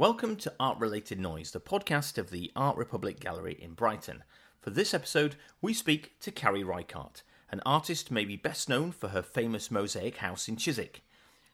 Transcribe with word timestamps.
Welcome 0.00 0.36
to 0.36 0.54
Art 0.58 0.78
Related 0.78 1.20
Noise, 1.20 1.50
the 1.50 1.60
podcast 1.60 2.16
of 2.16 2.30
the 2.30 2.50
Art 2.56 2.78
Republic 2.78 3.20
Gallery 3.20 3.58
in 3.60 3.74
Brighton. 3.74 4.24
For 4.58 4.70
this 4.70 4.94
episode, 4.94 5.36
we 5.60 5.74
speak 5.74 6.18
to 6.20 6.30
Carrie 6.30 6.64
Reichardt, 6.64 7.22
an 7.52 7.60
artist 7.66 8.10
maybe 8.10 8.34
best 8.34 8.66
known 8.66 8.92
for 8.92 9.08
her 9.08 9.20
famous 9.20 9.70
mosaic 9.70 10.16
house 10.16 10.48
in 10.48 10.56
Chiswick. 10.56 11.02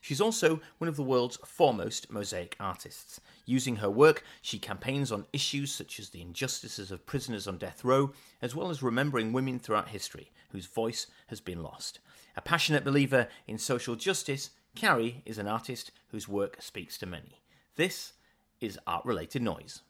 She's 0.00 0.20
also 0.20 0.60
one 0.78 0.86
of 0.86 0.94
the 0.94 1.02
world's 1.02 1.38
foremost 1.38 2.08
mosaic 2.08 2.54
artists. 2.60 3.20
Using 3.46 3.74
her 3.74 3.90
work, 3.90 4.22
she 4.40 4.60
campaigns 4.60 5.10
on 5.10 5.26
issues 5.32 5.72
such 5.72 5.98
as 5.98 6.10
the 6.10 6.22
injustices 6.22 6.92
of 6.92 7.04
prisoners 7.04 7.48
on 7.48 7.58
death 7.58 7.82
row, 7.82 8.12
as 8.40 8.54
well 8.54 8.70
as 8.70 8.80
remembering 8.80 9.32
women 9.32 9.58
throughout 9.58 9.88
history 9.88 10.30
whose 10.50 10.66
voice 10.66 11.08
has 11.26 11.40
been 11.40 11.64
lost. 11.64 11.98
A 12.36 12.40
passionate 12.40 12.84
believer 12.84 13.26
in 13.48 13.58
social 13.58 13.96
justice, 13.96 14.50
Carrie 14.76 15.22
is 15.26 15.38
an 15.38 15.48
artist 15.48 15.90
whose 16.12 16.28
work 16.28 16.62
speaks 16.62 16.96
to 16.98 17.06
many. 17.06 17.40
This 17.74 18.12
is 18.60 18.78
art 18.86 19.04
related 19.04 19.42
noise. 19.42 19.82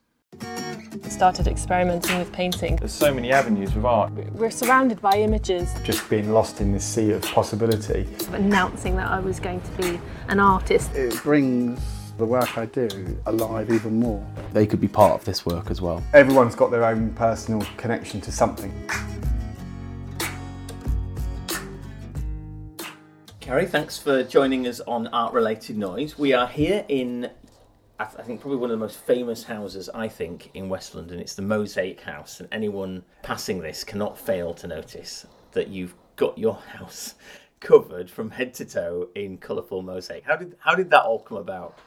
started 1.09 1.47
experimenting 1.47 2.19
with 2.19 2.33
painting. 2.33 2.77
There's 2.77 2.93
so 2.93 3.15
many 3.15 3.31
avenues 3.31 3.75
with 3.75 3.85
art. 3.85 4.13
We're 4.33 4.51
surrounded 4.51 5.01
by 5.01 5.13
images, 5.19 5.73
just 5.85 6.09
being 6.11 6.33
lost 6.33 6.61
in 6.61 6.73
this 6.73 6.85
sea 6.85 7.13
of 7.13 7.23
possibility. 7.23 8.09
announcing 8.33 8.97
that 8.97 9.09
I 9.09 9.21
was 9.21 9.39
going 9.39 9.61
to 9.61 9.71
be 9.73 10.01
an 10.29 10.41
artist. 10.41 10.93
It 10.95 11.15
brings 11.23 11.81
the 12.19 12.25
work 12.25 12.59
I 12.59 12.67
do 12.67 13.17
alive 13.27 13.71
even 13.71 14.01
more. 14.01 14.27
they 14.53 14.67
could 14.67 14.81
be 14.81 14.89
part 14.89 15.13
of 15.13 15.25
this 15.25 15.47
work 15.47 15.71
as 15.71 15.81
well. 15.81 16.03
Everyone's 16.13 16.57
got 16.57 16.71
their 16.71 16.85
own 16.85 17.11
personal 17.15 17.65
connection 17.77 18.21
to 18.23 18.33
something. 18.33 18.73
Carrie, 23.47 23.67
thanks 23.67 23.97
for 23.97 24.25
joining 24.25 24.67
us 24.67 24.81
on 24.89 25.07
Art 25.09 25.33
Related 25.33 25.79
Noise. 25.79 26.19
We 26.19 26.33
are 26.33 26.49
here 26.49 26.85
in, 26.89 27.31
I 27.99 28.05
th- 28.05 28.19
I 28.19 28.23
think, 28.23 28.41
probably 28.41 28.59
one 28.59 28.71
of 28.71 28.79
the 28.79 28.85
most 28.85 28.99
famous 28.99 29.45
houses, 29.45 29.89
I 29.95 30.09
think, 30.09 30.51
in 30.53 30.69
West 30.69 30.95
London. 30.95 31.19
It's 31.19 31.35
the 31.35 31.43
Mosaic 31.43 32.03
House, 32.03 32.41
and 32.41 32.49
anyone 32.53 33.05
passing 33.23 33.61
this 33.61 33.85
cannot 33.85 34.19
fail 34.19 34.53
to 34.55 34.67
notice 34.67 35.27
that 35.53 35.69
you've 35.69 35.95
got 36.17 36.37
your 36.37 36.57
house 36.57 37.15
covered 37.61 38.11
from 38.11 38.31
head 38.31 38.53
to 38.55 38.67
toe 38.67 39.09
in 39.15 39.39
colourful 39.39 39.81
mosaic. 39.81 40.25
How 40.25 40.37
did 40.37 40.57
how 40.59 40.75
did 40.75 40.91
that 40.91 41.05
all 41.05 41.21
come 41.21 41.39
about? 41.39 41.79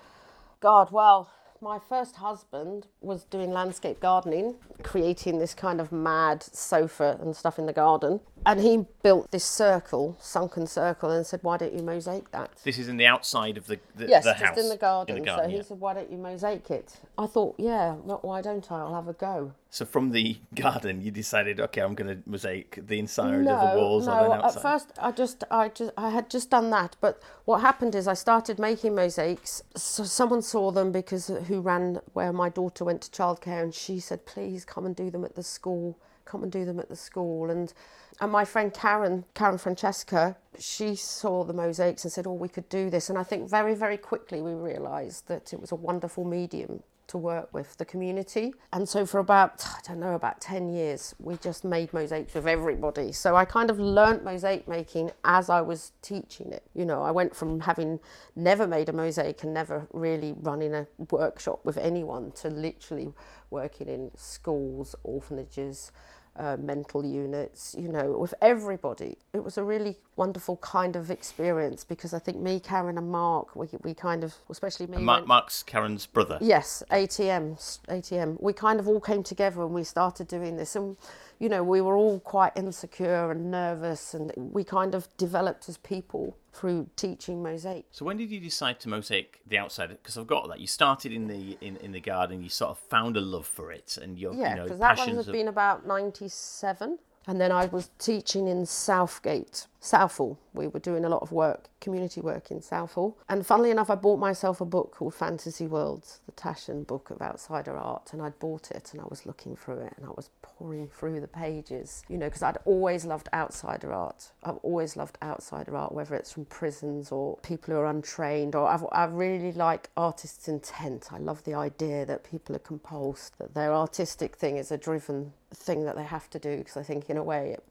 God, 0.62 0.92
well, 0.92 1.32
my 1.62 1.80
first 1.80 2.18
husband 2.18 2.88
was 3.02 3.24
doing 3.26 3.52
landscape 3.52 4.00
gardening, 4.00 4.56
creating 4.84 5.40
this 5.40 5.54
kind 5.54 5.80
of 5.82 5.92
mad 5.92 6.44
sofa 6.44 7.18
and 7.22 7.36
stuff 7.36 7.60
in 7.60 7.66
the 7.66 7.74
garden. 7.74 8.20
And 8.46 8.60
he 8.60 8.86
built 9.04 9.32
this 9.32 9.44
circle, 9.44 10.18
sunken 10.20 10.68
circle, 10.68 11.12
and 11.12 11.26
said, 11.26 11.42
Why 11.44 11.58
don't 11.58 11.74
you 11.74 11.84
mosaic 11.84 12.32
that? 12.32 12.52
This 12.64 12.78
is 12.78 12.88
in 12.88 12.98
the 12.98 13.06
outside 13.06 13.58
of 13.58 13.68
the, 13.68 13.80
the, 13.96 14.08
Yes, 14.08 14.24
the 14.24 14.36
just 14.40 14.58
in 14.58 14.70
the 14.70 14.78
garden. 14.78 15.18
In 15.18 15.22
the 15.22 15.26
garden, 15.26 15.52
so 15.52 15.58
he 15.58 15.64
said, 15.64 15.80
Why 15.80 15.94
don't 15.94 16.12
you 16.12 16.18
mosaic 16.18 16.70
it? 16.72 17.00
I 17.18 17.28
thought, 17.28 17.56
Yeah, 17.58 17.96
well, 18.04 18.20
why 18.22 18.42
don't 18.42 18.72
I? 18.72 18.80
I'll 18.80 18.96
have 18.96 19.08
a 19.08 19.14
go. 19.14 19.54
So 19.72 19.86
from 19.86 20.12
the 20.12 20.38
garden, 20.56 21.02
you 21.02 21.12
decided, 21.12 21.60
okay, 21.60 21.82
I'm 21.82 21.94
going 21.94 22.24
to 22.24 22.30
mosaic 22.30 22.80
the 22.88 22.98
inside 22.98 23.36
of 23.36 23.46
the 23.46 23.80
walls 23.80 24.08
no. 24.08 24.14
and 24.14 24.32
then 24.32 24.42
outside. 24.42 24.58
At 24.58 24.62
first, 24.62 24.92
I 25.00 25.12
just, 25.12 25.44
I 25.52 25.70
just, 25.70 25.92
I 25.96 26.10
had 26.10 26.30
just 26.30 26.50
done 26.50 26.72
that. 26.72 26.96
But 27.00 27.22
what 27.46 27.62
happened 27.62 27.94
is, 27.94 28.08
I 28.08 28.16
started 28.16 28.58
making 28.58 28.96
mosaics. 28.96 29.62
So 29.76 30.04
someone 30.04 30.42
saw 30.42 30.72
them 30.72 30.92
because 30.92 31.28
who 31.48 31.62
ran 31.62 32.02
where 32.14 32.34
my 32.34 32.50
daughter 32.50 32.84
went 32.84 33.02
to 33.04 33.12
childcare, 33.12 33.62
and 33.62 33.74
she 33.74 34.00
said, 34.00 34.26
"Please 34.26 34.66
come 34.66 34.86
and 34.86 34.96
do 34.96 35.12
them 35.12 35.24
at 35.24 35.36
the 35.36 35.44
school. 35.44 36.00
Come 36.26 36.44
and 36.44 36.52
do 36.52 36.66
them 36.66 36.80
at 36.80 36.90
the 36.90 36.96
school." 36.96 37.52
And 37.52 37.72
and 38.20 38.32
my 38.32 38.46
friend 38.46 38.74
Karen, 38.74 39.26
Karen 39.36 39.58
Francesca, 39.58 40.36
she 40.58 40.96
saw 40.96 41.44
the 41.44 41.54
mosaics 41.54 42.04
and 42.04 42.12
said, 42.12 42.26
"Oh, 42.26 42.34
we 42.34 42.50
could 42.50 42.70
do 42.70 42.90
this." 42.90 43.10
And 43.10 43.20
I 43.20 43.24
think 43.24 43.48
very, 43.48 43.76
very 43.76 43.98
quickly 43.98 44.42
we 44.42 44.54
realised 44.54 45.28
that 45.28 45.54
it 45.54 45.62
was 45.62 45.72
a 45.72 45.76
wonderful 45.76 46.26
medium 46.26 46.84
to 47.10 47.18
work 47.18 47.54
with 47.54 47.76
the 47.78 47.86
community. 47.86 48.54
And 48.72 48.88
so 48.88 49.06
for 49.06 49.20
about, 49.20 49.66
I 49.66 49.80
don't 49.88 50.00
know, 50.00 50.14
about 50.14 50.40
10 50.42 50.70
years, 50.70 51.16
we 51.20 51.36
just 51.38 51.64
made 51.64 51.92
mosaics 51.92 52.34
with 52.34 52.48
everybody. 52.48 53.12
So 53.12 53.36
I 53.36 53.46
kind 53.46 53.70
of 53.70 53.80
learnt 53.80 54.24
mosaic 54.24 54.68
making 54.68 55.12
as 55.26 55.50
I 55.50 55.62
was 55.62 55.92
teaching 56.02 56.52
it. 56.52 56.64
You 56.74 56.86
know, 56.86 57.02
I 57.02 57.12
went 57.12 57.36
from 57.36 57.60
having 57.62 58.00
never 58.36 58.68
made 58.68 58.90
a 58.90 58.94
mosaic 58.94 59.44
and 59.44 59.54
never 59.54 59.88
really 59.92 60.36
running 60.40 60.74
a 60.74 60.88
workshop 61.10 61.66
with 61.66 61.78
anyone 61.78 62.32
to 62.34 62.50
literally 62.50 63.14
working 63.50 63.88
in 63.88 64.12
schools, 64.16 64.96
orphanages, 65.04 65.92
uh, 66.36 66.58
mental 66.58 67.06
units, 67.06 67.76
you 67.78 67.90
know, 67.90 68.12
with 68.12 68.34
everybody. 68.42 69.18
It 69.34 69.44
was 69.44 69.58
a 69.58 69.64
really 69.64 69.98
wonderful 70.20 70.58
kind 70.58 70.98
of 70.98 71.10
experience 71.10 71.86
because 71.86 72.14
I 72.14 72.20
think 72.20 72.38
me, 72.38 72.60
Karen, 72.60 72.98
and 72.98 73.10
Mark, 73.10 73.56
we, 73.56 73.68
we 73.84 73.94
kind 73.94 74.22
of, 74.26 74.36
especially 74.50 74.86
me, 74.88 74.98
Mark, 74.98 75.20
went- 75.20 75.28
Mark's 75.28 75.64
Karen's 75.64 76.06
brother. 76.06 76.38
Yes, 76.42 76.84
ATM, 76.92 77.56
ATM. 77.88 78.36
We 78.42 78.52
kind 78.52 78.82
of 78.82 78.88
all 78.90 79.00
came 79.00 79.24
together 79.24 79.62
and 79.64 79.74
we 79.74 79.84
started 79.86 80.28
doing 80.28 80.58
this, 80.58 80.76
and 80.76 80.98
you 81.40 81.48
know, 81.48 81.64
we 81.64 81.80
were 81.80 81.96
all 81.96 82.20
quite 82.20 82.52
insecure 82.58 83.32
and 83.32 83.50
nervous, 83.50 84.14
and 84.14 84.34
we 84.36 84.66
kind 84.66 84.94
of 84.94 85.08
developed 85.16 85.70
as 85.70 85.78
people 85.78 86.36
through 86.52 86.90
teaching 86.98 87.42
mosaic. 87.42 87.86
So 87.92 88.04
when 88.04 88.18
did 88.18 88.30
you 88.30 88.42
decide 88.42 88.82
to 88.82 88.90
mosaic 88.90 89.40
the 89.48 89.58
outside? 89.58 89.88
Because 89.90 90.18
I've 90.18 90.28
got 90.28 90.50
that 90.50 90.60
you 90.60 90.68
started 90.68 91.14
in 91.14 91.28
the 91.28 91.58
in, 91.62 91.78
in 91.78 91.94
the 91.94 92.02
garden. 92.02 92.44
You 92.44 92.50
sort 92.50 92.72
of 92.72 92.78
found 92.78 93.16
a 93.16 93.22
love 93.22 93.48
for 93.48 93.72
it, 93.72 93.98
and 94.02 94.20
your 94.20 94.34
Yeah, 94.34 94.50
you 94.50 94.56
know 94.58 94.64
because 94.66 94.80
that 94.80 94.98
one 94.98 95.16
has 95.16 95.28
of- 95.30 95.32
been 95.32 95.48
about 95.48 95.88
'97, 95.88 97.00
and 97.26 97.40
then 97.40 97.54
I 97.54 97.68
was 97.68 97.90
teaching 98.00 98.48
in 98.50 98.66
Southgate, 98.66 99.68
Southall. 99.80 100.38
We 100.54 100.68
were 100.68 100.80
doing 100.80 101.06
a 101.06 101.10
lot 101.10 101.22
of 101.22 101.32
work, 101.32 101.70
community 101.80 102.22
work 102.22 102.52
in 102.52 102.62
Southall. 102.62 103.18
And 103.30 103.46
funnily 103.46 103.72
enough, 103.72 103.90
I 103.90 103.96
bought 103.96 104.20
myself 104.20 104.60
a 104.60 104.66
book 104.66 104.96
called 104.96 105.16
Fantasy 105.16 105.68
Worlds, 105.68 106.20
the 106.26 106.34
Taschen 106.34 106.86
book 106.86 107.10
of 107.10 107.22
outsider 107.22 107.78
art, 107.78 108.12
and 108.12 108.22
I'd 108.22 108.38
bought 108.40 108.72
it 108.72 108.90
and 108.92 109.02
I 109.02 109.06
was 109.10 109.26
looking 109.26 109.56
through 109.56 109.80
it 109.80 109.94
and 109.98 110.06
I 110.06 110.10
was 110.10 110.30
pouring 110.42 110.88
through 110.90 111.22
the 111.22 111.28
pages, 111.28 112.04
you 112.10 112.18
know, 112.18 112.28
because 112.28 112.44
I'd 112.44 112.58
always 112.66 113.06
loved 113.06 113.30
outsider 113.34 113.94
art. 113.94 114.32
I've 114.44 114.58
always 114.58 114.98
loved 114.98 115.18
outsider 115.22 115.78
art, 115.78 115.94
whether 115.94 116.16
it's 116.16 116.34
from 116.34 116.46
prisons 116.46 117.12
or 117.12 117.38
people 117.38 117.74
who 117.74 117.80
are 117.80 117.86
untrained, 117.86 118.56
or 118.56 118.68
I've, 118.68 118.86
I 118.92 119.06
really 119.06 119.54
like 119.54 119.90
artists' 119.96 120.50
intent. 120.50 121.14
I 121.14 121.20
love 121.20 121.44
the 121.46 121.54
idea 121.54 122.06
that 122.06 122.30
people 122.30 122.56
are 122.56 122.60
compulsed, 122.60 123.32
that 123.38 123.54
their 123.54 123.74
artistic 123.74 124.36
thing 124.36 124.58
is 124.58 124.72
a 124.72 124.78
driven 124.78 125.32
thing 125.54 125.86
that 125.86 125.96
they 125.96 126.04
have 126.04 126.30
to 126.32 126.40
do, 126.40 126.58
because 126.58 126.76
I 126.76 126.84
think 126.84 127.10
in 127.10 127.18
a 127.18 127.24
way 127.24 127.52
it 127.52 127.64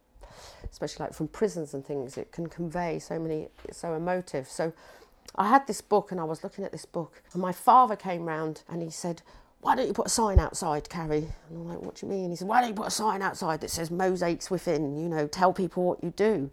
especially 0.71 1.05
like 1.05 1.15
from 1.15 1.29
prisons 1.29 1.75
and 1.75 1.85
things, 1.85 2.17
it 2.17 2.33
can 2.33 2.47
convey 2.49 2.99
so 2.99 3.19
many, 3.19 3.49
it's 3.65 3.79
so 3.79 3.95
emotive. 3.95 4.49
So 4.49 4.73
I 5.37 5.49
had 5.49 5.67
this 5.67 5.81
book 5.81 6.11
and 6.11 6.21
I 6.21 6.25
was 6.25 6.43
looking 6.43 6.65
at 6.65 6.73
this 6.73 6.85
book, 6.85 7.23
and 7.33 7.43
my 7.43 7.53
father 7.53 7.97
came 7.97 8.25
round 8.25 8.63
and 8.69 8.83
he 8.83 8.91
said, 8.91 9.23
Why 9.61 9.77
don't 9.77 9.87
you 9.87 9.93
put 9.93 10.07
a 10.07 10.11
sign 10.11 10.39
outside, 10.39 10.89
Carrie? 10.89 11.29
And 11.49 11.59
I'm 11.59 11.69
like, 11.69 11.83
What 11.83 11.97
do 11.97 12.07
you 12.07 12.13
mean? 12.13 12.31
He 12.31 12.37
said, 12.37 12.49
Why 12.49 12.61
don't 12.61 12.71
you 12.71 12.75
put 12.77 12.89
a 12.89 12.91
sign 12.91 13.23
outside 13.23 13.61
that 13.61 13.71
says 13.71 13.91
mosaics 13.91 14.51
within, 14.51 14.97
you 14.97 15.09
know, 15.09 15.27
tell 15.27 15.53
people 15.53 15.85
what 15.85 16.03
you 16.03 16.11
do? 16.11 16.51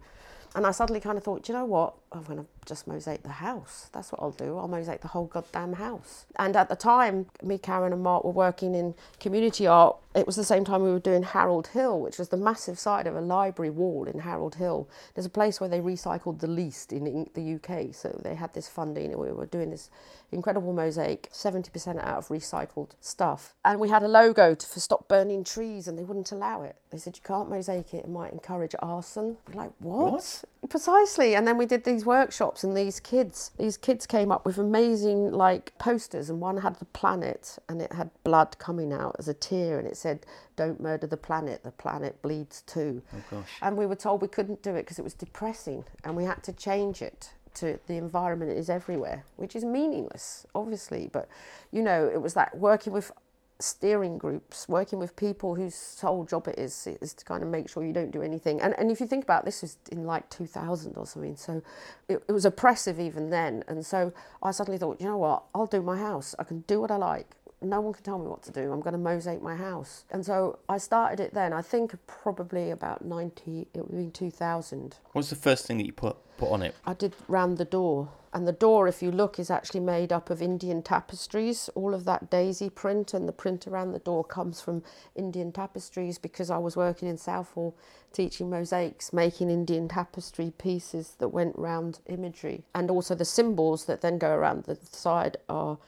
And 0.54 0.66
I 0.66 0.70
suddenly 0.70 1.00
kind 1.00 1.18
of 1.18 1.24
thought, 1.24 1.44
Do 1.44 1.52
you 1.52 1.58
know 1.58 1.64
what? 1.64 1.94
I'm 2.12 2.22
going 2.22 2.38
to 2.38 2.46
just 2.66 2.86
mosaic 2.86 3.22
the 3.22 3.28
house. 3.28 3.90
That's 3.92 4.12
what 4.12 4.22
I'll 4.22 4.30
do. 4.30 4.56
I'll 4.56 4.68
mosaic 4.68 5.00
the 5.00 5.08
whole 5.08 5.26
goddamn 5.26 5.74
house. 5.74 6.26
And 6.36 6.56
at 6.56 6.68
the 6.68 6.76
time, 6.76 7.26
me, 7.42 7.58
Karen, 7.58 7.92
and 7.92 8.02
Mark 8.02 8.24
were 8.24 8.30
working 8.30 8.74
in 8.74 8.94
community 9.20 9.66
art. 9.66 9.96
It 10.14 10.26
was 10.26 10.36
the 10.36 10.44
same 10.44 10.64
time 10.64 10.82
we 10.82 10.90
were 10.90 10.98
doing 11.00 11.22
Harold 11.22 11.68
Hill, 11.68 12.00
which 12.00 12.18
was 12.18 12.30
the 12.30 12.36
massive 12.36 12.78
side 12.78 13.06
of 13.06 13.16
a 13.16 13.20
library 13.20 13.70
wall 13.70 14.04
in 14.04 14.20
Harold 14.20 14.54
Hill. 14.54 14.88
There's 15.14 15.26
a 15.26 15.30
place 15.30 15.60
where 15.60 15.68
they 15.68 15.80
recycled 15.80 16.40
the 16.40 16.46
least 16.46 16.92
in 16.92 17.28
the 17.34 17.54
UK. 17.54 17.94
So 17.94 18.18
they 18.24 18.34
had 18.34 18.54
this 18.54 18.68
funding, 18.68 19.12
and 19.12 19.20
we 19.20 19.30
were 19.32 19.46
doing 19.46 19.70
this 19.70 19.90
incredible 20.32 20.72
mosaic, 20.72 21.30
70% 21.32 21.98
out 21.98 22.18
of 22.18 22.28
recycled 22.28 22.90
stuff. 23.00 23.54
And 23.64 23.78
we 23.78 23.88
had 23.88 24.02
a 24.02 24.08
logo 24.08 24.54
to, 24.54 24.66
for 24.66 24.80
stop 24.80 25.08
burning 25.08 25.44
trees, 25.44 25.86
and 25.86 25.98
they 25.98 26.04
wouldn't 26.04 26.32
allow 26.32 26.62
it. 26.62 26.76
They 26.90 26.98
said, 26.98 27.16
You 27.16 27.22
can't 27.22 27.50
mosaic 27.50 27.92
it, 27.94 28.04
it 28.04 28.08
might 28.08 28.32
encourage 28.32 28.74
arson. 28.80 29.36
We're 29.48 29.62
like, 29.62 29.72
What? 29.80 30.44
Precisely. 30.68 31.34
And 31.36 31.46
then 31.46 31.58
we 31.58 31.66
did 31.66 31.84
these 31.96 32.04
workshops, 32.04 32.62
and 32.62 32.76
these 32.76 33.00
kids, 33.00 33.52
these 33.58 33.78
kids 33.78 34.06
came 34.06 34.30
up 34.30 34.44
with 34.44 34.58
amazing 34.58 35.30
like 35.32 35.72
posters, 35.78 36.28
and 36.28 36.42
one 36.42 36.58
had 36.58 36.76
the 36.76 36.84
planet, 36.84 37.58
and 37.70 37.80
it 37.80 37.90
had 37.94 38.10
blood 38.22 38.58
coming 38.58 38.92
out 38.92 39.16
as 39.18 39.28
a 39.28 39.34
tear, 39.34 39.78
and 39.78 39.88
it 39.88 39.96
said, 39.96 40.26
"Don't 40.56 40.78
murder 40.78 41.06
the 41.06 41.16
planet. 41.16 41.64
The 41.64 41.70
planet 41.70 42.20
bleeds 42.20 42.60
too." 42.62 43.02
Oh 43.14 43.24
gosh. 43.30 43.58
And 43.62 43.78
we 43.78 43.86
were 43.86 43.96
told 43.96 44.20
we 44.20 44.28
couldn't 44.28 44.60
do 44.60 44.74
it 44.74 44.82
because 44.82 44.98
it 44.98 45.04
was 45.04 45.14
depressing, 45.14 45.84
and 46.04 46.14
we 46.14 46.24
had 46.24 46.42
to 46.42 46.52
change 46.52 47.00
it 47.00 47.32
to 47.54 47.80
the 47.86 47.96
environment 47.96 48.50
is 48.50 48.68
everywhere, 48.68 49.24
which 49.36 49.56
is 49.56 49.64
meaningless, 49.64 50.46
obviously. 50.54 51.08
But 51.10 51.30
you 51.72 51.80
know, 51.80 52.10
it 52.12 52.20
was 52.20 52.34
that 52.34 52.58
working 52.58 52.92
with 52.92 53.10
steering 53.58 54.18
groups, 54.18 54.68
working 54.68 54.98
with 54.98 55.16
people 55.16 55.54
whose 55.54 55.74
sole 55.74 56.24
job 56.24 56.48
it 56.48 56.58
is 56.58 56.86
is 57.00 57.14
to 57.14 57.24
kind 57.24 57.42
of 57.42 57.48
make 57.48 57.68
sure 57.68 57.84
you 57.84 57.92
don't 57.92 58.10
do 58.10 58.22
anything. 58.22 58.60
And 58.60 58.74
and 58.78 58.90
if 58.90 59.00
you 59.00 59.06
think 59.06 59.24
about 59.24 59.42
it, 59.42 59.46
this 59.46 59.62
was 59.62 59.78
in 59.90 60.04
like 60.04 60.28
2000 60.30 60.96
or 60.96 61.06
something, 61.06 61.36
so 61.36 61.62
it, 62.08 62.22
it 62.28 62.32
was 62.32 62.44
oppressive 62.44 63.00
even 63.00 63.30
then. 63.30 63.64
And 63.68 63.84
so 63.84 64.12
I 64.42 64.50
suddenly 64.50 64.78
thought, 64.78 65.00
you 65.00 65.06
know 65.06 65.18
what, 65.18 65.44
I'll 65.54 65.66
do 65.66 65.82
my 65.82 65.98
house. 65.98 66.34
I 66.38 66.44
can 66.44 66.60
do 66.60 66.80
what 66.80 66.90
I 66.90 66.96
like. 66.96 67.34
No 67.62 67.80
one 67.80 67.94
can 67.94 68.04
tell 68.04 68.18
me 68.18 68.26
what 68.26 68.42
to 68.42 68.52
do. 68.52 68.70
I'm 68.70 68.80
going 68.80 68.92
to 68.92 68.98
mosaic 68.98 69.42
my 69.42 69.56
house. 69.56 70.04
And 70.10 70.24
so 70.24 70.58
I 70.68 70.76
started 70.76 71.20
it 71.20 71.32
then. 71.32 71.54
I 71.54 71.62
think 71.62 71.94
probably 72.06 72.70
about 72.70 73.02
90, 73.02 73.68
it 73.72 73.90
would 73.90 73.96
be 73.96 74.10
2000. 74.10 74.96
What 75.12 75.20
was 75.20 75.30
the 75.30 75.36
first 75.36 75.66
thing 75.66 75.78
that 75.78 75.86
you 75.86 75.92
put 75.92 76.16
put 76.36 76.50
on 76.50 76.62
it? 76.62 76.74
I 76.84 76.92
did 76.92 77.14
round 77.28 77.56
the 77.56 77.64
door. 77.64 78.10
And 78.36 78.46
the 78.46 78.52
door, 78.52 78.86
if 78.86 79.02
you 79.02 79.10
look, 79.10 79.38
is 79.38 79.50
actually 79.50 79.80
made 79.80 80.12
up 80.12 80.28
of 80.28 80.42
Indian 80.42 80.82
tapestries. 80.82 81.70
All 81.74 81.94
of 81.94 82.04
that 82.04 82.28
daisy 82.28 82.68
print 82.68 83.14
and 83.14 83.26
the 83.26 83.32
print 83.32 83.66
around 83.66 83.92
the 83.92 83.98
door 83.98 84.24
comes 84.24 84.60
from 84.60 84.82
Indian 85.14 85.52
tapestries 85.52 86.18
because 86.18 86.50
I 86.50 86.58
was 86.58 86.76
working 86.76 87.08
in 87.08 87.16
Southall 87.16 87.74
teaching 88.12 88.50
mosaics, 88.50 89.10
making 89.10 89.48
Indian 89.48 89.88
tapestry 89.88 90.52
pieces 90.58 91.14
that 91.18 91.28
went 91.28 91.56
round 91.56 92.00
imagery. 92.08 92.64
And 92.74 92.90
also 92.90 93.14
the 93.14 93.24
symbols 93.24 93.86
that 93.86 94.02
then 94.02 94.18
go 94.18 94.34
around 94.34 94.64
the 94.64 94.76
side 94.82 95.38
are 95.48 95.78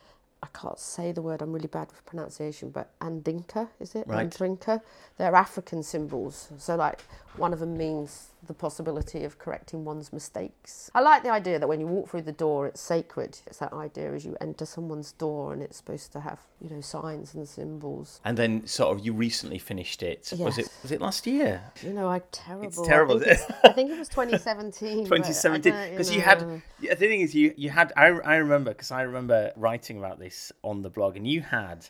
I 0.42 0.46
can't 0.54 0.78
say 0.78 1.12
the 1.12 1.20
word, 1.20 1.42
I'm 1.42 1.52
really 1.52 1.66
bad 1.66 1.88
with 1.88 2.06
pronunciation, 2.06 2.70
but 2.70 2.96
Andinka, 3.00 3.68
is 3.80 3.94
it? 3.94 4.06
Right. 4.06 4.30
Andrinka. 4.30 4.80
They're 5.16 5.34
African 5.34 5.82
symbols. 5.82 6.50
So, 6.58 6.76
like, 6.76 7.00
one 7.36 7.52
of 7.52 7.58
them 7.58 7.76
means 7.76 8.28
the 8.46 8.55
possibility 8.55 9.25
of 9.25 9.38
correcting 9.38 9.85
one's 9.85 10.12
mistakes. 10.12 10.90
I 10.94 11.00
like 11.00 11.23
the 11.23 11.31
idea 11.31 11.58
that 11.58 11.67
when 11.69 11.81
you 11.81 11.87
walk 11.87 12.08
through 12.11 12.23
the 12.23 12.32
door, 12.32 12.67
it's 12.67 12.81
sacred. 12.81 13.38
It's 13.46 13.58
that 13.58 13.73
idea 13.73 14.12
as 14.12 14.25
you 14.25 14.37
enter 14.40 14.64
someone's 14.64 15.12
door 15.12 15.52
and 15.52 15.62
it's 15.62 15.76
supposed 15.79 16.12
to 16.12 16.20
have, 16.20 16.40
you 16.61 16.70
know, 16.70 16.81
signs 16.81 17.35
and 17.35 17.49
symbols. 17.49 18.20
And 18.25 18.37
then, 18.37 18.67
sort 18.67 18.96
of, 18.96 19.05
you 19.05 19.12
recently 19.12 19.58
finished 19.58 20.02
it. 20.02 20.32
Was 20.38 20.58
it 20.58 20.69
was 20.82 20.93
it 20.93 21.00
last 21.00 21.26
year? 21.26 21.62
You 21.82 21.93
know, 21.93 22.08
I'm 22.08 22.23
terrible. 22.32 22.85
terrible, 22.85 23.17
I 23.17 23.19
think, 23.20 23.32
it's- 23.32 23.52
I 23.64 23.73
think 23.73 23.90
it 23.90 23.99
was 23.99 24.08
2017. 24.08 25.05
2017, 25.05 25.90
because 25.90 26.11
you 26.12 26.19
know. 26.19 26.25
had 26.25 26.62
the 26.81 26.96
thing 26.96 27.20
is 27.20 27.35
you 27.35 27.52
you 27.56 27.70
had 27.70 27.93
I, 27.96 28.06
I 28.06 28.37
remember 28.37 28.70
because 28.70 28.90
I 28.90 29.02
remember 29.02 29.52
writing 29.56 29.99
about 29.99 30.19
this 30.19 30.52
on 30.62 30.82
the 30.82 30.90
blog 30.90 31.17
and 31.17 31.26
you 31.26 31.40
had 31.40 31.87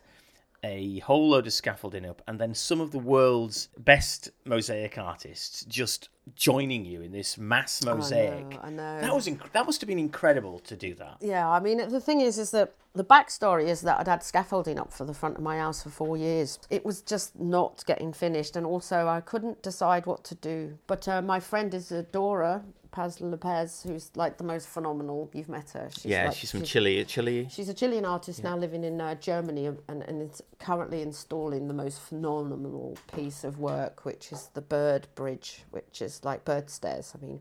a 0.64 0.98
whole 1.00 1.28
load 1.30 1.46
of 1.46 1.52
scaffolding 1.52 2.04
up 2.04 2.20
and 2.26 2.40
then 2.40 2.52
some 2.52 2.80
of 2.80 2.90
the 2.90 2.98
world's 2.98 3.68
best 3.78 4.30
mosaic 4.44 4.98
artists 4.98 5.64
just 5.66 6.08
joining 6.36 6.84
you 6.84 7.02
in 7.02 7.12
this 7.12 7.38
mass 7.38 7.84
mosaic 7.84 8.58
I 8.62 8.70
know. 8.70 9.00
that 9.00 9.14
was 9.14 9.26
inc- 9.26 9.52
that 9.52 9.66
must 9.66 9.80
have 9.80 9.88
been 9.88 9.98
incredible 9.98 10.58
to 10.60 10.76
do 10.76 10.94
that 10.94 11.16
Yeah, 11.20 11.48
I 11.48 11.60
mean, 11.60 11.88
the 11.88 12.00
thing 12.00 12.20
is, 12.20 12.38
is 12.38 12.50
that 12.52 12.74
the 12.94 13.04
backstory 13.04 13.66
is 13.66 13.82
that 13.82 14.00
I'd 14.00 14.08
had 14.08 14.22
scaffolding 14.22 14.78
up 14.78 14.92
for 14.92 15.04
the 15.04 15.14
front 15.14 15.36
of 15.36 15.42
my 15.42 15.58
house 15.58 15.82
for 15.82 15.90
four 15.90 16.16
years. 16.16 16.58
It 16.70 16.84
was 16.84 17.00
just 17.02 17.38
not 17.38 17.84
getting 17.86 18.12
finished, 18.12 18.56
and 18.56 18.66
also 18.66 19.06
I 19.06 19.20
couldn't 19.20 19.62
decide 19.62 20.06
what 20.06 20.24
to 20.24 20.34
do. 20.34 20.78
But 20.86 21.06
uh, 21.06 21.22
my 21.22 21.38
friend 21.38 21.72
Isadora 21.72 22.64
Paz 22.90 23.20
Lopez, 23.20 23.82
who's 23.86 24.10
like 24.16 24.38
the 24.38 24.44
most 24.44 24.68
phenomenal. 24.68 25.30
You've 25.32 25.48
met 25.48 25.70
her. 25.70 25.88
She's 25.92 26.06
yeah 26.06 26.26
like- 26.26 26.36
she's 26.36 26.50
from 26.50 26.62
Chile 26.62 27.04
Chile 27.04 27.46
She's 27.50 27.68
a 27.68 27.74
Chilean 27.74 28.04
artist 28.04 28.42
now 28.42 28.56
living 28.56 28.82
in 28.82 29.00
uh, 29.00 29.14
Germany 29.16 29.66
and, 29.66 29.78
and, 29.88 30.02
and 30.04 30.22
is 30.22 30.42
currently 30.58 31.02
installing 31.02 31.68
the 31.68 31.74
most 31.74 32.00
phenomenal 32.00 32.96
piece 33.14 33.44
of 33.44 33.58
work, 33.58 34.04
which 34.04 34.32
is 34.32 34.50
the 34.54 34.62
Bird 34.62 35.06
Bridge, 35.14 35.64
which 35.70 36.02
is 36.02 36.17
like 36.24 36.44
bird 36.44 36.70
stairs. 36.70 37.14
I 37.16 37.24
mean, 37.24 37.40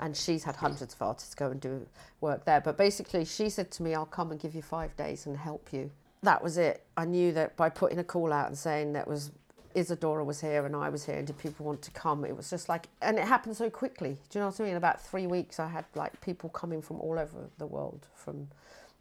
and 0.00 0.16
she's 0.16 0.44
had 0.44 0.56
hundreds 0.56 0.94
of 0.94 1.02
artists 1.02 1.34
go 1.34 1.50
and 1.50 1.60
do 1.60 1.86
work 2.20 2.44
there. 2.44 2.60
But 2.60 2.76
basically, 2.76 3.24
she 3.24 3.48
said 3.48 3.70
to 3.72 3.82
me, 3.82 3.94
I'll 3.94 4.06
come 4.06 4.30
and 4.30 4.40
give 4.40 4.54
you 4.54 4.62
five 4.62 4.96
days 4.96 5.26
and 5.26 5.36
help 5.36 5.72
you. 5.72 5.90
That 6.22 6.42
was 6.42 6.58
it. 6.58 6.82
I 6.96 7.04
knew 7.04 7.32
that 7.32 7.56
by 7.56 7.68
putting 7.68 7.98
a 7.98 8.04
call 8.04 8.32
out 8.32 8.48
and 8.48 8.58
saying 8.58 8.94
that 8.94 9.06
was 9.06 9.30
Isadora 9.76 10.24
was 10.24 10.40
here 10.40 10.64
and 10.64 10.74
I 10.74 10.88
was 10.88 11.04
here, 11.04 11.16
and 11.16 11.26
did 11.26 11.38
people 11.38 11.66
want 11.66 11.82
to 11.82 11.90
come? 11.90 12.24
It 12.24 12.34
was 12.34 12.48
just 12.48 12.68
like, 12.68 12.88
and 13.02 13.18
it 13.18 13.26
happened 13.26 13.56
so 13.56 13.68
quickly. 13.68 14.16
Do 14.30 14.38
you 14.38 14.40
know 14.40 14.46
what 14.46 14.58
I 14.58 14.62
mean? 14.62 14.72
In 14.72 14.76
about 14.78 15.00
three 15.00 15.26
weeks, 15.26 15.60
I 15.60 15.68
had 15.68 15.84
like 15.94 16.18
people 16.22 16.48
coming 16.48 16.80
from 16.80 16.98
all 17.00 17.18
over 17.18 17.50
the 17.58 17.66
world, 17.66 18.06
from 18.14 18.48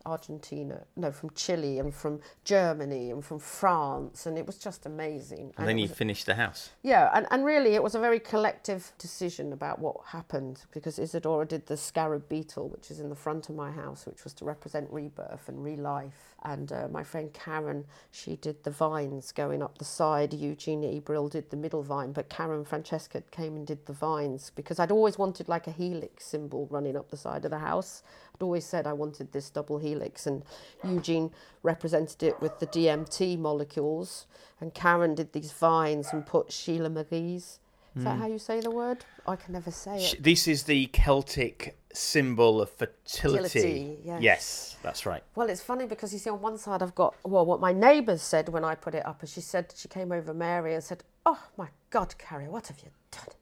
Argentina, 0.05 0.83
no, 0.95 1.11
from 1.11 1.29
Chile 1.31 1.79
and 1.79 1.93
from 1.93 2.19
Germany 2.43 3.11
and 3.11 3.23
from 3.23 3.39
France, 3.39 4.25
and 4.25 4.37
it 4.37 4.45
was 4.45 4.57
just 4.57 4.85
amazing. 4.85 5.53
and 5.57 5.67
then 5.67 5.77
you 5.77 5.87
was- 5.87 5.97
finished 5.97 6.25
the 6.25 6.35
house 6.35 6.69
yeah, 6.83 7.09
and, 7.13 7.25
and 7.31 7.45
really 7.45 7.75
it 7.75 7.83
was 7.83 7.95
a 7.95 7.99
very 7.99 8.19
collective 8.19 8.91
decision 8.97 9.53
about 9.53 9.79
what 9.79 9.95
happened 10.07 10.63
because 10.71 10.99
Isadora 10.99 11.45
did 11.45 11.65
the 11.67 11.77
scarab 11.77 12.27
beetle, 12.29 12.69
which 12.69 12.91
is 12.91 12.99
in 12.99 13.09
the 13.09 13.15
front 13.15 13.49
of 13.49 13.55
my 13.55 13.71
house, 13.71 14.05
which 14.05 14.23
was 14.23 14.33
to 14.35 14.45
represent 14.45 14.87
rebirth 14.91 15.47
and 15.49 15.57
relife. 15.59 16.11
And 16.43 16.71
uh, 16.71 16.87
my 16.91 17.03
friend 17.03 17.33
Karen, 17.33 17.85
she 18.11 18.35
did 18.35 18.63
the 18.63 18.69
vines 18.69 19.31
going 19.31 19.63
up 19.63 19.79
the 19.79 19.85
side. 19.85 20.31
Eugenia 20.33 21.01
Ebrill 21.01 21.27
did 21.29 21.49
the 21.49 21.57
middle 21.57 21.81
vine, 21.81 22.11
but 22.11 22.29
Karen 22.29 22.63
Francesca 22.63 23.23
came 23.31 23.55
and 23.55 23.65
did 23.65 23.85
the 23.87 23.93
vines 23.93 24.51
because 24.55 24.79
I'd 24.79 24.91
always 24.91 25.17
wanted 25.17 25.47
like 25.49 25.65
a 25.65 25.71
helix 25.71 26.25
symbol 26.25 26.67
running 26.69 26.95
up 26.95 27.09
the 27.09 27.17
side 27.17 27.45
of 27.45 27.51
the 27.51 27.59
house. 27.59 28.03
I'd 28.35 28.43
always 28.43 28.65
said 28.65 28.85
I 28.85 28.93
wanted 28.93 29.31
this 29.31 29.49
double 29.49 29.77
helix, 29.79 29.94
and 30.25 30.43
Eugene 30.83 31.31
represented 31.63 32.23
it 32.23 32.41
with 32.41 32.59
the 32.59 32.67
DMT 32.67 33.37
molecules, 33.39 34.27
and 34.59 34.73
Karen 34.73 35.15
did 35.15 35.33
these 35.33 35.51
vines 35.51 36.09
and 36.11 36.25
put 36.25 36.51
Sheila 36.51 36.89
Marie's. 36.89 37.59
Is 37.95 38.03
that 38.03 38.15
hmm. 38.15 38.21
how 38.21 38.27
you 38.27 38.39
say 38.39 38.59
the 38.59 38.71
word? 38.71 39.05
I 39.25 39.37
can 39.37 39.53
never 39.53 39.71
say 39.71 40.03
it. 40.03 40.21
this 40.21 40.49
is 40.49 40.63
the 40.63 40.87
Celtic 40.87 41.77
symbol 41.93 42.61
of 42.61 42.69
fertility 42.69 43.43
Fertility, 43.43 43.97
yes. 44.03 44.21
yes 44.21 44.77
that's 44.83 45.05
right 45.05 45.23
Well, 45.33 45.49
it's 45.49 45.61
funny 45.61 45.85
because 45.85 46.11
you 46.11 46.19
see, 46.19 46.29
on 46.29 46.41
one 46.41 46.57
side 46.57 46.83
I've 46.83 46.93
got 46.93 47.15
well, 47.23 47.45
what 47.45 47.61
my 47.61 47.71
neighbours 47.71 48.21
said 48.21 48.49
when 48.49 48.65
I 48.65 48.75
put 48.75 48.95
it 48.95 49.05
up, 49.05 49.21
and 49.21 49.29
she 49.29 49.39
said 49.39 49.73
she 49.75 49.87
came 49.87 50.11
over 50.11 50.33
Mary 50.33 50.73
and 50.73 50.83
said, 50.83 51.03
"Oh 51.25 51.41
my 51.57 51.69
God, 51.89 52.15
Carrie, 52.17 52.49
what 52.49 52.67
have 52.67 52.79
you 52.79 52.89
done? 53.11 53.33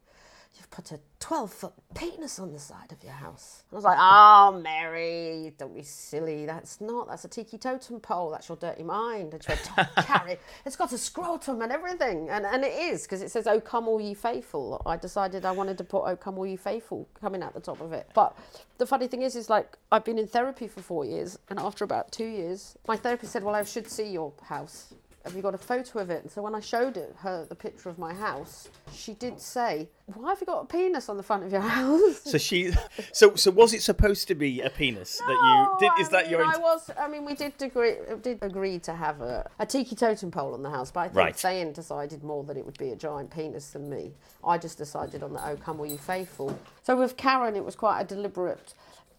Put 0.74 0.90
a 0.90 0.98
twelve-foot 1.20 1.72
penis 1.94 2.40
on 2.40 2.52
the 2.52 2.58
side 2.58 2.90
of 2.90 3.00
your 3.04 3.12
house." 3.12 3.62
And 3.70 3.76
I 3.76 3.78
was 3.78 3.84
like, 3.84 3.96
"Oh, 4.00 4.60
Mary, 4.60 5.54
don't 5.56 5.72
be 5.72 5.84
silly. 5.84 6.46
That's 6.46 6.80
not. 6.80 7.06
That's 7.06 7.24
a 7.24 7.28
tiki 7.28 7.58
totem 7.58 8.00
pole. 8.00 8.30
That's 8.30 8.48
your 8.48 8.56
dirty 8.56 8.82
mind." 8.82 9.34
And 9.34 9.44
she 9.44 9.50
went, 9.50 9.70
"Oh, 9.78 10.02
"Carrie, 10.02 10.36
it's 10.66 10.74
got 10.74 10.92
a 10.92 10.98
scrotum 10.98 11.62
and 11.62 11.70
everything, 11.70 12.28
and 12.28 12.44
and 12.44 12.64
it 12.64 12.74
is 12.76 13.04
because 13.04 13.22
it 13.22 13.30
says, 13.30 13.46
"Oh, 13.46 13.60
come 13.60 13.86
all 13.86 14.00
ye 14.00 14.14
faithful." 14.14 14.82
I 14.84 14.96
decided 14.96 15.44
I 15.44 15.52
wanted 15.52 15.78
to 15.78 15.84
put 15.84 16.02
"Oh, 16.06 16.16
come 16.16 16.38
all 16.38 16.46
ye 16.46 16.56
faithful" 16.56 17.06
coming 17.20 17.40
out 17.40 17.54
the 17.54 17.60
top 17.60 17.80
of 17.80 17.92
it, 17.92 18.10
but 18.12 18.36
the 18.78 18.86
funny 18.86 19.06
thing 19.06 19.22
is, 19.22 19.36
is 19.36 19.48
like 19.48 19.78
I've 19.92 20.04
been 20.04 20.18
in 20.18 20.26
therapy 20.26 20.66
for 20.66 20.82
four 20.82 21.04
years, 21.04 21.38
and 21.50 21.60
after 21.60 21.84
about 21.84 22.10
two 22.10 22.26
years, 22.26 22.76
my 22.88 22.96
therapist 22.96 23.32
said, 23.32 23.44
"Well, 23.44 23.54
I 23.54 23.62
should 23.62 23.88
see 23.88 24.10
your 24.10 24.32
house. 24.42 24.92
Have 25.24 25.34
you 25.34 25.42
got 25.42 25.54
a 25.54 25.58
photo 25.58 25.98
of 26.00 26.10
it?" 26.10 26.22
And 26.22 26.30
so 26.30 26.42
when 26.42 26.54
I 26.54 26.60
showed 26.60 26.96
it, 26.96 27.14
her 27.18 27.46
the 27.48 27.54
picture 27.54 27.88
of 27.88 27.98
my 27.98 28.12
house, 28.14 28.68
she 28.92 29.14
did 29.14 29.40
say, 29.40 29.88
"Why 30.06 30.30
have 30.30 30.40
you 30.40 30.46
got 30.46 30.60
a 30.62 30.66
penis 30.66 31.08
on 31.08 31.16
the 31.16 31.22
front 31.22 31.44
of 31.44 31.52
your 31.52 31.60
house?" 31.76 32.20
so 32.24 32.38
she 32.38 32.72
so 33.12 33.34
so 33.34 33.50
was 33.50 33.72
it 33.74 33.82
supposed 33.82 34.28
to 34.28 34.34
be 34.34 34.60
a 34.60 34.70
penis 34.70 35.18
that 35.18 35.28
you 35.30 35.88
did 35.88 36.00
is 36.00 36.08
I 36.08 36.10
that 36.12 36.22
mean, 36.24 36.30
your 36.32 36.44
I 36.44 36.56
was. 36.58 36.90
I 36.98 37.08
mean, 37.08 37.24
we 37.24 37.34
did 37.34 37.54
agree. 37.62 37.94
Did 38.22 38.38
agree 38.42 38.78
to 38.80 38.92
have 38.94 39.20
a, 39.20 39.50
a 39.58 39.66
tiki 39.66 39.94
totem 39.96 40.30
pole 40.30 40.54
on 40.54 40.62
the 40.62 40.70
house, 40.70 40.90
but 40.90 41.00
I 41.00 41.04
think 41.04 41.16
Right. 41.16 41.34
Zayn 41.34 41.72
decided 41.72 42.22
more 42.22 42.44
that 42.44 42.56
it 42.56 42.64
would 42.64 42.78
be 42.78 42.90
a 42.90 42.96
giant 42.96 43.30
penis 43.30 43.70
than 43.70 43.88
me. 43.88 44.12
I 44.44 44.58
just 44.58 44.78
decided 44.78 45.22
on 45.22 45.32
the 45.32 45.48
oh 45.48 45.56
come 45.56 45.78
will 45.78 45.86
you 45.86 45.98
faithful. 45.98 46.58
So 46.82 46.96
with 46.96 47.16
Karen, 47.16 47.56
it 47.56 47.64
was 47.64 47.76
quite 47.76 48.00
a 48.00 48.04
deliberate 48.04 48.74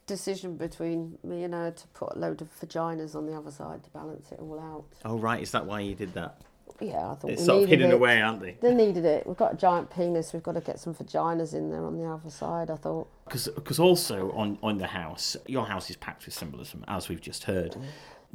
decision 0.07 0.55
between 0.57 1.17
me 1.23 1.43
and 1.43 1.53
her 1.53 1.71
to 1.71 1.87
put 1.89 2.15
a 2.15 2.19
load 2.19 2.41
of 2.41 2.49
vaginas 2.59 3.15
on 3.15 3.25
the 3.25 3.33
other 3.33 3.51
side 3.51 3.83
to 3.83 3.89
balance 3.89 4.31
it 4.31 4.39
all 4.39 4.59
out. 4.59 4.85
oh 5.05 5.17
right 5.17 5.41
is 5.41 5.51
that 5.51 5.65
why 5.65 5.79
you 5.79 5.95
did 5.95 6.13
that 6.13 6.37
Yeah, 6.79 7.11
I 7.11 7.15
thought 7.15 7.31
it's 7.31 7.41
we 7.41 7.45
sort 7.45 7.63
of 7.63 7.69
hidden 7.69 7.91
it. 7.91 7.93
away 7.93 8.21
aren't 8.21 8.41
they 8.41 8.57
They 8.61 8.73
needed 8.73 9.05
it. 9.05 9.25
We've 9.25 9.37
got 9.37 9.53
a 9.53 9.57
giant 9.57 9.89
penis. 9.89 10.33
We've 10.33 10.43
got 10.43 10.53
to 10.55 10.61
get 10.61 10.79
some 10.79 10.93
vaginas 10.93 11.53
in 11.53 11.69
there 11.71 11.85
on 11.85 11.97
the 11.97 12.05
other 12.05 12.29
side. 12.29 12.69
I 12.69 12.75
thought. 12.75 13.07
because 13.25 13.79
also 13.79 14.31
on 14.33 14.59
on 14.61 14.77
the 14.77 14.87
house 14.87 15.37
your 15.47 15.65
house 15.65 15.89
is 15.89 15.95
packed 15.95 16.25
with 16.25 16.33
symbolism 16.35 16.83
as 16.87 17.07
we've 17.09 17.21
just 17.21 17.45
heard 17.45 17.71
mm. 17.71 17.83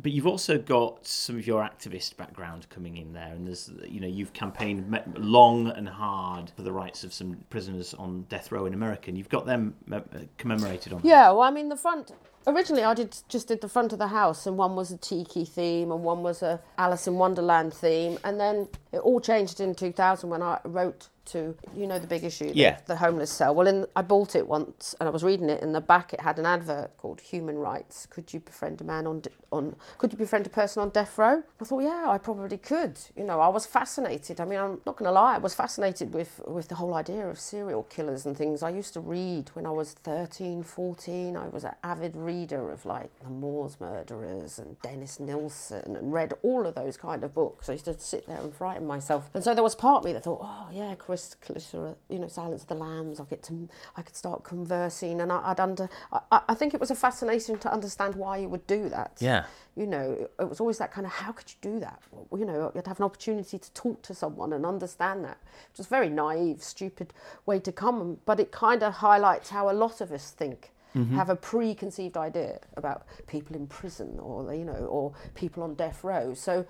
But 0.03 0.13
you've 0.13 0.27
also 0.27 0.59
got 0.59 1.07
some 1.07 1.37
of 1.37 1.47
your 1.47 1.63
activist 1.63 2.17
background 2.17 2.69
coming 2.71 2.97
in 2.97 3.13
there 3.13 3.33
and 3.33 3.47
there's 3.47 3.71
you 3.87 4.01
know 4.01 4.07
you've 4.07 4.33
campaigned 4.33 5.01
long 5.17 5.69
and 5.69 5.89
hard 5.89 6.51
for 6.57 6.63
the 6.63 6.73
rights 6.73 7.05
of 7.05 7.13
some 7.13 7.37
prisoners 7.51 7.95
on 7.95 8.23
death 8.29 8.51
row 8.53 8.67
in 8.67 8.75
america 8.75 9.09
and 9.09 9.19
you've 9.19 9.29
got 9.29 9.47
them 9.47 9.75
uh, 9.93 10.01
commemorated 10.39 10.93
on 10.93 11.01
Yeah, 11.03 11.31
well, 11.31 11.43
I 11.43 11.51
mean, 11.51 11.69
the 11.69 11.77
front. 11.77 12.13
Originally, 12.47 12.85
I 12.85 12.95
did 12.95 13.17
just 13.29 13.49
did 13.49 13.61
the 13.61 13.69
front 13.69 13.93
of 13.93 13.99
the 13.99 14.09
house, 14.09 14.47
and 14.47 14.57
one 14.57 14.75
was 14.77 14.91
a 14.91 14.97
tiki 14.97 15.45
theme, 15.45 15.93
and 15.93 16.03
one 16.03 16.23
was 16.23 16.43
a 16.43 16.61
Alice 16.79 17.07
in 17.07 17.15
Wonderland 17.15 17.75
theme, 17.75 18.19
and 18.25 18.41
then 18.41 18.69
it 18.93 18.99
all 18.99 19.21
changed 19.21 19.61
in 19.61 19.75
2000 19.75 20.31
when 20.31 20.43
I 20.43 20.59
wrote 20.65 21.09
to 21.33 21.57
you 21.77 21.87
know 21.87 21.99
the 21.99 22.07
big 22.07 22.25
issue, 22.25 22.49
the- 22.51 22.57
Yeah. 22.57 22.79
the 22.87 22.97
homeless 22.97 23.31
cell. 23.31 23.55
Well, 23.55 23.67
in, 23.67 23.87
I 23.97 24.03
bought 24.03 24.35
it 24.37 24.47
once, 24.47 24.95
and 25.01 25.09
I 25.09 25.13
was 25.13 25.23
reading 25.25 25.49
it. 25.51 25.63
In 25.63 25.73
the 25.73 25.81
back, 25.81 26.13
it 26.13 26.21
had 26.21 26.39
an 26.39 26.47
advert 26.47 26.97
called 26.99 27.21
"Human 27.21 27.59
Rights." 27.59 28.07
Could 28.07 28.33
you 28.35 28.41
befriend 28.41 28.81
a 28.81 28.85
man 28.85 29.07
on 29.07 29.23
on? 29.53 29.75
Could 29.99 30.13
you 30.13 30.19
befriend 30.19 30.47
a 30.47 30.51
person 30.51 30.81
on 30.83 30.91
death 30.91 31.19
row? 31.19 31.43
I 31.61 31.65
thought, 31.65 31.81
yeah, 31.83 32.05
I 32.09 32.19
probably 32.19 32.57
could. 32.59 32.99
You 33.17 33.25
know, 33.25 33.41
I 33.41 33.49
was 33.49 33.67
fascinated. 33.67 34.41
I 34.41 34.45
mean, 34.45 34.59
I'm 34.61 34.81
not 34.87 34.97
going 34.97 35.09
to 35.09 35.13
lie, 35.13 35.35
I 35.35 35.39
was 35.39 35.55
fascinated 35.55 36.15
with 36.15 36.41
with 36.47 36.69
the 36.69 36.77
whole 36.77 36.95
idea 36.95 37.27
of 37.29 37.39
serial 37.39 37.83
killers 37.85 38.27
and 38.27 38.37
things. 38.37 38.63
I 38.63 38.71
used 38.71 38.93
to 38.95 39.01
read 39.01 39.51
when 39.55 39.67
I 39.67 39.71
was 39.71 39.93
13, 39.93 40.63
14. 40.63 41.37
I 41.37 41.49
was 41.49 41.65
an 41.65 41.75
avid 41.83 42.17
reader 42.17 42.71
of 42.71 42.85
like 42.87 43.11
the 43.21 43.29
Moors 43.31 43.77
murderers 43.81 44.59
and 44.59 44.81
Dennis 44.83 45.19
Nilsen, 45.19 45.97
and 45.97 46.13
read 46.13 46.33
all 46.43 46.67
of 46.67 46.75
those 46.75 46.97
kind 46.97 47.25
of 47.25 47.35
books. 47.35 47.69
I 47.69 47.73
used 47.73 47.87
to 47.87 47.99
sit 47.99 48.27
there 48.27 48.39
and 48.39 48.55
frighten 48.55 48.87
myself. 48.87 49.31
And 49.35 49.43
so 49.43 49.55
there 49.55 49.63
was 49.65 49.75
part 49.75 49.99
of 49.99 50.05
me 50.05 50.13
that 50.13 50.25
thought, 50.25 50.41
oh 50.43 50.69
yeah, 50.73 50.95
Chris 50.97 51.20
Clitter, 51.41 51.95
you 52.09 52.19
know, 52.19 52.29
Silence 52.29 52.63
of 52.63 52.69
the 52.69 52.75
Lambs. 52.75 53.21
I 53.21 53.25
get 53.25 53.43
to, 53.45 53.69
I 53.97 54.03
could 54.03 54.17
start 54.17 54.43
conversing, 54.45 55.21
and 55.21 55.33
I, 55.33 55.41
I'd 55.51 55.61
under. 55.61 55.89
I, 56.13 56.41
I- 56.49 56.55
think 56.55 56.75
it 56.75 56.81
was 56.81 56.91
a 56.91 56.95
fascination 56.95 57.59
to 57.59 57.73
understand 57.73 58.15
why 58.15 58.37
you 58.39 58.49
would 58.49 58.67
do 58.67 58.89
that. 58.91 59.13
Yeah. 59.19 59.45
You 59.77 59.87
know, 59.87 60.29
it, 60.39 60.49
was 60.49 60.61
always 60.61 60.79
that 60.79 60.93
kind 60.93 61.07
of 61.07 61.13
how 61.13 61.33
could 61.33 61.51
you 61.51 61.57
do 61.73 61.81
that? 61.81 62.03
You 62.37 62.45
know, 62.45 62.71
you'd 62.75 62.87
have 62.87 62.99
an 63.01 63.05
opportunity 63.05 63.59
to 63.59 63.73
talk 63.73 64.03
to 64.03 64.15
someone 64.15 64.53
and 64.53 64.67
understand 64.67 65.25
that. 65.25 65.39
Which 65.71 65.81
is 65.81 65.87
very 65.87 66.11
naive, 66.11 66.63
stupid 66.63 67.15
way 67.47 67.61
to 67.61 67.73
come, 67.73 68.19
but 68.27 68.39
it 68.41 68.53
kind 68.53 68.83
of 68.83 68.93
highlights 68.95 69.49
how 69.51 69.71
a 69.71 69.73
lot 69.73 70.01
of 70.01 70.13
us 70.13 70.31
think. 70.31 70.73
Mm-hmm. 70.97 71.15
have 71.15 71.31
a 71.31 71.37
preconceived 71.37 72.17
idea 72.17 72.59
about 72.77 73.05
people 73.29 73.55
in 73.55 73.69
prison 73.69 74.19
or 74.19 74.53
you 74.53 74.65
know 74.65 74.73
or 74.91 75.13
people 75.37 75.63
on 75.63 75.75
death 75.77 76.03
row. 76.03 76.35
So 76.35 76.67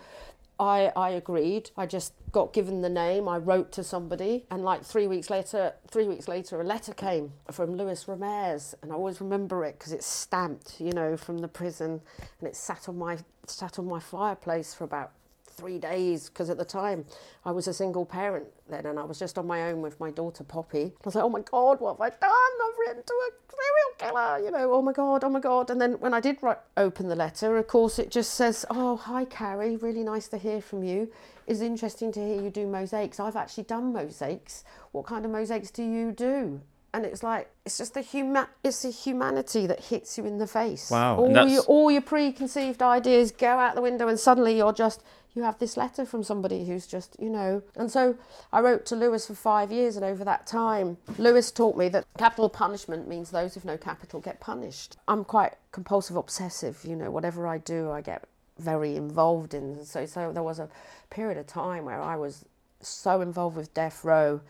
I, 0.61 0.93
I 0.95 1.11
agreed. 1.11 1.71
I 1.75 1.87
just 1.87 2.13
got 2.33 2.53
given 2.53 2.83
the 2.83 2.91
name. 2.91 3.27
I 3.29 3.39
wrote 3.39 3.73
to 3.73 3.83
somebody, 3.83 4.45
and 4.51 4.63
like 4.63 4.85
three 4.85 5.07
weeks 5.07 5.31
later, 5.31 5.73
three 5.91 6.07
weeks 6.07 6.29
later, 6.29 6.61
a 6.61 6.65
letter 6.65 6.93
came 6.93 7.33
from 7.51 7.77
Luis 7.77 8.07
Ramirez, 8.07 8.75
and 8.83 8.93
I 8.93 8.95
always 8.95 9.23
remember 9.23 9.65
it 9.65 9.79
because 9.79 9.93
it's 9.93 10.07
stamped, 10.07 10.79
you 10.79 10.93
know, 10.93 11.17
from 11.17 11.39
the 11.39 11.49
prison, 11.49 12.03
and 12.39 12.49
it 12.49 12.55
sat 12.55 12.91
on 12.91 12.99
my 12.99 13.19
sat 13.47 13.79
on 13.79 13.87
my 13.87 13.99
fireplace 13.99 14.75
for 14.75 14.85
about 14.85 15.13
three 15.61 15.79
days 15.79 16.29
because 16.29 16.49
at 16.51 16.57
the 16.59 16.65
time 16.65 17.05
I 17.45 17.53
was 17.53 17.69
a 17.69 17.75
single 17.75 18.07
parent 18.07 18.47
then 18.69 18.87
and 18.87 18.99
I 18.99 19.05
was 19.05 19.19
just 19.19 19.39
on 19.39 19.47
my 19.47 19.71
own 19.71 19.83
with 19.83 20.01
my 20.01 20.11
daughter 20.11 20.43
Poppy. 20.43 20.85
I 20.85 20.93
was 21.05 21.15
like, 21.15 21.25
oh 21.25 21.29
my 21.29 21.43
God, 21.43 21.81
what 21.81 21.95
have 21.95 22.01
I 22.01 22.09
done? 22.09 22.53
I've 22.65 22.79
written 22.79 23.03
to 23.05 23.13
a 23.13 23.31
serial 23.51 24.13
killer, 24.13 24.39
you 24.45 24.51
know, 24.51 24.73
oh 24.73 24.83
my 24.83 24.93
God, 24.93 25.23
oh 25.23 25.29
my 25.29 25.41
God. 25.41 25.71
And 25.71 25.81
then 25.81 25.93
when 26.01 26.15
I 26.15 26.21
did 26.21 26.39
write, 26.43 26.59
open 26.77 27.09
the 27.09 27.17
letter, 27.17 27.59
of 27.59 27.67
course, 27.67 27.99
it 27.99 28.11
just 28.11 28.35
says, 28.35 28.65
oh, 28.71 28.97
hi, 28.97 29.25
Carrie, 29.27 29.77
really 29.77 30.03
nice 30.03 30.29
to 30.29 30.39
hear 30.39 30.63
from 30.63 30.83
you. 30.83 31.11
It's 31.47 31.61
interesting 31.61 32.13
to 32.13 32.21
hear 32.21 32.41
you 32.41 32.51
do 32.51 32.67
mosaics. 32.67 33.21
I've 33.21 33.37
actually 33.37 33.65
done 33.65 33.93
mosaics. 33.93 34.65
What 34.93 35.07
kind 35.07 35.25
of 35.25 35.31
mosaics 35.31 35.71
do 35.71 35.83
you 35.83 36.13
do? 36.13 36.61
and 36.93 37.05
it's 37.05 37.23
like 37.23 37.49
it's 37.65 37.79
just 37.79 37.95
the 37.95 38.01
human 38.01 38.47
it's 38.65 38.83
the 38.83 38.91
humanity 38.91 39.67
that 39.67 39.81
hits 39.81 40.19
you 40.19 40.25
in 40.27 40.39
the 40.39 40.47
face 40.47 40.91
Wow, 40.91 41.19
all 41.19 41.49
your 41.49 41.63
all 41.63 41.91
your 41.91 42.03
preconceived 42.03 42.83
ideas 42.83 43.31
go 43.31 43.47
out 43.47 43.75
the 43.75 43.81
window 43.83 44.09
and 44.09 44.19
suddenly 44.19 44.57
you're 44.57 44.73
just 44.73 45.03
you 45.35 45.43
have 45.43 45.59
this 45.59 45.77
letter 45.77 46.05
from 46.05 46.23
somebody 46.23 46.65
who's 46.67 46.87
just 46.87 47.17
you 47.19 47.31
know. 47.31 47.63
And 47.77 47.91
so 47.91 48.17
i 48.53 48.61
wrote 48.61 48.85
to 48.87 48.97
lewis 48.97 49.27
for 49.27 49.35
five 49.35 49.71
years 49.73 49.97
and 49.97 50.05
over 50.05 50.25
that 50.25 50.47
time 50.47 50.97
lewis 51.19 51.51
taught 51.51 51.77
me 51.77 51.89
that 51.91 52.07
capital 52.19 52.49
punishment 52.49 53.09
means 53.09 53.31
those 53.31 53.55
with 53.55 53.65
no 53.65 53.77
capital 53.77 54.21
get 54.21 54.41
punished. 54.41 54.97
I'm 55.09 55.25
quite 55.25 55.55
compulsive 55.73 56.17
obsessive 56.17 56.85
you 56.85 56.97
know 56.97 57.11
whatever 57.11 57.47
i 57.47 57.59
do 57.59 57.91
i 57.91 58.01
get 58.01 58.25
very 58.59 58.97
involved 58.97 59.55
in. 59.55 59.85
So 59.85 60.07
so 60.07 60.33
there 60.33 60.43
was 60.43 60.59
a 60.59 60.69
period 61.11 61.39
of 61.39 61.47
time 61.47 61.85
where 61.85 62.01
i 62.01 62.17
was 62.17 62.45
so 62.83 63.21
involved 63.21 63.57
with 63.57 63.75
death 63.75 64.05
row 64.05 64.41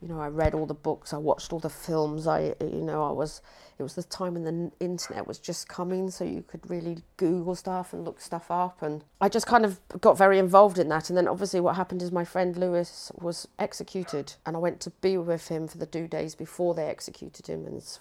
you 0.00 0.08
know, 0.08 0.20
I 0.20 0.28
read 0.28 0.54
all 0.54 0.66
the 0.66 0.74
books, 0.74 1.12
I 1.12 1.18
watched 1.18 1.52
all 1.52 1.58
the 1.58 1.68
films. 1.68 2.26
I, 2.26 2.54
you 2.60 2.82
know, 2.82 3.02
I 3.02 3.12
was. 3.12 3.42
It 3.78 3.82
was 3.82 3.94
the 3.94 4.02
time 4.02 4.34
when 4.34 4.44
the 4.44 4.70
internet 4.78 5.26
was 5.26 5.38
just 5.38 5.66
coming, 5.66 6.10
so 6.10 6.22
you 6.22 6.42
could 6.42 6.68
really 6.68 6.98
Google 7.16 7.54
stuff 7.54 7.94
and 7.94 8.04
look 8.04 8.20
stuff 8.20 8.50
up. 8.50 8.82
And 8.82 9.04
I 9.22 9.30
just 9.30 9.46
kind 9.46 9.64
of 9.64 9.80
got 10.02 10.18
very 10.18 10.38
involved 10.38 10.78
in 10.78 10.90
that. 10.90 11.08
And 11.08 11.16
then 11.16 11.26
obviously, 11.26 11.60
what 11.60 11.76
happened 11.76 12.02
is 12.02 12.12
my 12.12 12.24
friend 12.24 12.58
Lewis 12.58 13.10
was 13.18 13.48
executed, 13.58 14.34
and 14.44 14.54
I 14.54 14.58
went 14.58 14.80
to 14.80 14.90
be 14.90 15.16
with 15.16 15.48
him 15.48 15.66
for 15.66 15.78
the 15.78 15.86
two 15.86 16.08
days 16.08 16.34
before 16.34 16.74
they 16.74 16.88
executed 16.88 17.46
him. 17.46 17.66
And 17.66 17.78
it 17.78 17.98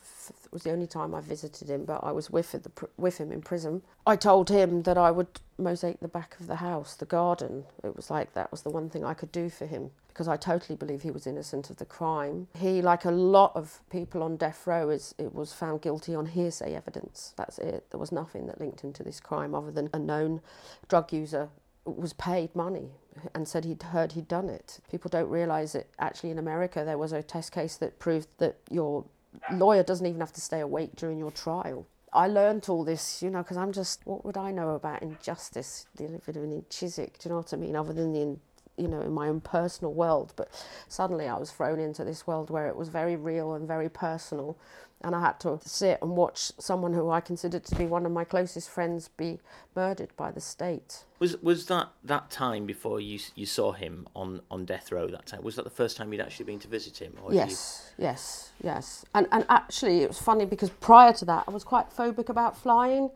was 0.51 0.63
the 0.63 0.72
only 0.72 0.88
time 0.88 1.15
I 1.15 1.22
visited 1.22 1.70
him, 1.70 1.86
but 1.86 2.03
I 2.03 2.12
was 2.12 2.29
with 2.29 2.68
with 2.98 3.18
him 3.18 3.32
in 3.32 3.41
prison. 3.41 3.82
I 4.06 4.18
told 4.18 4.50
him 4.50 4.84
that 4.84 4.98
I 4.98 5.12
would 5.12 5.39
mosaic 5.59 5.99
the 5.99 6.07
back 6.07 6.39
of 6.39 6.47
the 6.47 6.57
house, 6.57 6.95
the 6.95 7.05
garden. 7.05 7.65
It 7.83 7.95
was 7.95 8.09
like 8.09 8.33
that 8.33 8.51
was 8.51 8.61
the 8.61 8.69
one 8.69 8.89
thing 8.89 9.03
I 9.05 9.13
could 9.13 9.31
do 9.31 9.49
for 9.49 9.65
him 9.65 9.91
because 10.07 10.27
I 10.27 10.37
totally 10.37 10.75
believe 10.75 11.01
he 11.01 11.11
was 11.11 11.25
innocent 11.25 11.69
of 11.69 11.77
the 11.77 11.85
crime. 11.85 12.47
He, 12.57 12.81
like 12.81 13.05
a 13.05 13.11
lot 13.11 13.55
of 13.55 13.79
people 13.89 14.21
on 14.21 14.35
death 14.35 14.67
row, 14.67 14.89
is 14.89 15.15
it 15.17 15.33
was 15.33 15.53
found 15.53 15.81
guilty 15.81 16.13
on 16.13 16.25
hearsay 16.25 16.73
evidence. 16.75 17.33
That's 17.37 17.57
it. 17.59 17.85
There 17.91 17.99
was 17.99 18.11
nothing 18.11 18.47
that 18.47 18.59
linked 18.59 18.81
him 18.81 18.91
to 18.93 19.03
this 19.03 19.19
crime 19.19 19.55
other 19.55 19.71
than 19.71 19.89
a 19.93 19.99
known 19.99 20.41
drug 20.87 21.13
user 21.13 21.49
was 21.85 22.13
paid 22.13 22.55
money 22.55 22.89
and 23.33 23.47
said 23.47 23.65
he'd 23.65 23.81
heard 23.81 24.13
he'd 24.13 24.27
done 24.27 24.49
it. 24.49 24.79
People 24.91 25.09
don't 25.09 25.29
realise 25.29 25.73
that 25.73 25.87
actually 25.99 26.31
in 26.31 26.39
America 26.39 26.83
there 26.83 26.97
was 26.97 27.11
a 27.11 27.23
test 27.23 27.51
case 27.51 27.77
that 27.77 27.99
proved 27.99 28.27
that 28.37 28.57
your 28.69 29.05
lawyer 29.51 29.83
doesn't 29.83 30.05
even 30.05 30.19
have 30.19 30.33
to 30.33 30.41
stay 30.41 30.59
awake 30.59 30.95
during 30.95 31.17
your 31.17 31.31
trial. 31.31 31.85
I 32.11 32.27
learnt 32.27 32.69
all 32.69 32.83
this, 32.83 33.21
you 33.21 33.29
know, 33.29 33.43
because 33.43 33.57
I'm 33.57 33.71
just, 33.71 34.05
what 34.05 34.25
would 34.25 34.37
I 34.37 34.51
know 34.51 34.71
about 34.71 35.01
injustice 35.01 35.85
living 35.97 36.51
in 36.51 36.65
Chiswick? 36.69 37.19
Do 37.19 37.29
you 37.29 37.33
know 37.33 37.37
what 37.37 37.53
I 37.53 37.57
mean? 37.57 37.75
Other 37.75 37.93
than 37.93 38.13
the, 38.13 38.37
you 38.79 38.88
know, 38.88 39.01
in 39.01 39.12
my 39.12 39.27
own 39.27 39.41
personal 39.41 39.93
world. 39.93 40.33
But 40.36 40.50
suddenly 40.88 41.27
I 41.27 41.38
was 41.38 41.51
thrown 41.51 41.79
into 41.79 42.03
this 42.03 42.25
world 42.25 42.50
where 42.50 42.67
it 42.67 42.75
was 42.75 42.89
very 42.89 43.15
real 43.15 43.53
and 43.53 43.67
very 43.67 43.89
personal. 43.89 44.57
And 45.01 45.15
I 45.15 45.21
had 45.21 45.39
to 45.41 45.59
sit 45.63 45.98
and 46.01 46.17
watch 46.17 46.51
someone 46.59 46.91
who 46.93 47.09
I 47.09 47.21
considered 47.21 47.63
to 47.65 47.75
be 47.75 47.86
one 47.86 48.05
of 48.05 48.12
my 48.12 48.25
closest 48.25 48.69
friends 48.69 49.07
be 49.07 49.39
murdered 49.74 50.09
by 50.17 50.29
the 50.29 50.41
state. 50.41 51.05
Was 51.19 51.38
was 51.41 51.67
that 51.67 51.88
that 52.03 52.29
time 52.29 52.65
before 52.65 53.00
you 53.00 53.17
you 53.33 53.45
saw 53.45 53.71
him 53.71 54.07
on, 54.13 54.41
on 54.51 54.65
death 54.65 54.91
row? 54.91 55.07
That 55.07 55.25
time 55.27 55.41
was 55.41 55.55
that 55.55 55.63
the 55.63 55.69
first 55.69 55.95
time 55.95 56.12
you'd 56.12 56.19
actually 56.21 56.48
been 56.48 56.59
to 56.59 56.67
visit 56.67 56.98
him? 57.01 57.13
Or 57.24 57.31
had 57.31 57.36
you- 57.36 57.39
Yes, 57.39 57.91
yes, 57.98 58.51
yes. 58.62 59.05
And 59.13 59.25
and 59.31 59.45
actually, 59.48 60.01
it 60.01 60.09
was 60.09 60.19
funny 60.19 60.43
because 60.45 60.69
prior 60.69 61.13
to 61.13 61.25
that, 61.25 61.45
I 61.48 61.51
was 61.51 61.63
quite 61.63 61.89
phobic 61.95 62.27
about 62.27 62.57
flying. 62.57 63.09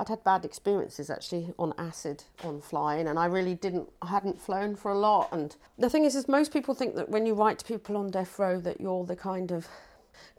I'd 0.00 0.08
had 0.08 0.24
bad 0.24 0.46
experiences 0.46 1.10
actually 1.10 1.52
on 1.58 1.74
acid 1.76 2.24
on 2.42 2.62
flying, 2.62 3.06
and 3.06 3.18
I 3.18 3.26
really 3.26 3.54
didn't. 3.54 3.90
I 4.00 4.06
hadn't 4.06 4.40
flown 4.40 4.74
for 4.74 4.90
a 4.90 4.98
lot. 4.98 5.28
And 5.30 5.54
the 5.78 5.90
thing 5.90 6.06
is, 6.06 6.16
is 6.16 6.26
most 6.26 6.54
people 6.54 6.74
think 6.74 6.94
that 6.94 7.10
when 7.10 7.26
you 7.26 7.34
write 7.34 7.58
to 7.58 7.66
people 7.66 7.98
on 7.98 8.10
death 8.10 8.38
row, 8.38 8.58
that 8.60 8.80
you're 8.80 9.04
the 9.04 9.14
kind 9.14 9.50
of 9.50 9.68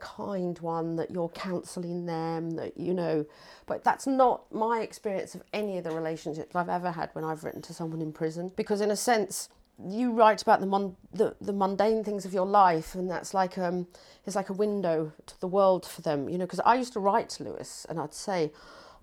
kind 0.00 0.58
one 0.58 0.96
that 0.96 1.12
you're 1.12 1.28
counselling 1.28 2.06
them 2.06 2.50
that 2.52 2.76
you 2.76 2.92
know 2.92 3.24
but 3.66 3.82
that's 3.84 4.06
not 4.06 4.52
my 4.52 4.80
experience 4.80 5.34
of 5.34 5.42
any 5.52 5.78
of 5.78 5.84
the 5.84 5.90
relationships 5.90 6.54
i've 6.54 6.68
ever 6.68 6.90
had 6.90 7.08
when 7.14 7.24
i've 7.24 7.42
written 7.42 7.62
to 7.62 7.72
someone 7.72 8.00
in 8.00 8.12
prison 8.12 8.50
because 8.56 8.80
in 8.80 8.90
a 8.90 8.96
sense 8.96 9.48
you 9.84 10.12
write 10.12 10.42
about 10.42 10.60
the, 10.60 10.66
mon- 10.66 10.96
the 11.12 11.34
the 11.40 11.52
mundane 11.52 12.04
things 12.04 12.24
of 12.24 12.32
your 12.32 12.46
life 12.46 12.94
and 12.94 13.10
that's 13.10 13.32
like 13.34 13.58
um 13.58 13.86
it's 14.24 14.36
like 14.36 14.48
a 14.50 14.52
window 14.52 15.12
to 15.26 15.40
the 15.40 15.48
world 15.48 15.84
for 15.84 16.02
them 16.02 16.28
you 16.28 16.38
know 16.38 16.46
because 16.46 16.60
i 16.60 16.74
used 16.74 16.92
to 16.92 17.00
write 17.00 17.28
to 17.28 17.42
lewis 17.44 17.86
and 17.88 17.98
i'd 17.98 18.14
say 18.14 18.52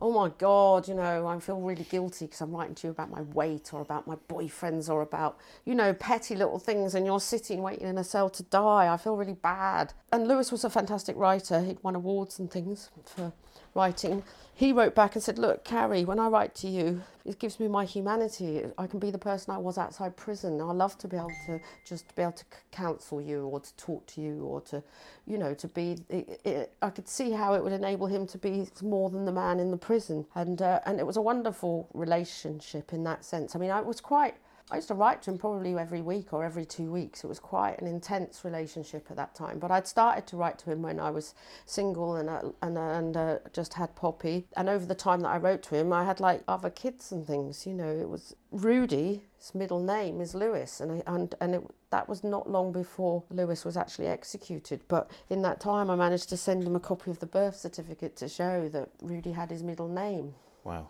oh 0.01 0.11
my 0.11 0.29
god 0.37 0.87
you 0.87 0.93
know 0.93 1.27
i 1.27 1.39
feel 1.39 1.59
really 1.59 1.83
guilty 1.83 2.25
because 2.25 2.41
i'm 2.41 2.51
writing 2.51 2.75
to 2.75 2.87
you 2.87 2.91
about 2.91 3.09
my 3.09 3.21
weight 3.33 3.73
or 3.73 3.81
about 3.81 4.07
my 4.07 4.15
boyfriends 4.29 4.89
or 4.89 5.01
about 5.01 5.37
you 5.65 5.75
know 5.75 5.93
petty 5.93 6.35
little 6.35 6.59
things 6.59 6.95
and 6.95 7.05
you're 7.05 7.19
sitting 7.19 7.61
waiting 7.61 7.87
in 7.87 7.97
a 7.97 8.03
cell 8.03 8.29
to 8.29 8.43
die. 8.43 8.91
I 8.91 8.97
feel 8.97 9.15
really 9.15 9.33
bad. 9.33 9.93
And 10.11 10.27
lewis 10.27 10.51
was 10.51 10.63
a 10.63 10.69
fantastic 10.69 11.15
writer. 11.17 11.61
He'd 11.61 11.83
won 11.83 11.95
awards 11.95 12.39
and 12.39 12.49
things 12.49 12.89
for 13.05 13.33
writing. 13.75 14.23
He 14.53 14.73
wrote 14.73 14.95
back 14.95 15.15
and 15.15 15.23
said 15.23 15.37
look 15.37 15.63
carrie 15.63 16.05
when 16.05 16.19
i 16.19 16.27
write 16.27 16.55
to 16.55 16.67
you 16.67 17.01
it 17.25 17.37
gives 17.37 17.59
me 17.59 17.67
my 17.67 17.85
humanity. 17.85 18.63
I 18.77 18.87
can 18.87 18.99
be 18.99 19.11
the 19.11 19.19
person 19.19 19.53
i 19.53 19.57
was 19.57 19.77
outside 19.77 20.17
prison. 20.17 20.59
I 20.59 20.71
love 20.71 20.97
to 20.99 21.07
be 21.07 21.15
able 21.15 21.31
to 21.45 21.59
just 21.85 22.15
be 22.15 22.23
able 22.23 22.31
to 22.33 22.45
counsel 22.71 23.21
you 23.21 23.45
or 23.45 23.59
to 23.59 23.75
talk 23.75 24.05
to 24.07 24.21
you 24.21 24.43
or 24.43 24.61
to 24.61 24.81
you 25.27 25.37
know 25.37 25.53
to 25.53 25.67
be 25.67 25.97
it, 26.09 26.41
it, 26.43 26.73
i 26.81 26.89
could 26.89 27.07
see 27.07 27.31
how 27.31 27.53
it 27.53 27.63
would 27.63 27.73
enable 27.73 28.07
him 28.07 28.25
to 28.25 28.37
be 28.37 28.67
more 28.81 29.09
than 29.11 29.25
the 29.25 29.31
man 29.31 29.59
in 29.59 29.69
the 29.69 29.77
prison. 29.89 30.27
And 30.35 30.61
uh, 30.61 30.81
and 30.85 30.99
it 30.99 31.07
was 31.07 31.17
a 31.17 31.21
wonderful 31.31 31.89
relationship 31.95 32.93
in 32.93 33.03
that 33.05 33.25
sense. 33.25 33.55
I 33.55 33.59
mean 33.59 33.71
i 33.71 33.81
was 33.81 33.99
quite 33.99 34.35
I 34.71 34.75
used 34.75 34.87
to 34.89 34.93
write 34.93 35.23
to 35.23 35.31
him 35.31 35.37
probably 35.39 35.75
every 35.75 36.01
week 36.01 36.31
or 36.31 36.43
every 36.43 36.65
two 36.65 36.91
weeks. 36.91 37.23
It 37.23 37.27
was 37.27 37.39
quite 37.39 37.81
an 37.81 37.87
intense 37.87 38.45
relationship 38.45 39.07
at 39.09 39.17
that 39.17 39.33
time. 39.33 39.57
But 39.57 39.71
I'd 39.71 39.87
started 39.87 40.27
to 40.27 40.37
write 40.37 40.59
to 40.59 40.71
him 40.71 40.83
when 40.83 40.99
I 40.99 41.09
was 41.09 41.33
single 41.65 42.15
and 42.15 42.29
uh, 42.29 42.51
and 42.61 42.77
uh, 42.77 42.81
and 42.81 43.17
uh, 43.17 43.37
just 43.51 43.73
had 43.73 43.95
Poppy. 43.95 44.45
And 44.55 44.69
over 44.69 44.85
the 44.85 44.95
time 44.95 45.21
that 45.21 45.29
I 45.29 45.37
wrote 45.37 45.63
to 45.63 45.75
him, 45.75 45.91
I 45.91 46.05
had 46.05 46.19
like 46.19 46.43
other 46.47 46.69
kids 46.69 47.11
and 47.11 47.25
things. 47.25 47.65
You 47.65 47.73
know, 47.73 47.89
it 47.89 48.09
was 48.09 48.35
Rudy. 48.51 49.23
His 49.37 49.55
middle 49.55 49.79
name 49.79 50.21
is 50.21 50.35
Lewis, 50.35 50.79
and 50.79 50.91
I, 50.91 51.03
and 51.07 51.33
and 51.41 51.55
it, 51.55 51.63
that 51.89 52.07
was 52.07 52.23
not 52.23 52.49
long 52.49 52.71
before 52.71 53.23
Lewis 53.31 53.65
was 53.65 53.75
actually 53.75 54.07
executed. 54.07 54.81
But 54.87 55.09
in 55.29 55.41
that 55.41 55.59
time, 55.59 55.89
I 55.89 55.95
managed 55.95 56.29
to 56.29 56.37
send 56.37 56.63
him 56.63 56.75
a 56.75 56.79
copy 56.79 57.09
of 57.09 57.19
the 57.19 57.25
birth 57.25 57.55
certificate 57.55 58.15
to 58.17 58.29
show 58.29 58.69
that 58.69 58.89
Rudy 59.01 59.31
had 59.31 59.49
his 59.49 59.63
middle 59.63 59.87
name. 59.87 60.35
Wow. 60.63 60.89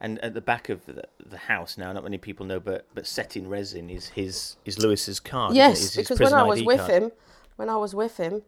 And 0.00 0.18
at 0.20 0.34
the 0.34 0.40
back 0.40 0.68
of 0.68 0.84
the, 0.86 1.04
the 1.24 1.38
house 1.38 1.78
now, 1.78 1.92
not 1.92 2.04
many 2.04 2.18
people 2.18 2.44
know, 2.46 2.60
but 2.60 2.86
but 2.94 3.06
set 3.06 3.36
in 3.36 3.48
resin 3.48 3.88
is 3.88 4.08
his 4.08 4.56
is 4.64 4.78
Lewis's 4.78 5.20
card. 5.20 5.54
Yes, 5.54 5.96
Is 5.96 6.08
because 6.08 6.20
when 6.20 6.34
I 6.34 6.42
was 6.42 6.58
ID 6.58 6.66
with 6.66 6.78
card. 6.78 6.90
him, 6.90 7.12
when 7.56 7.68
I 7.70 7.76
was 7.76 7.94
with 7.94 8.18
him, 8.18 8.42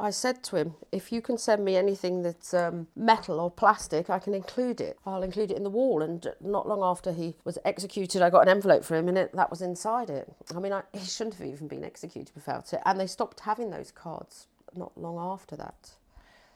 I 0.00 0.10
said 0.10 0.42
to 0.44 0.56
him, 0.56 0.74
if 0.90 1.12
you 1.12 1.20
can 1.20 1.36
send 1.36 1.62
me 1.62 1.76
anything 1.76 2.22
that's 2.22 2.54
um, 2.54 2.86
metal 2.96 3.38
or 3.38 3.50
plastic, 3.50 4.08
I 4.08 4.18
can 4.18 4.32
include 4.32 4.80
it. 4.80 4.98
I'll 5.04 5.22
include 5.22 5.50
it 5.50 5.58
in 5.58 5.62
the 5.62 5.70
wall. 5.70 6.00
And 6.00 6.26
not 6.40 6.66
long 6.66 6.82
after 6.82 7.12
he 7.12 7.36
was 7.44 7.58
executed, 7.66 8.22
I 8.22 8.30
got 8.30 8.40
an 8.40 8.48
envelope 8.48 8.82
for 8.82 8.96
him, 8.96 9.08
and 9.08 9.18
it, 9.18 9.32
that 9.34 9.50
was 9.50 9.60
inside 9.60 10.08
it. 10.08 10.32
I 10.56 10.58
mean, 10.58 10.72
I, 10.72 10.82
he 10.94 11.04
shouldn't 11.04 11.36
have 11.36 11.46
even 11.46 11.68
been 11.68 11.84
executed 11.84 12.34
without 12.34 12.72
it. 12.72 12.80
And 12.86 12.98
they 12.98 13.06
stopped 13.06 13.40
having 13.40 13.70
those 13.70 13.90
cards 13.90 14.46
not 14.74 14.96
long 14.96 15.18
after 15.18 15.54
that. 15.56 15.90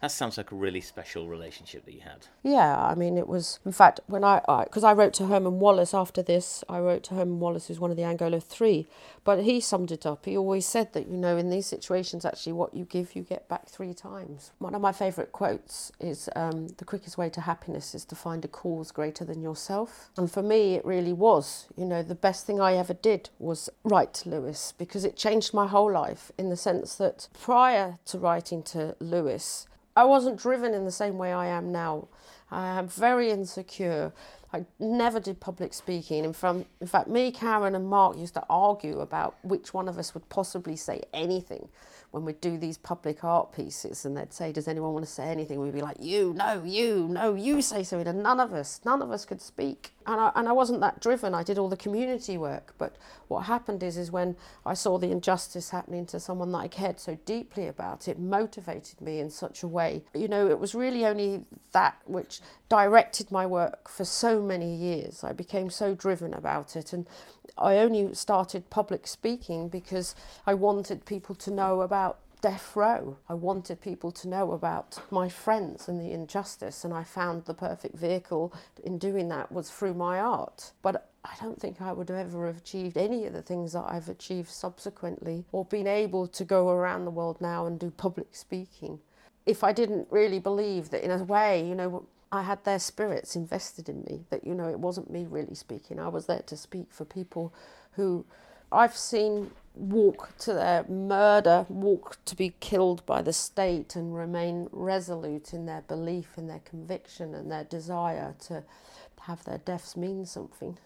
That 0.04 0.12
sounds 0.12 0.36
like 0.36 0.52
a 0.52 0.54
really 0.54 0.82
special 0.82 1.28
relationship 1.28 1.86
that 1.86 1.94
you 1.94 2.02
had. 2.02 2.26
Yeah, 2.42 2.78
I 2.78 2.94
mean, 2.94 3.16
it 3.16 3.26
was. 3.26 3.58
In 3.64 3.72
fact, 3.72 4.00
when 4.06 4.22
I, 4.22 4.42
because 4.64 4.84
I, 4.84 4.92
wrote 4.92 5.14
to 5.14 5.28
Herman 5.28 5.60
Wallace 5.60 5.94
after 5.94 6.22
this, 6.22 6.62
I 6.68 6.78
wrote 6.78 7.04
to 7.04 7.14
Herman 7.14 7.40
Wallace, 7.40 7.68
who's 7.68 7.80
one 7.80 7.90
of 7.90 7.96
the 7.96 8.04
Angola 8.04 8.38
Three, 8.38 8.86
but 9.24 9.44
he 9.44 9.60
summed 9.60 9.90
it 9.90 10.04
up. 10.04 10.26
He 10.26 10.36
always 10.36 10.66
said 10.66 10.92
that, 10.92 11.08
you 11.08 11.16
know, 11.16 11.38
in 11.38 11.48
these 11.48 11.64
situations, 11.64 12.26
actually, 12.26 12.52
what 12.52 12.74
you 12.74 12.84
give, 12.84 13.16
you 13.16 13.22
get 13.22 13.48
back 13.48 13.66
three 13.66 13.94
times. 13.94 14.52
One 14.58 14.74
of 14.74 14.82
my 14.82 14.92
favourite 14.92 15.32
quotes 15.32 15.90
is 15.98 16.28
um, 16.36 16.68
The 16.76 16.84
quickest 16.84 17.16
way 17.16 17.30
to 17.30 17.40
happiness 17.40 17.94
is 17.94 18.04
to 18.04 18.14
find 18.14 18.44
a 18.44 18.48
cause 18.48 18.92
greater 18.92 19.24
than 19.24 19.40
yourself. 19.40 20.10
And 20.18 20.30
for 20.30 20.42
me, 20.42 20.74
it 20.74 20.84
really 20.84 21.14
was. 21.14 21.68
You 21.78 21.86
know, 21.86 22.02
the 22.02 22.14
best 22.14 22.44
thing 22.44 22.60
I 22.60 22.74
ever 22.74 22.92
did 22.92 23.30
was 23.38 23.70
write 23.84 24.12
to 24.14 24.28
Lewis 24.28 24.74
because 24.76 25.06
it 25.06 25.16
changed 25.16 25.54
my 25.54 25.66
whole 25.66 25.90
life 25.90 26.30
in 26.36 26.50
the 26.50 26.58
sense 26.58 26.94
that 26.96 27.28
prior 27.32 27.96
to 28.04 28.18
writing 28.18 28.62
to 28.64 28.96
Lewis, 29.00 29.66
I 29.96 30.04
wasn't 30.04 30.36
driven 30.36 30.74
in 30.74 30.84
the 30.84 30.90
same 30.90 31.18
way 31.18 31.32
I 31.32 31.46
am 31.46 31.70
now. 31.70 32.08
I 32.50 32.78
am 32.78 32.88
very 32.88 33.30
insecure. 33.30 34.12
I 34.52 34.64
never 34.78 35.20
did 35.20 35.40
public 35.40 35.74
speaking. 35.74 36.24
And 36.24 36.34
from, 36.34 36.64
in 36.80 36.86
fact, 36.86 37.08
me, 37.08 37.30
Karen, 37.30 37.74
and 37.74 37.88
Mark 37.88 38.16
used 38.16 38.34
to 38.34 38.44
argue 38.48 39.00
about 39.00 39.36
which 39.42 39.74
one 39.74 39.88
of 39.88 39.98
us 39.98 40.14
would 40.14 40.28
possibly 40.28 40.76
say 40.76 41.02
anything 41.12 41.68
when 42.14 42.24
we'd 42.24 42.40
do 42.40 42.56
these 42.56 42.78
public 42.78 43.24
art 43.24 43.52
pieces. 43.52 44.04
And 44.04 44.16
they'd 44.16 44.32
say, 44.32 44.52
Does 44.52 44.68
anyone 44.68 44.92
want 44.92 45.04
to 45.04 45.10
say 45.10 45.24
anything? 45.24 45.58
We'd 45.58 45.74
be 45.74 45.82
like, 45.82 45.96
You, 45.98 46.32
no, 46.32 46.62
you, 46.64 47.08
no, 47.10 47.34
you 47.34 47.60
say 47.60 47.82
something. 47.82 48.06
And 48.06 48.22
none 48.22 48.38
of 48.38 48.52
us, 48.52 48.80
none 48.84 49.02
of 49.02 49.10
us 49.10 49.24
could 49.24 49.42
speak. 49.42 49.90
And 50.06 50.20
I, 50.20 50.30
and 50.36 50.48
I 50.48 50.52
wasn't 50.52 50.80
that 50.80 51.00
driven. 51.00 51.34
I 51.34 51.42
did 51.42 51.58
all 51.58 51.68
the 51.68 51.76
community 51.76 52.38
work. 52.38 52.74
But 52.78 52.94
what 53.26 53.46
happened 53.46 53.82
is, 53.82 53.96
is 53.96 54.12
when 54.12 54.36
I 54.64 54.74
saw 54.74 54.96
the 54.96 55.10
injustice 55.10 55.70
happening 55.70 56.06
to 56.06 56.20
someone 56.20 56.52
that 56.52 56.58
I 56.58 56.68
cared 56.68 57.00
so 57.00 57.18
deeply 57.24 57.66
about, 57.66 58.06
it 58.06 58.20
motivated 58.20 59.00
me 59.00 59.18
in 59.18 59.28
such 59.28 59.64
a 59.64 59.68
way. 59.68 60.04
You 60.14 60.28
know, 60.28 60.48
it 60.48 60.60
was 60.60 60.72
really 60.72 61.04
only 61.04 61.44
that 61.72 61.96
which 62.04 62.40
directed 62.68 63.32
my 63.32 63.44
work 63.44 63.88
for 63.88 64.04
so 64.04 64.40
many 64.40 64.72
years. 64.72 65.24
I 65.24 65.32
became 65.32 65.68
so 65.68 65.96
driven 65.96 66.32
about 66.32 66.76
it. 66.76 66.92
And 66.92 67.08
I 67.56 67.78
only 67.78 68.14
started 68.14 68.70
public 68.70 69.06
speaking 69.06 69.68
because 69.68 70.14
I 70.46 70.54
wanted 70.54 71.04
people 71.04 71.34
to 71.36 71.50
know 71.50 71.82
about 71.82 72.18
death 72.40 72.76
row. 72.76 73.16
I 73.28 73.34
wanted 73.34 73.80
people 73.80 74.10
to 74.12 74.28
know 74.28 74.52
about 74.52 74.98
my 75.10 75.28
friends 75.28 75.88
and 75.88 75.98
the 76.00 76.12
injustice, 76.12 76.84
and 76.84 76.92
I 76.92 77.02
found 77.02 77.44
the 77.44 77.54
perfect 77.54 77.96
vehicle 77.96 78.52
in 78.82 78.98
doing 78.98 79.28
that 79.28 79.50
was 79.50 79.70
through 79.70 79.94
my 79.94 80.18
art. 80.18 80.72
But 80.82 81.10
I 81.24 81.34
don't 81.40 81.58
think 81.58 81.80
I 81.80 81.92
would 81.92 82.10
ever 82.10 82.46
have 82.46 82.58
achieved 82.58 82.98
any 82.98 83.24
of 83.24 83.32
the 83.32 83.40
things 83.40 83.72
that 83.72 83.86
I've 83.88 84.10
achieved 84.10 84.50
subsequently 84.50 85.46
or 85.52 85.64
been 85.64 85.86
able 85.86 86.26
to 86.28 86.44
go 86.44 86.68
around 86.68 87.06
the 87.06 87.10
world 87.10 87.40
now 87.40 87.64
and 87.64 87.78
do 87.78 87.90
public 87.90 88.34
speaking 88.34 89.00
if 89.46 89.62
I 89.62 89.72
didn't 89.72 90.08
really 90.10 90.38
believe 90.38 90.90
that 90.90 91.04
in 91.04 91.10
a 91.10 91.22
way, 91.22 91.66
you 91.66 91.74
know, 91.74 92.06
I 92.34 92.42
had 92.42 92.64
their 92.64 92.78
spirits 92.78 93.36
invested 93.36 93.88
in 93.88 94.02
me, 94.02 94.24
that, 94.30 94.44
you 94.44 94.54
know, 94.54 94.68
it 94.68 94.80
wasn't 94.80 95.10
me 95.10 95.24
really 95.28 95.54
speaking. 95.54 96.00
I 96.00 96.08
was 96.08 96.26
there 96.26 96.42
to 96.46 96.56
speak 96.56 96.88
for 96.90 97.04
people 97.04 97.54
who 97.92 98.26
I've 98.72 98.96
seen 98.96 99.52
walk 99.74 100.36
to 100.38 100.52
their 100.52 100.84
murder, 100.88 101.66
walk 101.68 102.18
to 102.24 102.36
be 102.36 102.54
killed 102.58 103.06
by 103.06 103.22
the 103.22 103.32
state, 103.32 103.94
and 103.94 104.16
remain 104.16 104.68
resolute 104.72 105.54
in 105.54 105.66
their 105.66 105.82
belief, 105.82 106.36
in 106.36 106.48
their 106.48 106.60
conviction, 106.60 107.34
and 107.34 107.50
their 107.50 107.64
desire 107.64 108.34
to 108.46 108.64
have 109.20 109.44
their 109.44 109.58
deaths 109.58 109.96
mean 109.96 110.26
something. 110.26 110.76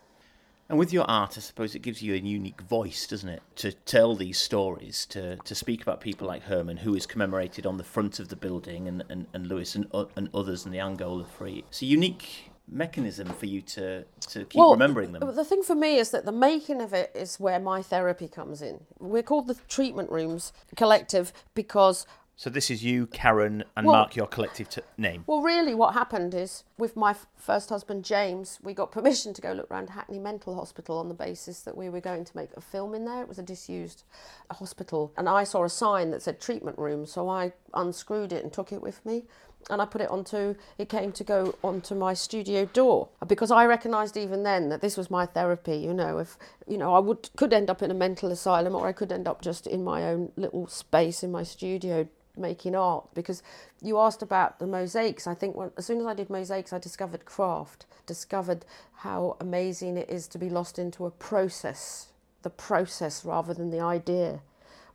And 0.69 0.79
with 0.79 0.93
your 0.93 1.05
art, 1.09 1.39
I 1.39 1.41
suppose 1.41 1.75
it 1.75 1.81
gives 1.81 2.03
you 2.03 2.13
a 2.15 2.19
unique 2.19 2.61
voice, 2.61 3.07
doesn't 3.07 3.29
it? 3.29 3.43
To 3.57 3.73
tell 3.73 4.15
these 4.15 4.39
stories, 4.39 5.07
to, 5.07 5.37
to 5.37 5.55
speak 5.55 5.81
about 5.81 6.03
people 6.03 6.27
like 6.27 6.43
Herman, 6.43 6.77
who 6.77 6.95
is 6.95 7.07
commemorated 7.07 7.65
on 7.65 7.79
the 7.79 7.85
front 7.85 8.21
of 8.21 8.29
the 8.29 8.37
building, 8.37 8.87
and, 8.87 9.03
and, 9.09 9.27
and 9.33 9.47
Lewis 9.47 9.75
and, 9.75 9.87
uh, 9.95 10.05
and 10.17 10.29
others 10.35 10.67
in 10.67 10.73
the 10.73 10.81
Angola 10.81 11.25
Three. 11.25 11.65
It's 11.69 11.81
a 11.81 11.87
unique 11.87 12.51
mechanism 12.71 13.29
for 13.29 13.47
you 13.47 13.63
to, 13.63 14.05
to 14.21 14.45
keep 14.45 14.57
Well, 14.57 14.73
remembering 14.73 15.13
them. 15.13 15.35
The 15.35 15.45
thing 15.45 15.63
for 15.63 15.75
me 15.75 15.97
is 15.97 16.11
that 16.11 16.27
the 16.27 16.33
making 16.33 16.83
of 16.83 16.93
it 16.93 17.11
is 17.15 17.41
where 17.41 17.59
my 17.59 17.81
therapy 17.81 18.29
comes 18.29 18.61
in. 18.61 18.81
We're 18.99 19.23
called 19.23 19.47
the 19.47 19.57
Treatment 19.69 20.11
Rooms 20.11 20.53
Collective 20.77 21.33
because 21.55 22.07
So 22.39 22.49
this 22.51 22.71
is 22.71 22.85
you, 22.85 23.09
Karen, 23.09 23.65
and 23.77 23.85
Well- 23.85 23.97
Mark, 23.97 24.15
your 24.15 24.29
collective 24.29 24.69
t- 24.69 24.81
name. 24.97 25.25
Well, 25.27 25.43
really, 25.43 25.75
what 25.75 25.95
happened 25.95 26.35
is 26.35 26.63
with 26.79 26.95
my 26.95 27.11
f- 27.11 27.27
first 27.35 27.69
husband, 27.69 28.05
James, 28.05 28.61
we 28.63 28.75
got 28.75 28.93
permission 28.99 29.35
to 29.35 29.43
go 29.43 29.51
look 29.51 29.69
around 29.73 29.91
Hackney 29.91 30.21
Mental 30.21 30.55
Hospital 30.55 30.99
on 30.99 31.09
the 31.09 31.15
basis 31.15 31.63
that 31.63 31.77
we 31.77 31.89
were 31.89 32.01
going 32.01 32.25
to 32.25 32.37
make 32.37 32.51
a 32.57 32.61
film 32.61 32.95
in 32.95 33.05
there. 33.07 33.23
It 33.23 33.29
was 33.29 33.41
a 33.41 33.43
disused 33.43 34.05
hospital. 34.53 35.13
And 35.17 35.29
I 35.29 35.43
saw 35.43 35.65
a 35.65 35.69
sign 35.69 36.13
that 36.13 36.23
said 36.23 36.41
treatment 36.41 36.79
room, 36.79 37.07
so 37.07 37.29
I 37.29 37.55
unscrewed 37.75 38.33
it 38.33 38.45
and 38.45 38.53
took 38.53 38.71
it 38.71 38.81
with 38.81 39.05
me. 39.05 39.25
And 39.69 39.83
I 39.83 39.85
put 39.87 40.01
it 40.01 40.09
onto, 40.09 40.55
it 40.79 40.89
came 40.89 41.11
to 41.11 41.25
go 41.25 41.57
onto 41.65 41.97
my 41.97 42.15
studio 42.15 42.67
door 42.67 43.09
because 43.27 43.51
I 43.51 43.67
recognised 43.67 44.17
even 44.17 44.45
then 44.45 44.69
that 44.69 44.81
this 44.81 44.97
was 44.97 45.11
my 45.11 45.27
therapy. 45.27 45.79
You 45.79 45.93
know, 45.93 46.19
if, 46.19 46.39
you 46.69 46.79
know, 46.79 46.95
I 46.95 47.01
would, 47.01 47.31
could 47.35 47.53
end 47.53 47.69
up 47.69 47.83
in 47.83 47.91
a 47.91 47.95
mental 47.95 48.31
asylum 48.31 48.77
or 48.77 48.87
I 48.87 48.93
could 48.93 49.11
end 49.11 49.27
up 49.27 49.43
just 49.43 49.67
in 49.67 49.83
my 49.83 50.05
own 50.05 50.31
little 50.37 50.69
space 50.69 51.25
in 51.25 51.33
my 51.33 51.43
studio 51.43 52.07
making 52.39 52.75
art 52.75 53.07
because 53.15 53.43
you 53.83 53.99
asked 53.99 54.23
about 54.23 54.59
the 54.59 54.67
mosaics. 54.67 55.27
I 55.27 55.35
think 55.35 55.57
when, 55.57 55.71
as 55.77 55.87
soon 55.87 56.01
as 56.01 56.07
i 56.07 56.15
did 56.15 56.31
mosaics 56.31 56.73
i 56.73 56.79
discovered 56.79 57.25
craft 57.25 57.87
discovered 58.07 58.65
how 58.93 59.37
amazing 59.41 59.97
it 59.97 60.09
is 60.09 60.27
to 60.29 60.39
be 60.39 60.49
lost 60.49 60.79
into 60.79 61.07
a 61.07 61.11
process 61.11 62.09
the 62.43 62.51
process 62.51 63.25
rather 63.25 63.53
than 63.53 63.71
the 63.71 63.81
idea 63.81 64.41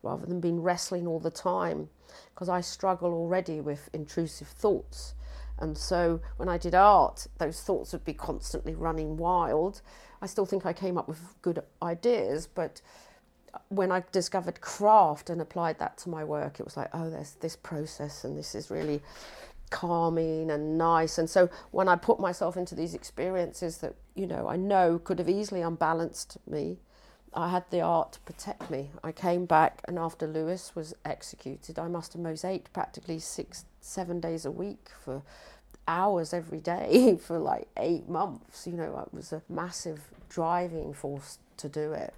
rather 0.04 0.26
than 0.26 0.40
being 0.40 0.62
wrestling 0.62 1.08
all 1.08 1.20
the 1.20 1.32
time. 1.32 1.90
Because 2.34 2.50
i 2.50 2.62
struggle 2.62 3.14
already 3.14 3.60
with 3.60 3.90
intrusive 3.94 4.48
thoughts. 4.48 5.16
And 5.60 5.78
so 5.78 6.20
when 6.38 6.50
i 6.50 6.58
did 6.58 6.76
art 6.76 7.28
those 7.38 7.62
thoughts 7.62 7.94
would 7.94 8.06
be 8.06 8.14
constantly 8.14 8.76
running 8.76 9.18
wild. 9.18 9.82
I 10.22 10.28
still 10.28 10.46
think 10.46 10.66
i 10.66 10.74
came 10.74 10.98
up 10.98 11.08
with 11.08 11.42
good 11.42 11.64
ideas 11.82 12.48
but 12.48 12.82
when 13.70 13.92
I 13.92 14.04
discovered 14.12 14.62
craft 14.62 15.30
and 15.30 15.42
applied 15.42 15.80
that 15.80 15.98
to 16.00 16.10
my 16.10 16.24
work, 16.24 16.60
it 16.60 16.66
was 16.66 16.78
like, 16.78 16.90
oh, 16.94 17.10
there's 17.10 17.34
this 17.34 17.56
process 17.56 18.24
and 18.24 18.38
this 18.38 18.56
is 18.56 18.70
really 18.70 19.02
calming 19.70 20.52
and 20.52 20.78
nice. 20.78 21.18
And 21.18 21.30
so 21.30 21.50
when 21.72 21.88
I 21.88 21.96
put 21.96 22.20
myself 22.20 22.58
into 22.58 22.76
these 22.76 22.94
experiences 22.94 23.78
that, 23.80 23.96
you 24.16 24.28
know, 24.28 24.48
I 24.48 24.56
know 24.56 25.00
could 25.00 25.20
have 25.20 25.30
easily 25.30 25.62
unbalanced 25.62 26.38
me, 26.48 26.78
I 27.34 27.50
had 27.50 27.64
the 27.72 27.82
art 27.82 28.14
to 28.14 28.20
protect 28.22 28.70
me. 28.70 28.92
I 29.04 29.12
came 29.12 29.46
back 29.46 29.82
and 29.88 29.98
after 29.98 30.28
Lewis 30.28 30.76
was 30.76 30.94
executed, 31.04 31.80
I 31.80 31.88
must 31.88 32.14
have 32.14 32.22
mosaicked 32.22 32.72
practically 32.74 33.20
six, 33.20 33.66
seven 33.82 34.20
days 34.20 34.46
a 34.46 34.52
week 34.52 34.90
for 35.04 35.24
hours 35.88 36.34
every 36.34 36.60
day 36.60 37.18
for 37.22 37.40
like 37.40 37.68
eight 37.78 38.08
months. 38.08 38.68
You 38.68 38.74
know, 38.74 39.06
it 39.08 39.14
was 39.14 39.34
a 39.34 39.42
massive 39.50 40.02
driving 40.30 40.94
force 40.94 41.40
to 41.58 41.68
do 41.68 41.94
it. 41.94 42.14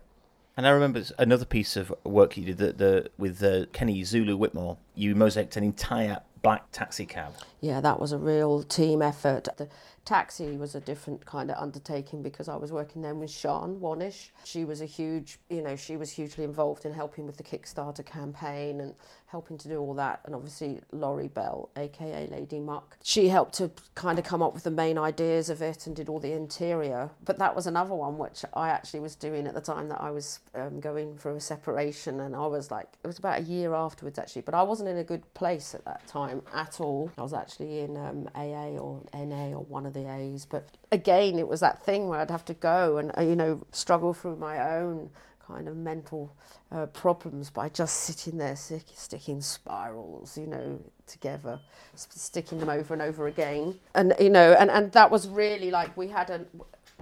And 0.58 0.66
I 0.66 0.70
remember 0.70 1.04
another 1.18 1.46
piece 1.46 1.76
of 1.76 1.94
work 2.04 2.38
you 2.38 2.46
did 2.46 2.58
the, 2.58 2.72
the, 2.72 3.12
with 3.18 3.44
uh, 3.44 3.66
Kenny 3.74 4.04
Zulu 4.04 4.38
Whitmore. 4.38 4.78
You 4.94 5.14
mosaicked 5.14 5.58
an 5.58 5.64
entire 5.64 6.22
black 6.42 6.72
taxi 6.72 7.06
cab. 7.06 7.34
Yeah, 7.60 7.82
that 7.82 8.00
was 8.00 8.12
a 8.14 8.18
real 8.18 8.64
team 8.64 9.02
effort. 9.02 9.50
The 9.58 9.68
taxi 10.06 10.56
was 10.56 10.76
a 10.76 10.80
different 10.80 11.26
kind 11.26 11.50
of 11.50 11.58
undertaking 11.58 12.22
because 12.22 12.48
I 12.48 12.56
was 12.56 12.72
working 12.72 13.02
then 13.02 13.20
with 13.20 13.32
Sean 13.32 13.80
Wanish. 13.80 14.30
She 14.44 14.64
was 14.64 14.80
a 14.80 14.86
huge, 14.86 15.40
you 15.50 15.62
know, 15.62 15.76
she 15.76 15.98
was 15.98 16.12
hugely 16.12 16.44
involved 16.44 16.86
in 16.86 16.94
helping 16.94 17.26
with 17.26 17.38
the 17.38 17.44
Kickstarter 17.44 18.06
campaign 18.06 18.80
and 18.80 18.94
helping 19.28 19.58
to 19.58 19.68
do 19.68 19.80
all 19.80 19.94
that. 19.96 20.22
And 20.26 20.36
obviously 20.36 20.80
Laurie 20.92 21.28
Bell, 21.28 21.70
aka 21.76 22.28
Lady 22.28 22.60
Muck, 22.60 22.98
she 23.04 23.28
helped 23.28 23.56
to 23.56 23.72
kind 23.96 24.20
of 24.20 24.26
come 24.26 24.42
up 24.42 24.54
with 24.54 24.64
the 24.64 24.72
main 24.72 24.98
ideas 24.98 25.50
of 25.50 25.62
it 25.62 25.88
and 25.88 25.96
did 25.96 26.08
all 26.08 26.20
the 26.20 26.32
interior. 26.32 27.10
But 27.24 27.40
that 27.40 27.56
was 27.56 27.68
another 27.68 27.96
one 27.96 28.18
which 28.18 28.46
I 28.54 28.70
actually 28.70 29.00
was 29.00 29.16
doing 29.16 29.48
at 29.48 29.54
the 29.54 29.62
time 29.62 29.90
that 29.90 30.02
I 30.02 30.12
was 30.12 30.40
um, 30.54 30.80
going 30.80 31.18
through 31.18 31.36
a 31.36 31.42
separation, 31.42 32.20
and 32.20 32.36
I 32.36 32.46
was 32.46 32.72
like, 32.72 32.88
it 33.04 33.08
was 33.08 33.18
about 33.18 33.40
a 33.40 33.44
year 33.44 33.74
afterwards 33.74 34.20
actually. 34.20 34.44
But 34.44 34.54
I 34.54 34.62
wasn't 34.62 34.90
in 34.90 34.98
a 34.98 35.04
good 35.04 35.34
place 35.34 35.74
at 35.74 35.84
that 35.86 36.06
time 36.08 36.42
at 36.54 36.80
all. 36.80 37.12
I 37.18 37.24
was 37.24 37.34
actually 37.34 37.80
in 37.80 37.98
um, 37.98 38.30
AA 38.36 38.78
or 38.78 39.02
NA 39.14 39.58
or 39.58 39.64
one 39.64 39.86
of 39.86 39.95
the 39.96 40.12
A's. 40.12 40.46
But 40.46 40.68
again, 40.92 41.40
it 41.40 41.48
was 41.48 41.62
that 41.62 41.84
thing 41.84 42.08
where 42.08 42.20
I'd 42.20 42.30
have 42.30 42.46
to 42.46 42.54
go 42.54 42.98
and 42.98 43.12
uh, 43.18 43.22
you 43.22 43.36
know 43.36 43.66
struggle 43.72 44.14
through 44.14 44.36
my 44.36 44.76
own 44.76 45.10
kind 45.48 45.68
of 45.68 45.76
mental 45.76 46.36
uh, 46.72 46.88
problems 46.88 47.50
by 47.50 47.70
just 47.70 47.98
sitting 47.98 48.38
there 48.38 48.56
stick, 48.56 48.84
sticking 48.94 49.42
spirals, 49.42 50.38
you 50.38 50.48
know, 50.48 50.80
together, 51.08 51.60
sticking 51.96 52.60
them 52.60 52.70
over 52.70 52.94
and 52.94 53.02
over 53.02 53.28
again. 53.28 53.80
And 53.94 54.14
you 54.20 54.30
know, 54.30 54.54
and, 54.54 54.70
and 54.70 54.92
that 54.92 55.12
was 55.12 55.28
really 55.28 55.72
like 55.72 55.96
we 55.96 56.08
had 56.08 56.30
a 56.30 56.46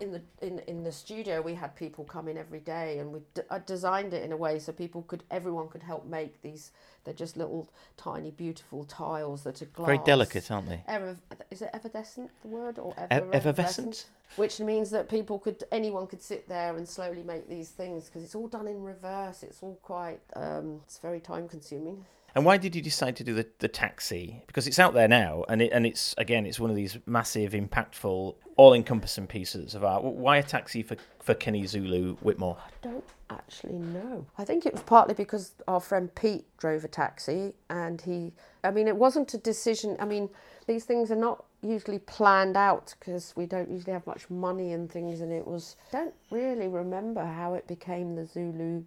in 0.02 0.12
the 0.12 0.22
in, 0.42 0.60
in 0.68 0.84
the 0.84 0.92
studio 0.92 1.42
we 1.42 1.54
had 1.54 1.76
people 1.76 2.04
come 2.04 2.28
in 2.28 2.38
every 2.38 2.60
day 2.60 2.98
and 3.00 3.12
we 3.12 3.20
d- 3.36 3.42
I 3.50 3.60
designed 3.60 4.14
it 4.14 4.24
in 4.24 4.32
a 4.32 4.38
way 4.38 4.58
so 4.60 4.72
people 4.72 5.04
could 5.04 5.24
everyone 5.30 5.68
could 5.70 5.84
help 5.84 6.06
make 6.06 6.42
these 6.42 6.72
they're 7.04 7.14
just 7.14 7.38
little 7.38 7.70
tiny 7.96 8.32
beautiful 8.32 8.86
tiles 8.86 9.44
that 9.44 9.62
are 9.62 9.66
glass 9.66 9.88
Very 9.88 10.00
delicate, 10.06 10.50
aren't 10.50 10.70
they? 10.70 10.82
Ever, 10.88 11.18
is 11.52 11.62
it 11.62 11.70
evanescent 11.74 12.32
the 12.42 12.48
word 12.48 12.80
or 12.80 12.94
E- 12.98 13.04
ever 13.12 13.30
effervescent? 13.36 14.08
which 14.36 14.60
means 14.60 14.90
that 14.90 15.10
people 15.10 15.38
could 15.38 15.64
anyone 15.72 16.08
could 16.08 16.22
sit 16.22 16.48
there 16.50 16.76
and 16.76 16.88
slowly 16.90 17.22
make 17.24 17.48
these 17.48 17.70
things 17.70 18.06
because 18.06 18.24
it's 18.24 18.36
all 18.36 18.48
done 18.48 18.68
in 18.68 18.82
reverse 18.82 19.44
it's 19.44 19.62
all 19.62 19.78
quite 19.84 20.20
um, 20.36 20.80
it's 20.86 20.98
very 20.98 21.20
time 21.20 21.48
consuming 21.48 22.04
And 22.36 22.46
why 22.46 22.58
did 22.58 22.76
you 22.76 22.82
decide 22.82 23.16
to 23.18 23.24
do 23.24 23.34
the, 23.34 23.48
the 23.60 23.68
taxi? 23.68 24.44
Because 24.48 24.68
it's 24.68 24.80
out 24.80 24.94
there 24.94 25.08
now, 25.08 25.46
and 25.50 25.62
it 25.62 25.72
and 25.72 25.86
it's 25.86 26.16
again, 26.18 26.46
it's 26.46 26.60
one 26.60 26.70
of 26.70 26.76
these 26.76 26.98
massive, 27.06 27.52
impactful, 27.52 28.36
all-encompassing 28.56 29.28
pieces 29.28 29.76
of 29.76 29.84
art. 29.84 30.04
Why 30.04 30.38
a 30.38 30.44
taxi 30.44 30.82
for 30.82 30.98
for 31.20 31.34
Kenny 31.34 31.66
Zulu 31.66 32.16
Whitmore? 32.18 32.58
I 32.60 32.88
don't 32.88 33.04
actually 33.30 33.78
know. 33.78 34.26
I 34.38 34.46
think 34.46 34.66
it 34.66 34.74
was 34.74 34.84
partly 34.84 35.14
because 35.14 35.54
our 35.68 35.80
friend 35.80 36.14
Pete 36.16 36.46
drove 36.58 36.84
a 36.84 36.88
taxi 36.88 37.54
and 37.70 38.02
he, 38.02 38.34
I 38.64 38.72
mean, 38.72 38.88
it 38.88 38.96
wasn't 38.96 39.34
a 39.34 39.38
decision. 39.38 39.96
I 40.00 40.06
mean, 40.06 40.30
these 40.68 40.86
things 40.86 41.12
are 41.12 41.16
not 41.16 41.46
usually 41.62 42.00
planned 42.00 42.58
out 42.58 42.94
because 43.00 43.34
we 43.36 43.46
don't 43.46 43.70
usually 43.70 43.94
have 43.94 44.06
much 44.06 44.30
money 44.30 44.74
and 44.74 44.92
things. 44.92 45.22
And 45.22 45.32
it 45.32 45.48
was, 45.48 45.78
don't 45.92 46.14
really 46.30 46.68
remember 46.68 47.26
how 47.26 47.54
it 47.54 47.68
became 47.68 48.16
the 48.16 48.26
Zulu 48.26 48.84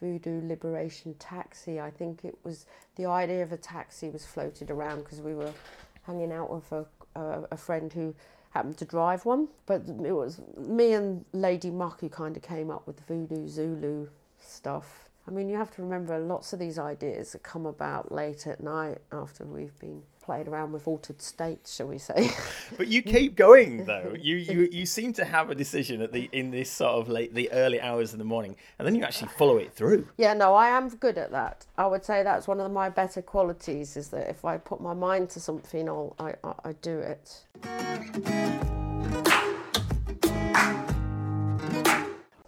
Voodoo 0.00 0.46
Liberation 0.46 1.14
Taxi. 1.18 1.80
I 1.80 1.90
think 1.90 2.24
it 2.24 2.36
was 2.44 2.66
the 2.96 3.06
idea 3.06 3.42
of 3.42 3.52
a 3.52 3.56
taxi 3.56 4.08
was 4.08 4.24
floated 4.24 4.70
around 4.70 5.04
because 5.04 5.20
we 5.20 5.34
were 5.34 5.52
hanging 6.02 6.32
out 6.32 6.52
with 6.52 6.70
a, 6.72 6.86
a, 7.14 7.42
a 7.52 7.56
friend 7.56 7.92
who 7.92 8.14
happened 8.50 8.78
to 8.78 8.84
drive 8.84 9.24
one. 9.24 9.48
But 9.66 9.82
it 9.88 10.12
was 10.12 10.40
me 10.56 10.92
and 10.92 11.24
Lady 11.32 11.70
Muck 11.70 12.00
who 12.00 12.08
kind 12.08 12.36
of 12.36 12.42
came 12.42 12.70
up 12.70 12.86
with 12.86 12.96
the 12.96 13.02
Voodoo 13.02 13.48
Zulu 13.48 14.08
stuff. 14.40 15.05
I 15.28 15.32
mean, 15.32 15.48
you 15.48 15.56
have 15.56 15.74
to 15.76 15.82
remember 15.82 16.18
lots 16.18 16.52
of 16.52 16.58
these 16.60 16.78
ideas 16.78 17.32
that 17.32 17.42
come 17.42 17.66
about 17.66 18.12
late 18.12 18.46
at 18.46 18.62
night 18.62 18.98
after 19.10 19.44
we've 19.44 19.76
been 19.80 20.02
played 20.22 20.48
around 20.48 20.72
with 20.72 20.86
altered 20.88 21.20
states, 21.22 21.74
shall 21.74 21.86
we 21.86 21.98
say? 21.98 22.30
But 22.76 22.88
you 22.88 23.00
keep 23.02 23.36
going 23.36 23.84
though. 23.86 24.14
You 24.26 24.36
you 24.36 24.68
you 24.72 24.86
seem 24.86 25.12
to 25.14 25.24
have 25.24 25.50
a 25.50 25.54
decision 25.54 26.00
at 26.02 26.12
the 26.12 26.28
in 26.32 26.50
this 26.50 26.70
sort 26.70 26.94
of 27.00 27.08
late 27.08 27.32
the 27.34 27.50
early 27.52 27.80
hours 27.80 28.12
of 28.12 28.18
the 28.18 28.24
morning, 28.24 28.56
and 28.78 28.86
then 28.86 28.94
you 28.94 29.04
actually 29.04 29.30
follow 29.38 29.56
it 29.58 29.72
through. 29.72 30.08
yeah, 30.16 30.34
no, 30.34 30.54
I 30.54 30.68
am 30.68 30.88
good 30.88 31.16
at 31.18 31.30
that. 31.30 31.66
I 31.78 31.86
would 31.86 32.04
say 32.04 32.22
that's 32.22 32.48
one 32.48 32.60
of 32.60 32.70
my 32.72 32.88
better 32.88 33.22
qualities 33.22 33.96
is 33.96 34.08
that 34.08 34.28
if 34.28 34.44
I 34.44 34.58
put 34.58 34.80
my 34.80 34.94
mind 34.94 35.30
to 35.30 35.40
something, 35.40 35.88
I'll, 35.88 36.14
I, 36.18 36.34
I, 36.42 36.52
I 36.64 36.72
do 36.82 36.98
it. 36.98 37.44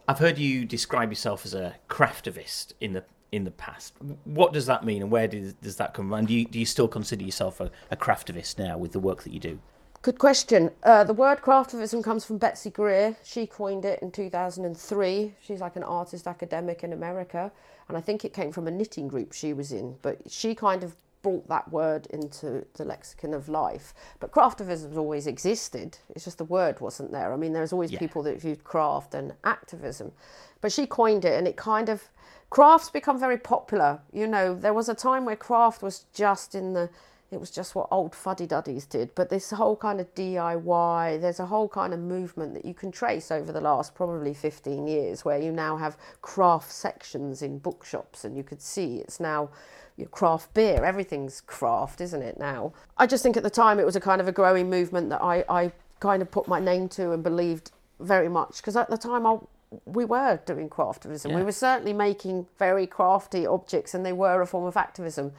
I've 0.08 0.18
heard 0.18 0.38
you 0.38 0.64
describe 0.64 1.10
yourself 1.10 1.44
as 1.44 1.52
a 1.52 1.76
craftivist 1.90 2.72
in 2.80 2.94
the 2.94 3.04
in 3.30 3.44
the 3.44 3.50
past. 3.50 3.92
What 4.24 4.54
does 4.54 4.64
that 4.64 4.84
mean, 4.84 5.02
and 5.02 5.10
where 5.10 5.28
does, 5.28 5.52
does 5.52 5.76
that 5.76 5.92
come 5.92 6.06
from? 6.06 6.14
And 6.14 6.28
do 6.28 6.32
you, 6.32 6.46
do 6.46 6.58
you 6.58 6.64
still 6.64 6.88
consider 6.88 7.22
yourself 7.22 7.60
a, 7.60 7.70
a 7.90 7.96
craftivist 7.96 8.58
now 8.58 8.78
with 8.78 8.92
the 8.92 8.98
work 8.98 9.22
that 9.24 9.34
you 9.34 9.38
do? 9.38 9.58
Good 10.00 10.18
question. 10.18 10.70
Uh, 10.82 11.04
the 11.04 11.12
word 11.12 11.42
craftivism 11.42 12.02
comes 12.02 12.24
from 12.24 12.38
Betsy 12.38 12.70
Greer. 12.70 13.16
She 13.22 13.46
coined 13.46 13.84
it 13.84 14.00
in 14.00 14.10
2003. 14.10 15.34
She's 15.42 15.60
like 15.60 15.76
an 15.76 15.82
artist 15.82 16.26
academic 16.26 16.82
in 16.84 16.94
America. 16.94 17.52
And 17.88 17.98
I 17.98 18.00
think 18.00 18.24
it 18.24 18.32
came 18.32 18.50
from 18.50 18.66
a 18.66 18.70
knitting 18.70 19.08
group 19.08 19.32
she 19.34 19.52
was 19.52 19.72
in. 19.72 19.96
But 20.00 20.20
she 20.30 20.54
kind 20.54 20.84
of 20.84 20.94
brought 21.22 21.48
that 21.48 21.70
word 21.72 22.06
into 22.10 22.64
the 22.74 22.84
lexicon 22.84 23.34
of 23.34 23.48
life. 23.48 23.94
But 24.20 24.30
craftivism's 24.32 24.96
always 24.96 25.26
existed. 25.26 25.98
It's 26.10 26.24
just 26.24 26.38
the 26.38 26.44
word 26.44 26.80
wasn't 26.80 27.12
there. 27.12 27.32
I 27.32 27.36
mean, 27.36 27.52
there's 27.52 27.72
always 27.72 27.92
Yeah. 27.92 27.98
people 27.98 28.22
that 28.24 28.40
viewed 28.40 28.64
craft 28.64 29.14
and 29.14 29.34
activism. 29.44 30.12
But 30.60 30.72
she 30.72 30.86
coined 30.86 31.24
it 31.24 31.36
and 31.38 31.46
it 31.46 31.56
kind 31.56 31.88
of 31.88 32.08
crafts 32.50 32.90
become 32.90 33.18
very 33.18 33.38
popular. 33.38 34.00
You 34.12 34.26
know, 34.26 34.54
there 34.54 34.74
was 34.74 34.88
a 34.88 34.94
time 34.94 35.24
where 35.24 35.36
craft 35.36 35.82
was 35.82 36.04
just 36.12 36.54
in 36.54 36.72
the 36.72 36.90
it 37.30 37.38
was 37.38 37.50
just 37.50 37.74
what 37.74 37.88
old 37.90 38.14
fuddy-duddies 38.14 38.86
did. 38.86 39.14
But 39.14 39.28
this 39.28 39.50
whole 39.50 39.76
kind 39.76 40.00
of 40.00 40.14
DIY, 40.14 41.20
there's 41.20 41.40
a 41.40 41.46
whole 41.46 41.68
kind 41.68 41.92
of 41.92 42.00
movement 42.00 42.54
that 42.54 42.64
you 42.64 42.72
can 42.74 42.90
trace 42.90 43.30
over 43.30 43.52
the 43.52 43.60
last 43.60 43.94
probably 43.94 44.32
15 44.32 44.86
years 44.86 45.24
where 45.24 45.38
you 45.38 45.52
now 45.52 45.76
have 45.76 45.98
craft 46.22 46.72
sections 46.72 47.42
in 47.42 47.58
bookshops 47.58 48.24
and 48.24 48.36
you 48.36 48.42
could 48.42 48.62
see 48.62 48.96
it's 48.96 49.20
now 49.20 49.50
your 49.98 50.08
craft 50.08 50.54
beer, 50.54 50.84
everything's 50.84 51.40
craft, 51.40 52.00
isn't 52.00 52.22
it 52.22 52.38
now? 52.38 52.72
I 52.96 53.06
just 53.06 53.22
think 53.22 53.36
at 53.36 53.42
the 53.42 53.50
time 53.50 53.78
it 53.78 53.84
was 53.84 53.96
a 53.96 54.00
kind 54.00 54.20
of 54.20 54.28
a 54.28 54.32
growing 54.32 54.70
movement 54.70 55.10
that 55.10 55.20
I, 55.22 55.44
I 55.48 55.72
kind 56.00 56.22
of 56.22 56.30
put 56.30 56.48
my 56.48 56.60
name 56.60 56.88
to 56.90 57.12
and 57.12 57.22
believed 57.22 57.72
very 58.00 58.28
much 58.28 58.58
because 58.58 58.76
at 58.76 58.88
the 58.88 58.96
time 58.96 59.26
I, 59.26 59.38
we 59.84 60.04
were 60.04 60.40
doing 60.46 60.70
craftivism. 60.70 61.34
We 61.34 61.42
were 61.42 61.52
certainly 61.52 61.92
making 61.92 62.46
very 62.58 62.86
crafty 62.86 63.46
objects 63.46 63.92
and 63.92 64.06
they 64.06 64.12
were 64.12 64.40
a 64.40 64.46
form 64.46 64.64
of 64.64 64.76
activism. 64.76 65.32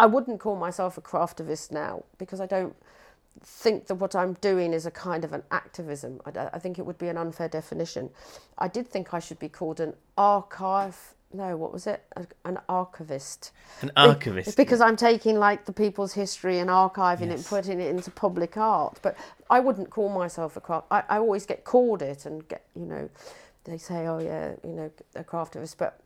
I 0.00 0.06
wouldn't 0.06 0.40
call 0.40 0.56
myself 0.56 0.96
a 0.96 1.02
craftivist 1.02 1.70
now 1.70 2.04
because 2.16 2.40
I 2.40 2.46
don't 2.46 2.74
think 3.42 3.86
that 3.88 3.96
what 3.96 4.14
I'm 4.16 4.32
doing 4.40 4.72
is 4.72 4.86
a 4.86 4.90
kind 4.90 5.24
of 5.26 5.34
an 5.34 5.42
activism. 5.50 6.22
I, 6.24 6.48
I 6.54 6.58
think 6.58 6.78
it 6.78 6.86
would 6.86 6.96
be 6.96 7.08
an 7.08 7.18
unfair 7.18 7.48
definition. 7.48 8.08
I 8.56 8.66
did 8.68 8.88
think 8.88 9.12
I 9.12 9.18
should 9.18 9.38
be 9.38 9.50
called 9.50 9.78
an 9.78 9.92
archive. 10.16 10.96
No, 11.34 11.54
what 11.58 11.70
was 11.70 11.86
it? 11.86 12.02
A, 12.16 12.26
an 12.46 12.58
archivist. 12.66 13.52
An 13.82 13.92
archivist. 13.94 14.48
It's 14.48 14.56
because 14.56 14.80
I'm 14.80 14.96
taking 14.96 15.38
like 15.38 15.66
the 15.66 15.72
people's 15.72 16.14
history 16.14 16.60
and 16.60 16.70
archiving 16.70 17.28
it 17.28 17.32
and 17.32 17.44
putting 17.44 17.78
it 17.78 17.90
into 17.90 18.10
public 18.10 18.56
art. 18.56 18.98
But 19.02 19.18
I 19.50 19.60
wouldn't 19.60 19.90
call 19.90 20.08
myself 20.08 20.56
a 20.56 20.62
craft. 20.62 20.86
I, 20.90 21.02
I 21.10 21.18
always 21.18 21.44
get 21.44 21.64
called 21.64 22.00
it 22.00 22.24
and 22.24 22.48
get, 22.48 22.64
you 22.74 22.86
know, 22.86 23.10
they 23.64 23.76
say, 23.76 24.06
oh 24.06 24.18
yeah, 24.18 24.54
you 24.64 24.72
know, 24.72 24.90
a 25.14 25.22
craftivist. 25.22 25.76
But 25.76 26.00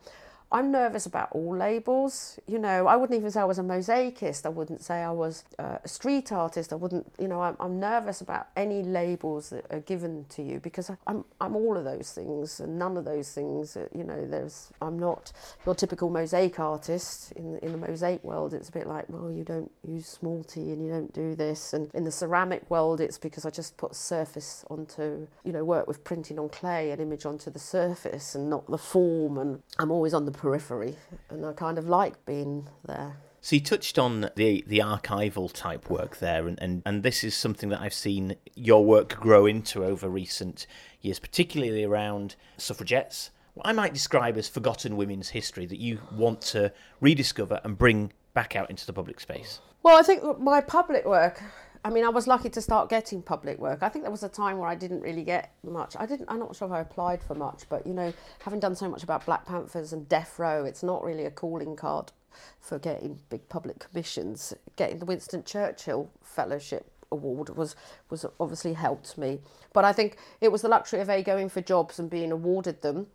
I'm 0.55 0.71
nervous 0.71 1.05
about 1.07 1.31
all 1.33 1.57
labels. 1.57 2.38
You 2.47 2.61
know, 2.61 2.87
I 2.87 2.97
wouldn't 2.97 3.19
even 3.19 3.31
say 3.33 3.40
I 3.40 3.45
was 3.45 3.59
a 3.59 3.62
mosaicist. 3.64 4.47
I 4.47 4.51
wouldn't 4.51 4.83
say 4.83 5.03
I 5.03 5.11
was 5.11 5.45
uh, 5.59 5.79
a 5.85 5.88
street 5.88 6.31
artist. 6.33 6.73
I 6.73 6.77
wouldn't, 6.77 7.12
you 7.19 7.29
know, 7.29 7.43
I'm, 7.43 7.57
I'm 7.59 7.81
nervous 7.81 8.21
about 8.21 8.47
any 8.57 8.85
labels 8.85 9.51
that 9.51 9.67
are 9.71 9.81
given 9.81 10.27
to 10.31 10.43
you 10.43 10.61
because 10.61 10.90
I'm, 11.09 11.25
I'm 11.40 11.57
all 11.57 11.77
of 11.77 11.85
those 11.85 12.12
things 12.12 12.61
and 12.61 12.79
none 12.79 12.97
of 12.97 13.05
those 13.05 13.33
things. 13.33 13.77
uh, 13.77 13.88
You 13.93 14.05
know, 14.05 14.27
there's, 14.27 14.71
I'm 14.81 14.99
not 14.99 15.33
your 15.67 15.75
typical 15.75 16.09
mosaic 16.09 16.61
artist 16.61 17.33
in 17.33 17.59
in 17.59 17.73
the 17.73 17.79
mosaic 17.88 18.23
world. 18.23 18.55
It's 18.55 18.69
a 18.69 18.73
bit 18.73 18.87
like, 18.87 19.07
well, 19.09 19.31
you 19.33 19.43
don't 19.45 19.71
use 19.87 20.07
small 20.07 20.45
t 20.45 20.61
and 20.61 20.85
you 20.85 20.90
don't 20.90 21.12
do 21.12 21.35
this. 21.35 21.73
And 21.73 21.90
in 21.95 22.05
the 22.05 22.12
ceramic 22.12 22.71
world, 22.71 23.01
it's 23.01 23.19
because 23.19 23.45
I 23.45 23.51
just 23.51 23.77
put 23.77 23.95
surface 23.97 24.64
onto, 24.71 25.27
you 25.45 25.53
know, 25.53 25.64
work 25.64 25.87
with 25.88 26.05
printing 26.05 26.38
on 26.38 26.49
clay, 26.49 26.90
an 26.93 27.01
image 27.01 27.27
onto 27.27 27.51
the 27.51 27.59
surface 27.59 28.35
and 28.37 28.49
not 28.49 28.67
the 28.71 28.79
form. 28.79 29.38
And 29.38 29.62
I'm 29.79 29.90
always 29.90 30.14
on 30.14 30.25
the 30.27 30.31
periphery, 30.44 30.94
and 31.30 31.46
I 31.46 31.54
kind 31.54 31.78
of 31.78 31.88
like 31.88 32.26
being 32.26 32.68
there. 32.85 33.16
So 33.40 33.57
you 33.57 33.62
touched 33.62 33.98
on 33.98 34.28
the 34.37 34.62
the 34.66 34.80
archival 34.80 35.50
type 35.50 35.88
work 35.88 36.18
there, 36.18 36.46
and, 36.46 36.61
and, 36.61 36.83
and 36.85 37.02
this 37.02 37.24
is 37.24 37.35
something 37.35 37.70
that 37.70 37.80
I've 37.80 37.94
seen 37.94 38.37
your 38.54 38.85
work 38.85 39.18
grow 39.18 39.46
into 39.46 39.83
over 39.83 40.07
recent 40.07 40.66
years, 41.00 41.18
particularly 41.18 41.83
around 41.83 42.37
suffragettes. 42.59 43.30
What 43.54 43.66
I 43.66 43.72
might 43.72 43.94
describe 43.94 44.37
as 44.37 44.46
forgotten 44.46 44.98
women's 44.98 45.30
history 45.30 45.64
that 45.64 45.78
you 45.78 46.00
want 46.12 46.42
to 46.52 46.70
rediscover 47.00 47.62
and 47.64 47.78
bring 47.78 48.12
back 48.35 48.54
out 48.54 48.68
into 48.68 48.85
the 48.85 48.92
public 48.92 49.20
space. 49.20 49.61
Well, 49.83 49.98
I 49.98 50.02
think 50.02 50.38
my 50.38 50.61
public 50.61 51.07
work. 51.07 51.42
I 51.85 51.90
mean, 51.90 52.05
I 52.05 52.09
was 52.09 52.27
lucky 52.27 52.49
to 52.49 52.62
start 52.62 52.88
getting 52.88 53.20
public 53.20 53.59
work. 53.59 53.83
I 53.83 53.90
think 53.90 54.05
there 54.05 54.11
was 54.11 54.23
a 54.23 54.29
time 54.29 54.57
where 54.57 54.68
I 54.68 54.75
didn't 54.75 55.03
really 55.03 55.23
get 55.23 55.53
much. 55.62 55.94
I 55.99 56.07
didn't. 56.07 56.31
I'm 56.31 56.38
not 56.38 56.57
sure 56.57 56.66
if 56.66 56.73
I 56.73 56.81
applied 56.81 57.23
for 57.23 57.35
much, 57.35 57.64
but 57.68 57.87
you 57.87 57.92
know, 57.92 58.12
having 58.40 58.59
done 58.59 58.75
so 58.75 58.88
much 58.88 59.03
about 59.03 59.27
Black 59.27 59.44
Panthers 59.44 59.92
and 59.92 60.09
Death 60.09 60.38
Row, 60.38 60.64
it's 60.64 60.83
not 60.83 61.05
really 61.05 61.27
a 61.27 61.31
calling 61.31 61.77
card 61.77 62.11
for 62.59 62.79
getting 62.79 63.20
big 63.29 63.47
public 63.51 63.81
commissions. 63.81 64.55
Getting 64.77 64.99
the 64.99 65.05
Winston 65.05 65.44
Churchill 65.44 66.11
Fellowship 66.23 66.90
award 67.12 67.51
was 67.51 67.77
was 68.09 68.25
obviously 68.40 68.73
helped 68.73 69.18
me. 69.18 69.40
But 69.75 69.85
I 69.85 69.92
think 69.92 70.16
it 70.40 70.51
was 70.51 70.62
the 70.62 70.68
luxury 70.68 71.01
of 71.01 71.11
a 71.11 71.23
going 71.23 71.51
for 71.51 71.61
jobs 71.61 71.99
and 71.99 72.09
being 72.09 72.33
awarded 72.33 72.81
them. 72.81 73.09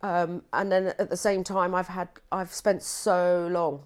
Um, 0.00 0.42
and 0.54 0.72
then 0.72 0.94
at 0.98 1.10
the 1.10 1.18
same 1.18 1.44
time, 1.44 1.74
I've 1.74 1.88
had 1.88 2.08
I've 2.32 2.52
spent 2.52 2.82
so 2.82 3.46
long 3.50 3.82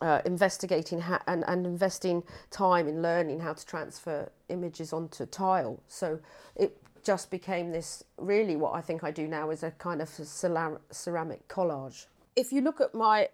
uh, 0.00 0.20
investigating 0.24 1.00
ha- 1.00 1.22
and, 1.26 1.44
and 1.46 1.66
investing 1.66 2.22
time 2.50 2.88
in 2.88 3.02
learning 3.02 3.40
how 3.40 3.52
to 3.52 3.66
transfer 3.66 4.30
images 4.48 4.92
onto 4.92 5.26
tile. 5.26 5.80
So 5.88 6.20
it 6.56 6.76
just 7.02 7.30
became 7.30 7.70
this 7.70 8.04
really 8.16 8.56
what 8.56 8.74
I 8.74 8.80
think 8.80 9.04
I 9.04 9.10
do 9.10 9.26
now 9.26 9.50
is 9.50 9.62
a 9.62 9.70
kind 9.72 10.02
of 10.02 10.08
cera- 10.08 10.80
ceramic 10.90 11.48
collage. 11.48 12.06
If 12.36 12.52
you 12.52 12.60
look 12.60 12.80
at 12.80 12.94
my 12.94 13.28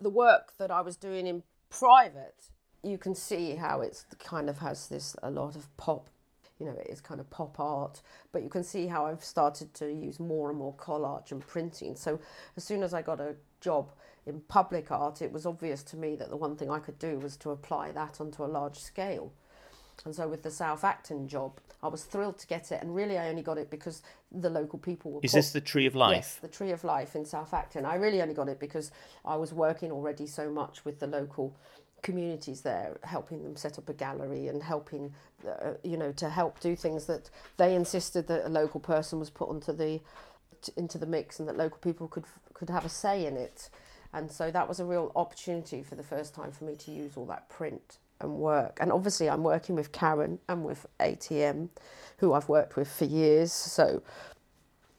the 0.00 0.10
work 0.10 0.52
that 0.58 0.70
I 0.70 0.82
was 0.82 0.96
doing 0.96 1.26
in 1.26 1.42
private, 1.70 2.50
you 2.82 2.98
can 2.98 3.14
see 3.14 3.56
how 3.56 3.80
it's 3.80 4.04
kind 4.22 4.50
of 4.50 4.58
has 4.58 4.88
this 4.88 5.16
a 5.22 5.30
lot 5.30 5.56
of 5.56 5.74
pop 5.76 6.10
you 6.62 6.68
know, 6.68 6.76
it 6.78 6.86
is 6.88 7.00
kind 7.00 7.18
of 7.18 7.28
pop 7.28 7.58
art, 7.58 8.02
but 8.30 8.44
you 8.44 8.48
can 8.48 8.62
see 8.62 8.86
how 8.86 9.06
I've 9.06 9.24
started 9.24 9.74
to 9.74 9.92
use 9.92 10.20
more 10.20 10.48
and 10.48 10.56
more 10.56 10.72
collage 10.74 11.32
and 11.32 11.44
printing. 11.44 11.96
So 11.96 12.20
as 12.56 12.62
soon 12.62 12.84
as 12.84 12.94
I 12.94 13.02
got 13.02 13.18
a 13.18 13.34
job 13.62 13.90
in 14.26 14.40
public 14.48 14.90
art, 14.90 15.22
it 15.22 15.32
was 15.32 15.46
obvious 15.46 15.82
to 15.82 15.96
me 15.96 16.14
that 16.16 16.30
the 16.30 16.36
one 16.36 16.56
thing 16.56 16.70
I 16.70 16.78
could 16.78 16.98
do 16.98 17.18
was 17.18 17.36
to 17.38 17.50
apply 17.50 17.92
that 17.92 18.20
onto 18.20 18.44
a 18.44 18.46
large 18.46 18.78
scale. 18.78 19.32
And 20.04 20.14
so 20.14 20.28
with 20.28 20.42
the 20.42 20.50
South 20.50 20.84
Acton 20.84 21.28
job, 21.28 21.60
I 21.82 21.88
was 21.88 22.04
thrilled 22.04 22.38
to 22.38 22.46
get 22.46 22.70
it, 22.70 22.80
and 22.80 22.94
really 22.94 23.18
I 23.18 23.28
only 23.28 23.42
got 23.42 23.58
it 23.58 23.70
because 23.70 24.02
the 24.30 24.50
local 24.50 24.78
people 24.78 25.12
were. 25.12 25.20
Is 25.22 25.32
this 25.32 25.52
the 25.52 25.60
Tree 25.60 25.86
of 25.86 25.94
Life? 25.94 26.16
Yes, 26.16 26.34
the 26.36 26.48
Tree 26.48 26.70
of 26.70 26.84
Life 26.84 27.16
in 27.16 27.24
South 27.24 27.52
Acton. 27.52 27.84
I 27.84 27.96
really 27.96 28.22
only 28.22 28.34
got 28.34 28.48
it 28.48 28.60
because 28.60 28.92
I 29.24 29.36
was 29.36 29.52
working 29.52 29.90
already 29.90 30.26
so 30.26 30.50
much 30.50 30.84
with 30.84 31.00
the 31.00 31.06
local 31.06 31.56
communities 32.02 32.62
there, 32.62 32.98
helping 33.04 33.42
them 33.42 33.56
set 33.56 33.78
up 33.78 33.88
a 33.88 33.92
gallery 33.92 34.48
and 34.48 34.62
helping, 34.62 35.12
uh, 35.46 35.74
you 35.82 35.96
know, 35.96 36.12
to 36.12 36.28
help 36.28 36.60
do 36.60 36.74
things 36.76 37.06
that 37.06 37.30
they 37.56 37.74
insisted 37.74 38.26
that 38.26 38.46
a 38.46 38.48
local 38.48 38.80
person 38.80 39.18
was 39.18 39.30
put 39.30 39.48
onto 39.48 39.72
the 39.72 40.00
into 40.76 40.98
the 40.98 41.06
mix 41.06 41.38
and 41.38 41.48
that 41.48 41.56
local 41.56 41.78
people 41.78 42.08
could 42.08 42.24
could 42.54 42.70
have 42.70 42.84
a 42.84 42.88
say 42.88 43.26
in 43.26 43.36
it. 43.36 43.70
And 44.12 44.30
so 44.30 44.50
that 44.50 44.68
was 44.68 44.78
a 44.78 44.84
real 44.84 45.10
opportunity 45.16 45.82
for 45.82 45.94
the 45.94 46.02
first 46.02 46.34
time 46.34 46.52
for 46.52 46.64
me 46.64 46.76
to 46.76 46.90
use 46.90 47.16
all 47.16 47.24
that 47.26 47.48
print 47.48 47.98
and 48.20 48.36
work. 48.36 48.78
And 48.80 48.92
obviously, 48.92 49.28
I'm 49.30 49.42
working 49.42 49.74
with 49.74 49.90
Karen 49.92 50.38
and 50.48 50.64
with 50.64 50.86
ATM, 51.00 51.70
who 52.18 52.34
I've 52.34 52.48
worked 52.48 52.76
with 52.76 52.90
for 52.92 53.06
years. 53.06 53.52
So 53.52 54.02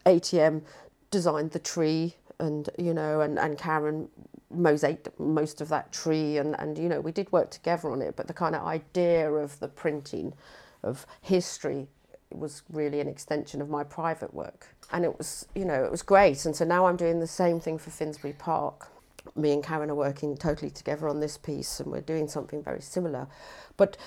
ATM 0.05 0.63
designed 1.11 1.51
the 1.51 1.59
tree 1.59 2.15
and 2.39 2.69
you 2.79 2.93
know 2.93 3.21
and, 3.21 3.37
and 3.37 3.57
Karen 3.57 4.09
mosaicked 4.53 5.07
most 5.19 5.61
of 5.61 5.69
that 5.69 5.91
tree 5.91 6.37
and, 6.37 6.55
and 6.59 6.77
you 6.77 6.89
know 6.89 6.99
we 6.99 7.11
did 7.11 7.31
work 7.31 7.51
together 7.51 7.91
on 7.91 8.01
it 8.01 8.15
but 8.15 8.25
the 8.27 8.33
kind 8.33 8.55
of 8.55 8.65
idea 8.65 9.31
of 9.31 9.59
the 9.59 9.67
printing 9.67 10.33
of 10.81 11.05
history 11.21 11.87
was 12.31 12.63
really 12.71 12.99
an 12.99 13.07
extension 13.07 13.61
of 13.61 13.69
my 13.69 13.83
private 13.83 14.33
work. 14.33 14.75
And 14.93 15.03
it 15.03 15.17
was, 15.17 15.47
you 15.55 15.65
know, 15.65 15.83
it 15.83 15.91
was 15.91 16.03
great. 16.03 16.45
And 16.45 16.55
so 16.55 16.63
now 16.63 16.85
I'm 16.85 16.95
doing 16.95 17.19
the 17.19 17.27
same 17.27 17.59
thing 17.59 17.77
for 17.79 17.89
Finsbury 17.89 18.33
Park. 18.33 18.87
Me 19.35 19.51
and 19.51 19.63
Karen 19.63 19.89
are 19.89 19.95
working 19.95 20.37
totally 20.37 20.69
together 20.69 21.09
on 21.09 21.19
this 21.19 21.37
piece, 21.37 21.79
and 21.79 21.91
we're 21.91 22.01
doing 22.01 22.27
something 22.27 22.61
very 22.63 22.81
similar. 22.81 23.27
But 23.75 23.97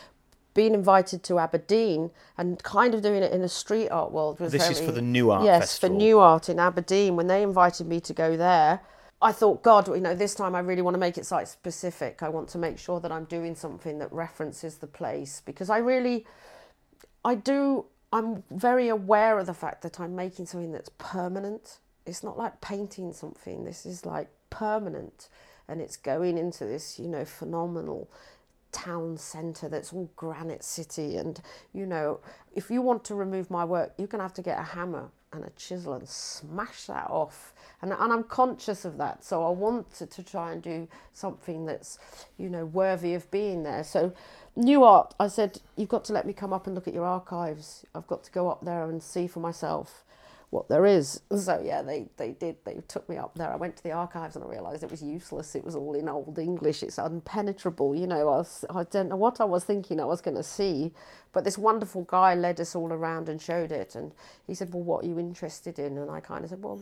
being 0.54 0.74
invited 0.74 1.22
to 1.24 1.38
Aberdeen 1.38 2.10
and 2.38 2.62
kind 2.62 2.94
of 2.94 3.02
doing 3.02 3.22
it 3.22 3.32
in 3.32 3.42
the 3.42 3.48
street 3.48 3.88
art 3.88 4.12
world 4.12 4.40
was 4.40 4.52
This 4.52 4.62
very, 4.62 4.74
is 4.74 4.80
for 4.80 4.92
the 4.92 5.02
New 5.02 5.30
Art 5.30 5.44
yes 5.44 5.72
Festival. 5.72 5.96
for 5.96 5.98
New 5.98 6.18
Art 6.20 6.48
in 6.48 6.58
Aberdeen. 6.58 7.16
When 7.16 7.26
they 7.26 7.42
invited 7.42 7.86
me 7.86 8.00
to 8.00 8.14
go 8.14 8.36
there, 8.36 8.80
I 9.20 9.32
thought, 9.32 9.62
God, 9.62 9.88
you 9.88 10.00
know, 10.00 10.14
this 10.14 10.34
time 10.34 10.54
I 10.54 10.60
really 10.60 10.82
want 10.82 10.94
to 10.94 10.98
make 10.98 11.18
it 11.18 11.26
site 11.26 11.48
specific. 11.48 12.22
I 12.22 12.28
want 12.28 12.48
to 12.50 12.58
make 12.58 12.78
sure 12.78 13.00
that 13.00 13.10
I'm 13.10 13.24
doing 13.24 13.54
something 13.54 13.98
that 13.98 14.12
references 14.12 14.76
the 14.76 14.86
place 14.86 15.42
because 15.44 15.68
I 15.68 15.78
really, 15.78 16.26
I 17.24 17.34
do. 17.34 17.86
I'm 18.16 18.42
very 18.50 18.88
aware 18.88 19.38
of 19.38 19.46
the 19.46 19.52
fact 19.52 19.82
that 19.82 20.00
I'm 20.00 20.16
making 20.16 20.46
something 20.46 20.72
that's 20.72 20.88
permanent. 20.96 21.80
It's 22.06 22.24
not 22.24 22.38
like 22.38 22.62
painting 22.62 23.12
something. 23.12 23.64
This 23.64 23.84
is 23.84 24.06
like 24.06 24.30
permanent, 24.48 25.28
and 25.68 25.82
it's 25.82 25.98
going 25.98 26.38
into 26.38 26.64
this, 26.64 26.98
you 26.98 27.08
know, 27.08 27.26
phenomenal 27.26 28.08
town 28.72 29.16
centre 29.16 29.68
that's 29.70 29.92
all 29.92 30.10
granite 30.16 30.62
city 30.62 31.16
and 31.16 31.40
you 31.72 31.86
know 31.86 32.20
if 32.54 32.68
you 32.68 32.82
want 32.82 33.02
to 33.02 33.14
remove 33.14 33.50
my 33.50 33.64
work 33.64 33.94
you're 33.96 34.08
going 34.08 34.18
to 34.18 34.24
have 34.24 34.34
to 34.34 34.42
get 34.42 34.58
a 34.58 34.62
hammer 34.62 35.08
and 35.32 35.44
a 35.44 35.50
chisel 35.56 35.94
and 35.94 36.06
smash 36.06 36.84
that 36.84 37.08
off 37.08 37.54
and, 37.80 37.90
and 37.92 38.12
i'm 38.12 38.24
conscious 38.24 38.84
of 38.84 38.98
that 38.98 39.24
so 39.24 39.46
i 39.46 39.48
want 39.48 39.90
to, 39.94 40.04
to 40.04 40.22
try 40.22 40.52
and 40.52 40.62
do 40.62 40.86
something 41.14 41.64
that's 41.64 41.98
you 42.36 42.50
know 42.50 42.66
worthy 42.66 43.14
of 43.14 43.30
being 43.30 43.62
there 43.62 43.82
so 43.82 44.12
new 44.56 44.82
art 44.82 45.14
i 45.20 45.28
said 45.28 45.60
you've 45.76 45.88
got 45.88 46.04
to 46.04 46.12
let 46.12 46.26
me 46.26 46.32
come 46.32 46.52
up 46.52 46.66
and 46.66 46.74
look 46.74 46.88
at 46.88 46.94
your 46.94 47.04
archives 47.04 47.84
i've 47.94 48.06
got 48.06 48.24
to 48.24 48.30
go 48.32 48.48
up 48.50 48.64
there 48.64 48.88
and 48.88 49.02
see 49.02 49.26
for 49.26 49.40
myself 49.40 50.04
what 50.50 50.68
there 50.68 50.86
is. 50.86 51.20
So 51.36 51.62
yeah, 51.64 51.82
they, 51.82 52.06
they 52.16 52.32
did. 52.32 52.56
They 52.64 52.80
took 52.88 53.08
me 53.08 53.18
up 53.18 53.34
there. 53.36 53.52
I 53.52 53.56
went 53.56 53.76
to 53.76 53.82
the 53.82 53.92
archives 53.92 54.34
and 54.34 54.44
I 54.44 54.48
realised 54.48 54.82
it 54.82 54.90
was 54.90 55.02
useless. 55.02 55.54
It 55.54 55.64
was 55.64 55.76
all 55.76 55.94
in 55.94 56.08
old 56.08 56.38
English. 56.38 56.82
It's 56.82 56.98
unpenetrable. 56.98 57.94
You 57.94 58.06
know, 58.06 58.20
I, 58.20 58.38
was, 58.38 58.64
I 58.70 58.84
don't 58.84 59.08
know 59.08 59.16
what 59.16 59.40
I 59.40 59.44
was 59.44 59.64
thinking 59.64 60.00
I 60.00 60.06
was 60.06 60.20
going 60.20 60.36
to 60.36 60.42
see. 60.42 60.92
But 61.32 61.44
this 61.44 61.58
wonderful 61.58 62.02
guy 62.04 62.34
led 62.34 62.60
us 62.60 62.74
all 62.74 62.92
around 62.92 63.28
and 63.28 63.40
showed 63.40 63.70
it. 63.70 63.94
And 63.94 64.12
he 64.46 64.54
said, 64.54 64.72
well, 64.72 64.82
what 64.82 65.04
are 65.04 65.08
you 65.08 65.20
interested 65.20 65.78
in? 65.78 65.98
And 65.98 66.10
I 66.10 66.20
kind 66.20 66.42
of 66.42 66.50
said, 66.50 66.62
well, 66.62 66.80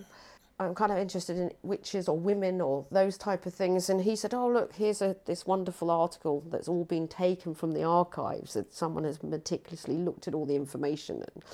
I'm 0.59 0.75
kind 0.75 0.93
of 0.93 0.99
interested 0.99 1.37
in 1.37 1.51
witches 1.62 2.09
or 2.09 2.17
women 2.17 2.61
or 2.61 2.87
those 2.90 3.19
type 3.19 3.45
of 3.45 3.55
things. 3.55 3.90
And 3.90 4.03
he 4.03 4.14
said, 4.14 4.33
"Oh, 4.35 4.49
look, 4.49 4.75
here's 4.75 5.03
a 5.03 5.17
this 5.25 5.47
wonderful 5.47 5.90
article 5.90 6.45
that's 6.51 6.69
all 6.69 6.85
been 6.85 7.09
taken 7.09 7.55
from 7.55 7.73
the 7.73 7.83
archives 7.83 8.55
that 8.55 8.73
someone 8.73 9.05
has 9.05 9.23
meticulously 9.23 9.97
looked 9.97 10.29
at 10.29 10.35
all 10.35 10.47
the 10.47 10.55
information 10.57 11.25
and 11.35 11.45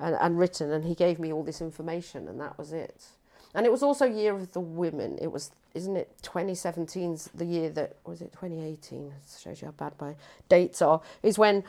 and, 0.00 0.16
and 0.20 0.38
written." 0.38 0.72
And 0.72 0.84
he 0.84 0.94
gave 0.94 1.18
me 1.18 1.32
all 1.32 1.44
this 1.44 1.60
information, 1.60 2.26
and 2.28 2.40
that 2.40 2.58
was 2.58 2.72
it. 2.72 3.04
And 3.54 3.66
it 3.66 3.72
was 3.72 3.82
also 3.82 4.04
Year 4.04 4.34
of 4.34 4.52
the 4.52 4.60
Women. 4.60 5.18
It 5.20 5.32
was, 5.32 5.50
isn't 5.74 5.96
it? 5.96 6.12
2017's 6.22 7.30
the 7.34 7.44
year 7.44 7.70
that 7.70 7.96
was 8.04 8.20
it 8.20 8.32
2018? 8.32 9.06
It 9.06 9.12
shows 9.40 9.60
you 9.60 9.66
how 9.66 9.72
bad 9.72 9.94
my 10.00 10.14
dates 10.48 10.82
are. 10.82 11.00
Is 11.22 11.38
when 11.38 11.64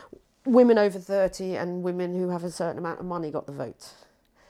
women 0.45 0.77
over 0.77 0.99
30 0.99 1.57
and 1.57 1.83
women 1.83 2.15
who 2.17 2.29
have 2.29 2.43
a 2.43 2.51
certain 2.51 2.77
amount 2.77 2.99
of 2.99 3.05
money 3.05 3.31
got 3.31 3.45
the 3.45 3.51
vote. 3.51 3.93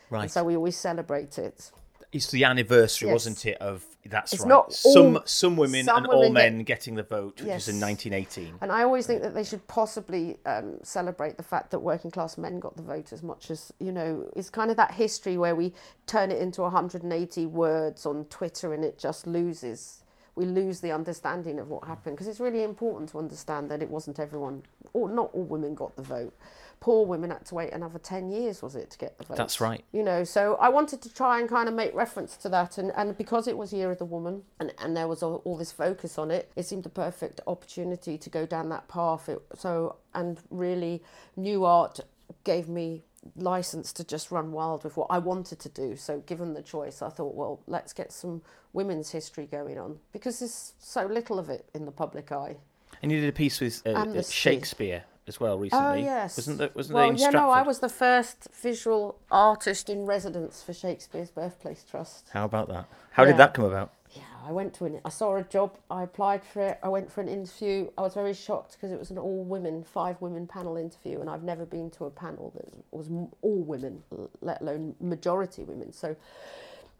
Right. 0.10 0.24
And 0.24 0.32
so 0.32 0.44
we 0.44 0.56
always 0.56 0.78
celebrate 0.78 1.38
it. 1.38 1.72
It's 2.12 2.30
the 2.32 2.44
anniversary, 2.44 3.08
Yes. 3.08 3.14
wasn't 3.14 3.46
it? 3.46 3.58
Of 3.62 3.86
that's 4.06 4.34
It's 4.34 4.42
right. 4.42 4.50
not 4.50 4.74
some 4.74 5.16
all- 5.18 5.22
some 5.26 5.56
women 5.56 5.86
some 5.86 5.98
and 5.98 6.08
all 6.08 6.20
women 6.22 6.34
get- 6.34 6.54
men 6.54 6.64
getting 6.64 6.96
the 6.96 7.04
vote, 7.04 7.38
which 7.40 7.48
Yes. 7.48 7.68
is 7.68 7.76
in 7.76 7.80
1918. 7.80 8.56
And 8.62 8.72
I 8.72 8.84
always 8.84 9.06
think 9.08 9.22
that 9.22 9.34
they 9.34 9.44
should 9.44 9.66
possibly 9.68 10.38
um, 10.46 10.80
celebrate 10.84 11.38
the 11.38 11.44
fact 11.44 11.72
that 11.72 11.80
working 11.80 12.12
class 12.12 12.38
men 12.38 12.60
got 12.60 12.76
the 12.76 12.82
vote 12.84 13.14
as 13.14 13.22
much 13.24 13.50
as, 13.52 13.72
you 13.80 13.92
know, 13.92 14.26
it's 14.36 14.50
kind 14.50 14.72
of 14.72 14.78
that 14.78 14.92
history 14.96 15.38
where 15.38 15.56
we 15.56 15.74
turn 16.08 16.32
it 16.32 16.42
into 16.42 16.64
180 16.64 17.46
words 17.46 18.06
on 18.06 18.26
Twitter 18.26 18.74
and 18.74 18.84
it 18.84 18.98
just 18.98 19.26
loses. 19.28 20.04
We 20.36 20.46
lose 20.46 20.80
the 20.82 20.92
understanding 20.92 21.60
of 21.60 21.70
what 21.70 21.86
happened 21.86 22.16
because 22.16 22.28
it's 22.28 22.40
really 22.40 22.64
important 22.64 23.10
to 23.12 23.20
understand 23.20 23.70
that 23.70 23.82
it 23.84 23.90
wasn't 23.90 24.20
everyone, 24.20 24.64
or 24.94 25.10
not 25.10 25.30
all 25.34 25.44
women 25.44 25.76
got 25.76 25.96
the 25.96 26.02
vote. 26.02 26.34
Poor 26.82 27.06
women 27.06 27.30
had 27.30 27.46
to 27.46 27.54
wait 27.54 27.72
another 27.74 28.00
10 28.00 28.32
years, 28.32 28.64
was 28.64 28.76
it, 28.76 28.90
to 28.90 28.98
get 28.98 29.16
the 29.20 29.24
vote? 29.24 29.38
That's 29.38 29.62
right. 29.62 29.86
You 29.92 30.02
know, 30.02 30.24
so 30.24 30.56
I 30.56 30.70
wanted 30.70 31.00
to 31.04 31.14
try 31.14 31.40
and 31.40 31.48
kind 31.48 31.70
of 31.70 31.76
make 31.76 31.94
reference 31.94 32.36
to 32.38 32.50
that. 32.50 32.80
And, 32.80 32.92
and 32.98 33.16
because 33.16 33.48
it 33.48 33.56
was 33.56 33.72
Year 33.72 33.92
of 33.92 34.00
the 34.00 34.06
Woman 34.06 34.42
and, 34.60 34.74
and 34.80 34.98
there 34.98 35.08
was 35.08 35.22
all, 35.22 35.44
all 35.46 35.58
this 35.58 35.72
focus 35.72 36.18
on 36.18 36.32
it, 36.32 36.52
it 36.56 36.66
seemed 36.66 36.88
a 36.88 36.90
perfect 36.90 37.40
opportunity 37.46 38.18
to 38.18 38.30
go 38.32 38.48
down 38.48 38.70
that 38.70 38.88
path. 38.88 39.30
It, 39.30 39.40
so, 39.56 39.98
and 40.16 40.40
really, 40.50 41.04
New 41.36 41.66
Art 41.66 42.00
gave 42.44 42.68
me 42.68 43.04
license 43.36 43.94
to 43.94 44.04
just 44.04 44.32
run 44.32 44.52
wild 44.52 44.84
with 44.84 44.98
what 44.98 45.06
I 45.12 45.20
wanted 45.20 45.60
to 45.60 45.70
do. 45.70 45.96
So, 45.96 46.22
given 46.22 46.56
the 46.56 46.64
choice, 46.64 47.04
I 47.04 47.10
thought, 47.10 47.36
well, 47.36 47.60
let's 47.68 47.94
get 47.94 48.12
some 48.12 48.42
women's 48.74 49.12
history 49.12 49.46
going 49.46 49.78
on 49.78 50.00
because 50.14 50.40
there's 50.40 50.74
so 50.80 51.06
little 51.06 51.38
of 51.38 51.48
it 51.48 51.70
in 51.76 51.86
the 51.86 51.92
public 51.92 52.32
eye. 52.32 52.56
And 53.04 53.12
you 53.12 53.20
did 53.20 53.30
a 53.30 53.34
piece 53.34 53.60
with 53.60 53.84
uh, 53.86 53.92
uh, 53.92 54.24
Shakespeare 54.24 55.04
as 55.28 55.40
well 55.40 55.54
oh, 55.54 55.60
recently. 55.60 55.86
Oh 55.86 55.94
yes. 55.94 56.38
Wasn't 56.38 56.58
that 56.58 56.76
wasn't 56.76 56.96
well, 56.96 57.14
yeah, 57.14 57.30
no, 57.30 57.50
I 57.50 57.62
was 57.62 57.80
the 57.80 57.90
first 57.90 58.48
visual 58.54 59.20
artist 59.30 59.90
in 59.90 60.06
residence 60.06 60.64
for 60.64 60.74
Shakespeare's 60.74 61.32
Birthplace 61.32 61.86
Trust. 61.90 62.30
How 62.32 62.46
about 62.46 62.68
that? 62.70 62.88
How 63.12 63.24
Yeah. 63.24 63.32
did 63.32 63.38
that 63.38 63.54
come 63.54 63.66
about? 63.66 63.92
Yeah, 64.14 64.24
I 64.46 64.52
went 64.52 64.74
to 64.76 64.86
an. 64.86 65.00
I 65.06 65.10
saw 65.10 65.38
a 65.38 65.44
job. 65.44 65.78
I 65.90 66.04
applied 66.04 66.44
for 66.44 66.62
it. 66.62 66.80
I 66.84 66.90
went 66.90 67.10
for 67.12 67.22
an 67.22 67.30
interview. 67.30 67.90
I 67.98 68.02
was 68.02 68.14
very 68.14 68.34
shocked 68.34 68.74
because 68.74 68.92
it 68.92 69.00
was 69.00 69.10
an 69.10 69.18
all 69.18 69.44
women, 69.44 69.84
five 69.84 70.20
women 70.22 70.48
panel 70.48 70.76
interview, 70.76 71.22
and 71.22 71.30
I've 71.30 71.44
never 71.44 71.66
been 71.66 71.90
to 71.92 72.06
a 72.06 72.10
panel 72.10 72.52
that 72.56 72.66
was 72.92 73.10
all 73.42 73.62
women, 73.64 74.04
let 74.42 74.62
alone 74.62 74.96
majority 75.00 75.64
women. 75.64 75.94
So, 75.94 76.18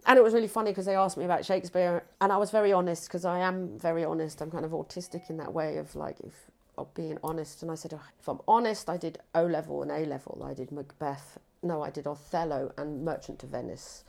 and 0.06 0.18
it 0.18 0.24
was 0.24 0.34
really 0.34 0.48
funny 0.48 0.72
because 0.72 0.86
they 0.86 0.96
asked 0.96 1.18
me 1.18 1.26
about 1.26 1.44
Shakespeare, 1.44 2.04
and 2.22 2.32
I 2.32 2.38
was 2.38 2.50
very 2.50 2.72
honest 2.72 3.08
because 3.08 3.26
I 3.26 3.40
am 3.40 3.78
very 3.78 4.06
honest. 4.06 4.42
I'm 4.42 4.52
kind 4.52 4.64
of 4.64 4.72
autistic 4.72 5.30
in 5.30 5.36
that 5.38 5.52
way 5.54 5.78
of 5.78 5.94
like 5.96 6.18
if 6.22 6.34
of 6.82 6.94
being 6.94 7.18
honest. 7.24 7.62
And 7.62 7.72
I 7.72 7.76
said, 7.76 7.94
"Oh, 7.94 8.08
if 8.20 8.28
I'm 8.28 8.42
honest, 8.48 8.90
I 8.90 8.98
did 8.98 9.20
O 9.36 9.46
level 9.46 9.82
and 9.82 9.92
A 9.92 10.06
level. 10.06 10.44
I 10.46 10.54
did 10.54 10.72
Macbeth. 10.72 11.38
No, 11.64 11.84
I 11.84 11.90
did 11.90 12.08
Othello 12.08 12.74
and 12.78 13.06
Merchant 13.06 13.40
to 13.40 13.48
Venice 13.48 14.04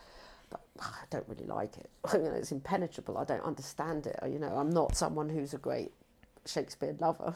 but 0.53 0.61
ah, 0.81 1.01
I 1.03 1.07
don't 1.11 1.27
really 1.29 1.47
like 1.47 1.77
it. 1.79 1.91
I 2.13 2.19
mean, 2.19 2.33
it's 2.33 2.53
impenetrable. 2.53 3.19
I 3.19 3.25
don't 3.25 3.43
understand 3.43 4.07
it. 4.07 4.19
You 4.29 4.39
know, 4.39 4.55
I'm 4.57 4.71
not 4.71 4.95
someone 4.95 5.29
who's 5.29 5.55
a 5.55 5.59
great 5.59 5.93
Shakespeare 6.47 6.95
lover, 7.01 7.35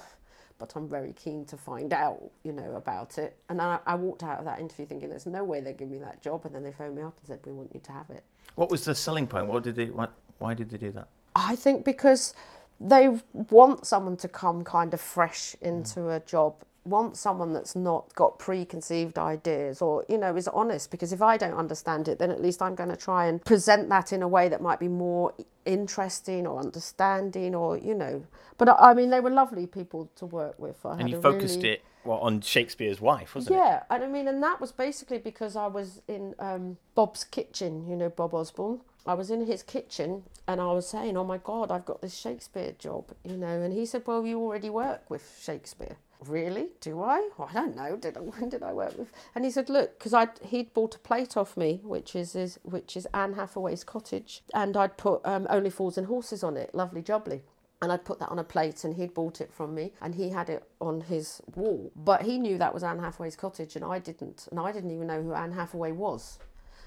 but 0.58 0.72
I'm 0.76 0.88
very 0.88 1.12
keen 1.14 1.44
to 1.46 1.56
find 1.56 1.92
out, 1.92 2.22
you 2.44 2.52
know, 2.52 2.74
about 2.76 3.18
it. 3.18 3.36
And 3.48 3.60
I, 3.60 3.78
I 3.86 3.94
walked 3.94 4.22
out 4.22 4.38
of 4.38 4.44
that 4.44 4.60
interview 4.60 4.86
thinking, 4.86 5.08
there's 5.08 5.26
no 5.26 5.44
way 5.44 5.60
they're 5.60 5.72
giving 5.72 5.92
me 5.92 5.98
that 6.00 6.22
job. 6.22 6.44
And 6.44 6.54
then 6.54 6.62
they 6.62 6.72
phoned 6.72 6.96
me 6.96 7.02
up 7.02 7.16
and 7.18 7.26
said, 7.26 7.40
we 7.44 7.52
want 7.52 7.74
you 7.74 7.80
to 7.80 7.92
have 7.92 8.10
it. 8.10 8.22
What 8.54 8.70
was 8.70 8.84
the 8.84 8.94
selling 8.94 9.26
point? 9.26 9.46
What 9.46 9.62
did 9.64 9.76
they? 9.76 9.86
What, 9.86 10.12
why 10.38 10.54
did 10.54 10.70
they 10.70 10.78
do 10.78 10.92
that? 10.92 11.08
I 11.34 11.56
think 11.56 11.84
because 11.84 12.34
they 12.80 13.18
want 13.32 13.86
someone 13.86 14.16
to 14.18 14.28
come 14.28 14.64
kind 14.64 14.92
of 14.94 15.00
fresh 15.00 15.56
into 15.60 16.10
a 16.10 16.20
job, 16.20 16.54
want 16.84 17.16
someone 17.16 17.52
that's 17.52 17.74
not 17.74 18.14
got 18.14 18.38
preconceived 18.38 19.18
ideas 19.18 19.80
or, 19.82 20.04
you 20.08 20.18
know, 20.18 20.36
is 20.36 20.46
honest. 20.48 20.90
Because 20.90 21.12
if 21.12 21.22
I 21.22 21.36
don't 21.36 21.54
understand 21.54 22.06
it, 22.08 22.18
then 22.18 22.30
at 22.30 22.40
least 22.40 22.62
I'm 22.62 22.74
going 22.74 22.90
to 22.90 22.96
try 22.96 23.26
and 23.26 23.44
present 23.44 23.88
that 23.88 24.12
in 24.12 24.22
a 24.22 24.28
way 24.28 24.48
that 24.48 24.60
might 24.60 24.78
be 24.78 24.88
more 24.88 25.32
interesting 25.64 26.46
or 26.46 26.60
understanding 26.60 27.54
or, 27.54 27.76
you 27.76 27.94
know. 27.94 28.24
But 28.58 28.68
I 28.80 28.94
mean, 28.94 29.10
they 29.10 29.20
were 29.20 29.30
lovely 29.30 29.66
people 29.66 30.10
to 30.16 30.26
work 30.26 30.58
with. 30.58 30.84
I 30.86 30.98
And 31.00 31.10
you 31.10 31.20
focused 31.20 31.56
really- 31.56 31.70
it 31.70 31.82
well, 32.04 32.18
on 32.18 32.40
Shakespeare's 32.40 33.00
wife, 33.00 33.34
wasn't 33.34 33.56
it? 33.56 33.58
yeah, 33.58 33.82
and 33.90 34.04
I 34.04 34.06
mean, 34.06 34.28
and 34.28 34.40
that 34.42 34.60
was 34.60 34.70
basically 34.70 35.18
because 35.18 35.56
I 35.56 35.66
was 35.66 36.02
in 36.06 36.36
um, 36.38 36.76
Bob's 36.94 37.24
kitchen, 37.24 37.84
you 37.88 37.96
know, 37.96 38.08
Bob 38.08 38.32
Osborne. 38.32 38.80
I 39.06 39.14
was 39.14 39.30
in 39.30 39.46
his 39.46 39.62
kitchen 39.62 40.24
and 40.48 40.60
I 40.60 40.72
was 40.72 40.88
saying, 40.88 41.16
oh 41.16 41.24
my 41.24 41.38
God, 41.38 41.70
I've 41.70 41.84
got 41.84 42.02
this 42.02 42.16
Shakespeare 42.16 42.72
job, 42.78 43.12
you 43.24 43.36
know. 43.36 43.62
And 43.62 43.72
he 43.72 43.86
said, 43.86 44.02
well, 44.06 44.26
you 44.26 44.40
already 44.40 44.70
work 44.70 45.08
with 45.08 45.38
Shakespeare. 45.40 45.96
Really? 46.24 46.68
Do 46.80 47.02
I? 47.02 47.28
Well, 47.36 47.48
I 47.50 47.54
don't 47.54 47.76
know. 47.76 47.96
Did 47.96 48.16
I, 48.16 48.20
when 48.38 48.48
did 48.48 48.62
I 48.62 48.72
work 48.72 48.96
with? 48.98 49.12
And 49.34 49.44
he 49.44 49.50
said, 49.50 49.68
look, 49.68 49.98
because 49.98 50.14
I 50.14 50.28
he'd 50.42 50.72
bought 50.74 50.94
a 50.94 50.98
plate 50.98 51.36
off 51.36 51.56
me, 51.56 51.80
which 51.84 52.16
is, 52.16 52.34
is 52.34 52.58
which 52.62 52.96
is 52.96 53.06
Anne 53.14 53.34
Hathaway's 53.34 53.84
cottage, 53.84 54.42
and 54.54 54.76
I'd 54.76 54.96
put 54.96 55.24
um, 55.24 55.46
Only 55.50 55.70
Fools 55.70 55.98
and 55.98 56.06
Horses 56.06 56.42
on 56.42 56.56
it, 56.56 56.74
lovely 56.74 57.02
jubbly. 57.02 57.42
And 57.82 57.92
I'd 57.92 58.06
put 58.06 58.18
that 58.20 58.30
on 58.30 58.38
a 58.38 58.44
plate, 58.44 58.84
and 58.84 58.94
he'd 58.94 59.12
bought 59.12 59.42
it 59.42 59.52
from 59.52 59.74
me, 59.74 59.92
and 60.00 60.14
he 60.14 60.30
had 60.30 60.48
it 60.48 60.64
on 60.80 61.02
his 61.02 61.42
wall. 61.54 61.92
But 61.94 62.22
he 62.22 62.38
knew 62.38 62.56
that 62.56 62.72
was 62.72 62.82
Anne 62.82 62.98
Hathaway's 62.98 63.36
cottage, 63.36 63.76
and 63.76 63.84
I 63.84 63.98
didn't, 63.98 64.48
and 64.50 64.58
I 64.58 64.72
didn't 64.72 64.92
even 64.92 65.06
know 65.06 65.22
who 65.22 65.34
Anne 65.34 65.52
Hathaway 65.52 65.92
was. 65.92 66.38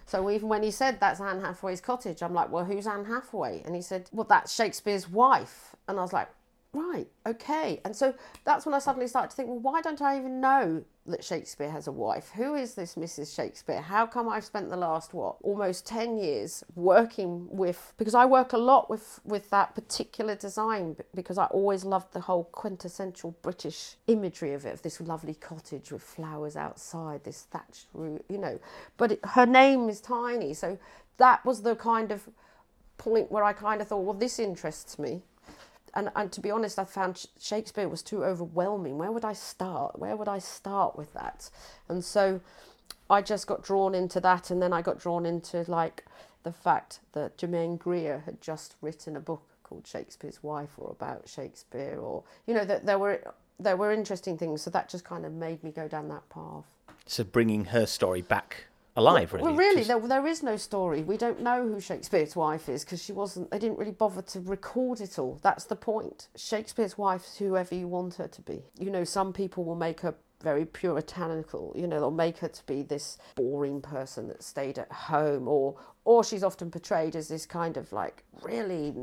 So 0.10 0.32
even 0.32 0.50
when 0.50 0.64
he 0.64 0.72
said 0.72 1.00
that's 1.00 1.22
Anne 1.22 1.40
Hathaway's 1.40 1.82
cottage, 1.82 2.24
I'm 2.24 2.34
like, 2.34 2.52
well, 2.52 2.66
who's 2.66 2.88
Anne 2.88 3.06
Hathaway? 3.06 3.62
And 3.64 3.76
he 3.76 3.82
said, 3.84 4.10
well, 4.12 4.26
that's 4.28 4.52
Shakespeare's 4.56 5.08
wife. 5.08 5.76
And 5.88 6.00
I 6.00 6.02
was 6.02 6.12
like, 6.12 6.30
right, 6.74 7.08
okay. 7.26 7.82
And 7.86 7.96
so 7.96 8.14
that's 8.46 8.66
when 8.66 8.76
I 8.76 8.80
suddenly 8.80 9.08
started 9.08 9.32
to 9.32 9.36
think, 9.36 9.50
well, 9.50 9.60
why 9.60 9.82
don't 9.82 10.02
I 10.02 10.18
even 10.18 10.42
know 10.42 10.84
that 11.10 11.24
Shakespeare 11.24 11.70
has 11.70 11.88
a 11.88 11.92
wife. 11.92 12.32
Who 12.36 12.56
is 12.56 12.76
this 12.76 12.96
Mrs. 12.96 13.36
Shakespeare? 13.36 13.82
How 13.82 14.06
come 14.06 14.30
I've 14.30 14.46
spent 14.46 14.70
the 14.70 14.78
last 14.78 15.14
what 15.14 15.38
almost 15.42 15.86
ten 15.86 16.18
years 16.18 16.64
working 16.76 17.48
with 17.50 17.94
because 17.98 18.16
I 18.16 18.26
work 18.26 18.54
a 18.54 18.58
lot 18.58 18.90
with 18.90 19.20
with 19.26 19.50
that 19.50 19.76
particular 19.76 20.36
design 20.36 20.96
because 21.16 21.38
I 21.38 21.46
always 21.46 21.84
loved 21.84 22.14
the 22.14 22.22
whole 22.22 22.46
quintessential 22.46 23.36
British 23.42 23.96
imagery 24.08 24.54
of 24.54 24.66
it 24.66 24.74
of 24.74 24.82
this 24.82 25.02
lovely 25.02 25.34
cottage 25.34 25.92
with 25.92 26.04
flowers 26.04 26.56
outside, 26.56 27.24
this 27.24 27.48
thatched 27.52 27.88
roof, 27.94 28.22
you 28.30 28.38
know. 28.38 28.60
But 28.98 29.14
it, 29.14 29.20
her 29.26 29.46
name 29.46 29.90
is 29.90 30.02
tiny, 30.02 30.54
so 30.54 30.78
that 31.18 31.44
was 31.46 31.62
the 31.64 31.76
kind 31.76 32.12
of 32.12 32.30
point 32.98 33.32
where 33.32 33.44
I 33.44 33.54
kind 33.54 33.82
of 33.82 33.88
thought, 33.88 34.02
well, 34.04 34.14
this 34.14 34.40
interests 34.40 35.00
me 35.00 35.24
and, 35.94 36.10
and 36.16 36.32
to 36.32 36.42
be 36.42 36.52
honest, 36.52 36.80
I 36.80 36.86
found 36.86 37.26
Shakespeare 37.40 37.88
was 37.88 38.02
too 38.02 38.24
overwhelming. 38.24 38.98
Where 38.98 39.12
would 39.12 39.26
I 39.26 39.34
start? 39.34 40.00
Where 40.00 40.16
would 40.16 40.28
I 40.28 40.40
start 40.40 40.98
with 40.98 41.14
that? 41.14 41.50
And 41.88 42.04
so 42.04 42.42
I 43.10 43.22
just 43.22 43.48
got 43.48 43.64
drawn 43.64 43.96
into 43.96 44.20
that, 44.22 44.52
and 44.52 44.62
then 44.62 44.74
I 44.74 44.82
got 44.82 45.00
drawn 45.00 45.26
into 45.26 45.64
like 45.68 46.06
the 46.44 46.52
fact 46.52 47.00
that 47.14 47.38
Germaine 47.38 47.78
Greer 47.78 48.24
had 48.26 48.42
just 48.42 48.76
written 48.82 49.16
a 49.16 49.20
book 49.20 49.44
called 49.64 49.86
Shakespeare's 49.86 50.42
Wife, 50.44 50.72
or 50.78 50.92
about 50.92 51.28
Shakespeare, 51.28 51.98
or 52.00 52.24
you 52.48 52.54
know 52.54 52.66
that 52.66 52.86
there 52.86 53.00
were 53.00 53.22
there 53.60 53.78
were 53.78 53.92
interesting 53.92 54.38
things. 54.38 54.62
So 54.62 54.70
that 54.70 54.90
just 54.90 55.04
kind 55.04 55.26
of 55.26 55.34
made 55.34 55.64
me 55.64 55.72
go 55.72 55.88
down 55.88 56.08
that 56.10 56.28
path. 56.30 56.66
So 57.06 57.24
bringing 57.24 57.66
her 57.66 57.86
story 57.86 58.22
back 58.22 58.66
alive, 59.00 59.34
really. 59.34 59.44
Well, 59.46 59.56
really, 59.56 59.78
Just- 59.84 59.88
there, 59.88 60.00
there 60.00 60.28
is 60.28 60.44
no 60.44 60.58
story. 60.58 61.02
We 61.02 61.18
don't 61.18 61.42
know 61.42 61.68
who 61.68 61.80
Shakespeare's 61.80 62.36
wife 62.36 62.70
is 62.70 62.84
because 62.86 63.02
she 63.04 63.12
wasn't. 63.12 63.50
They 63.50 63.60
didn't 63.60 63.80
really 63.80 63.92
bother 63.92 64.22
to 64.22 64.40
record 64.42 65.02
it 65.02 65.18
all. 65.18 65.40
That's 65.42 65.64
the 65.66 65.76
point. 65.76 66.28
Shakespeare's 66.36 66.98
wife's 66.98 67.38
whoever 67.38 67.74
you 67.74 67.88
want 67.88 68.16
her 68.16 68.28
to 68.28 68.42
be. 68.42 68.64
You 68.78 68.92
know, 68.92 69.04
some 69.04 69.34
people 69.34 69.64
will 69.64 69.76
make 69.76 70.02
her 70.02 70.16
very 70.42 70.66
puritanical. 70.66 71.74
You 71.76 71.88
know, 71.88 72.00
they'll 72.00 72.12
make 72.12 72.38
her 72.40 72.48
to 72.48 72.66
be 72.66 72.82
this 72.82 73.18
boring 73.36 73.82
person 73.82 74.28
that 74.28 74.44
stayed 74.44 74.78
at 74.78 74.92
home, 74.92 75.48
or 75.48 75.76
or 76.06 76.24
she's 76.24 76.44
often 76.44 76.72
portrayed 76.72 77.16
as 77.16 77.28
this 77.28 77.46
kind 77.46 77.78
of 77.78 77.92
like 77.92 78.24
really 78.42 78.96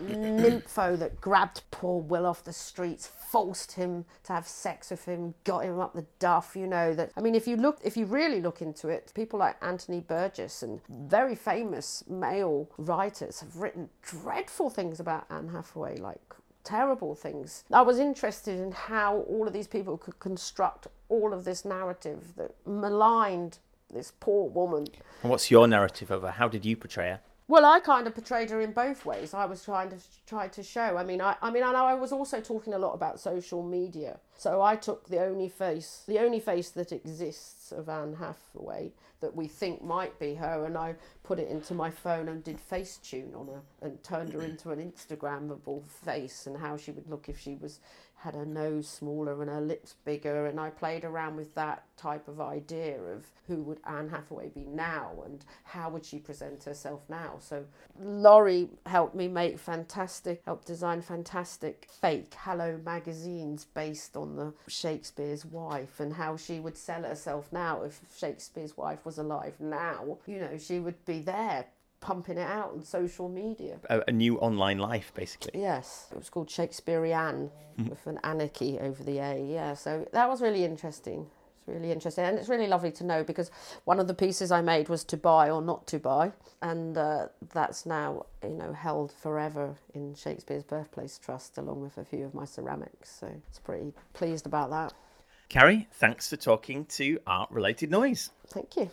nympho 0.00 0.98
that 0.98 1.20
grabbed 1.20 1.62
poor 1.70 2.00
Will 2.02 2.26
off 2.26 2.44
the 2.44 2.52
streets, 2.52 3.06
forced 3.06 3.72
him 3.72 4.04
to 4.24 4.32
have 4.32 4.46
sex 4.46 4.90
with 4.90 5.04
him, 5.04 5.34
got 5.44 5.64
him 5.64 5.78
up 5.78 5.94
the 5.94 6.06
duff. 6.18 6.56
You 6.56 6.66
know 6.66 6.94
that. 6.94 7.12
I 7.16 7.20
mean, 7.20 7.34
if 7.34 7.46
you 7.46 7.56
look, 7.56 7.78
if 7.82 7.96
you 7.96 8.06
really 8.06 8.40
look 8.40 8.60
into 8.60 8.88
it, 8.88 9.12
people 9.14 9.38
like 9.38 9.56
Anthony 9.62 10.00
Burgess 10.00 10.62
and 10.62 10.80
very 10.88 11.34
famous 11.34 12.04
male 12.08 12.68
writers 12.76 13.40
have 13.40 13.56
written 13.56 13.88
dreadful 14.02 14.70
things 14.70 15.00
about 15.00 15.26
Anne 15.30 15.48
Hathaway, 15.48 15.96
like 15.96 16.20
terrible 16.64 17.14
things. 17.14 17.64
I 17.72 17.82
was 17.82 17.98
interested 17.98 18.58
in 18.58 18.72
how 18.72 19.18
all 19.28 19.46
of 19.46 19.52
these 19.52 19.66
people 19.66 19.96
could 19.96 20.18
construct 20.18 20.86
all 21.08 21.32
of 21.32 21.44
this 21.44 21.64
narrative 21.64 22.34
that 22.36 22.54
maligned 22.66 23.58
this 23.92 24.12
poor 24.20 24.48
woman. 24.48 24.86
And 25.22 25.30
what's 25.30 25.50
your 25.50 25.66
narrative 25.68 26.10
of 26.10 26.22
her? 26.22 26.30
How 26.30 26.48
did 26.48 26.64
you 26.64 26.76
portray 26.76 27.10
her? 27.10 27.20
Well, 27.48 27.66
I 27.66 27.80
kind 27.80 28.06
of 28.06 28.14
portrayed 28.14 28.48
her 28.50 28.60
in 28.62 28.72
both 28.72 29.04
ways. 29.04 29.34
I 29.34 29.44
was 29.44 29.62
trying 29.62 29.90
to 29.90 29.96
try 30.26 30.48
to 30.48 30.62
show. 30.62 30.96
I 30.96 31.04
mean, 31.04 31.20
I, 31.20 31.36
I 31.42 31.50
mean, 31.50 31.62
I 31.62 31.72
know 31.72 31.84
I 31.84 31.94
was 31.94 32.10
also 32.10 32.40
talking 32.40 32.72
a 32.72 32.78
lot 32.78 32.94
about 32.94 33.20
social 33.20 33.62
media. 33.62 34.20
So 34.38 34.62
I 34.62 34.76
took 34.76 35.08
the 35.08 35.20
only 35.20 35.48
face, 35.50 36.04
the 36.08 36.18
only 36.20 36.40
face 36.40 36.70
that 36.70 36.92
exists 36.92 37.61
of 37.72 37.88
Anne 37.88 38.14
Hathaway 38.14 38.92
that 39.20 39.34
we 39.34 39.46
think 39.46 39.82
might 39.82 40.18
be 40.18 40.34
her, 40.34 40.64
and 40.64 40.76
I 40.76 40.94
put 41.22 41.38
it 41.38 41.48
into 41.48 41.74
my 41.74 41.90
phone 41.90 42.28
and 42.28 42.44
did 42.44 42.58
Facetune 42.58 43.34
on 43.34 43.46
her 43.48 43.62
and 43.80 44.02
turned 44.02 44.32
her 44.32 44.42
into 44.42 44.70
an 44.70 44.78
Instagrammable 44.78 45.86
face 45.86 46.46
and 46.46 46.56
how 46.56 46.76
she 46.76 46.90
would 46.90 47.08
look 47.08 47.28
if 47.28 47.38
she 47.38 47.54
was 47.54 47.80
had 48.22 48.34
her 48.34 48.46
nose 48.46 48.86
smaller 48.88 49.42
and 49.42 49.50
her 49.50 49.60
lips 49.60 49.96
bigger, 50.04 50.46
and 50.46 50.60
I 50.60 50.70
played 50.70 51.04
around 51.04 51.34
with 51.34 51.56
that 51.56 51.82
type 51.96 52.28
of 52.28 52.40
idea 52.40 53.00
of 53.00 53.26
who 53.48 53.56
would 53.62 53.80
Anne 53.84 54.08
Hathaway 54.08 54.48
be 54.50 54.64
now 54.64 55.10
and 55.24 55.44
how 55.64 55.90
would 55.90 56.04
she 56.04 56.18
present 56.18 56.62
herself 56.62 57.00
now. 57.08 57.34
So 57.40 57.64
Laurie 58.00 58.68
helped 58.86 59.16
me 59.16 59.26
make 59.26 59.58
fantastic, 59.58 60.40
helped 60.44 60.66
design 60.66 61.02
fantastic 61.02 61.88
fake 62.00 62.34
Hello 62.38 62.78
magazines 62.84 63.66
based 63.74 64.16
on 64.16 64.36
the 64.36 64.54
Shakespeare's 64.68 65.44
wife 65.44 65.98
and 65.98 66.12
how 66.12 66.36
she 66.36 66.60
would 66.60 66.76
sell 66.76 67.02
herself 67.02 67.52
now 67.52 67.61
if 67.84 68.00
Shakespeare's 68.16 68.76
wife 68.76 69.04
was 69.04 69.18
alive 69.18 69.54
now. 69.60 70.18
You 70.26 70.40
know, 70.40 70.58
she 70.58 70.78
would 70.78 71.04
be 71.04 71.20
there 71.20 71.66
pumping 72.00 72.36
it 72.36 72.48
out 72.48 72.72
on 72.72 72.82
social 72.84 73.28
media. 73.28 73.78
A, 73.88 74.02
a 74.08 74.12
new 74.12 74.36
online 74.38 74.78
life, 74.78 75.12
basically. 75.14 75.58
Yes, 75.58 76.08
it 76.10 76.18
was 76.18 76.28
called 76.28 76.50
Shakespearean 76.50 77.50
with 77.88 78.06
an 78.06 78.18
anarchy 78.22 78.78
over 78.78 79.02
the 79.02 79.18
A. 79.18 79.42
Yeah, 79.42 79.74
so 79.74 80.06
that 80.12 80.28
was 80.28 80.42
really 80.42 80.64
interesting. 80.64 81.26
It's 81.56 81.68
really 81.68 81.92
interesting, 81.92 82.24
and 82.24 82.38
it's 82.38 82.48
really 82.48 82.66
lovely 82.66 82.90
to 82.90 83.04
know 83.04 83.22
because 83.22 83.50
one 83.84 84.00
of 84.00 84.08
the 84.08 84.14
pieces 84.14 84.50
I 84.50 84.60
made 84.62 84.88
was 84.88 85.04
to 85.04 85.16
buy 85.16 85.48
or 85.48 85.62
not 85.62 85.86
to 85.88 86.00
buy, 86.00 86.32
and 86.60 86.98
uh, 86.98 87.28
that's 87.52 87.86
now 87.86 88.26
you 88.42 88.56
know 88.56 88.72
held 88.72 89.12
forever 89.12 89.76
in 89.94 90.14
Shakespeare's 90.16 90.64
Birthplace 90.64 91.18
Trust, 91.18 91.58
along 91.58 91.80
with 91.80 91.98
a 91.98 92.04
few 92.04 92.24
of 92.24 92.34
my 92.34 92.44
ceramics. 92.44 93.16
So 93.20 93.28
it's 93.48 93.60
pretty 93.60 93.92
pleased 94.12 94.44
about 94.44 94.70
that. 94.70 94.92
Carrie, 95.52 95.86
thanks 95.92 96.30
for 96.30 96.36
talking 96.36 96.86
to 96.86 97.18
art 97.26 97.50
related 97.50 97.90
noise. 97.90 98.30
Thank 98.48 98.74
you. 98.74 98.90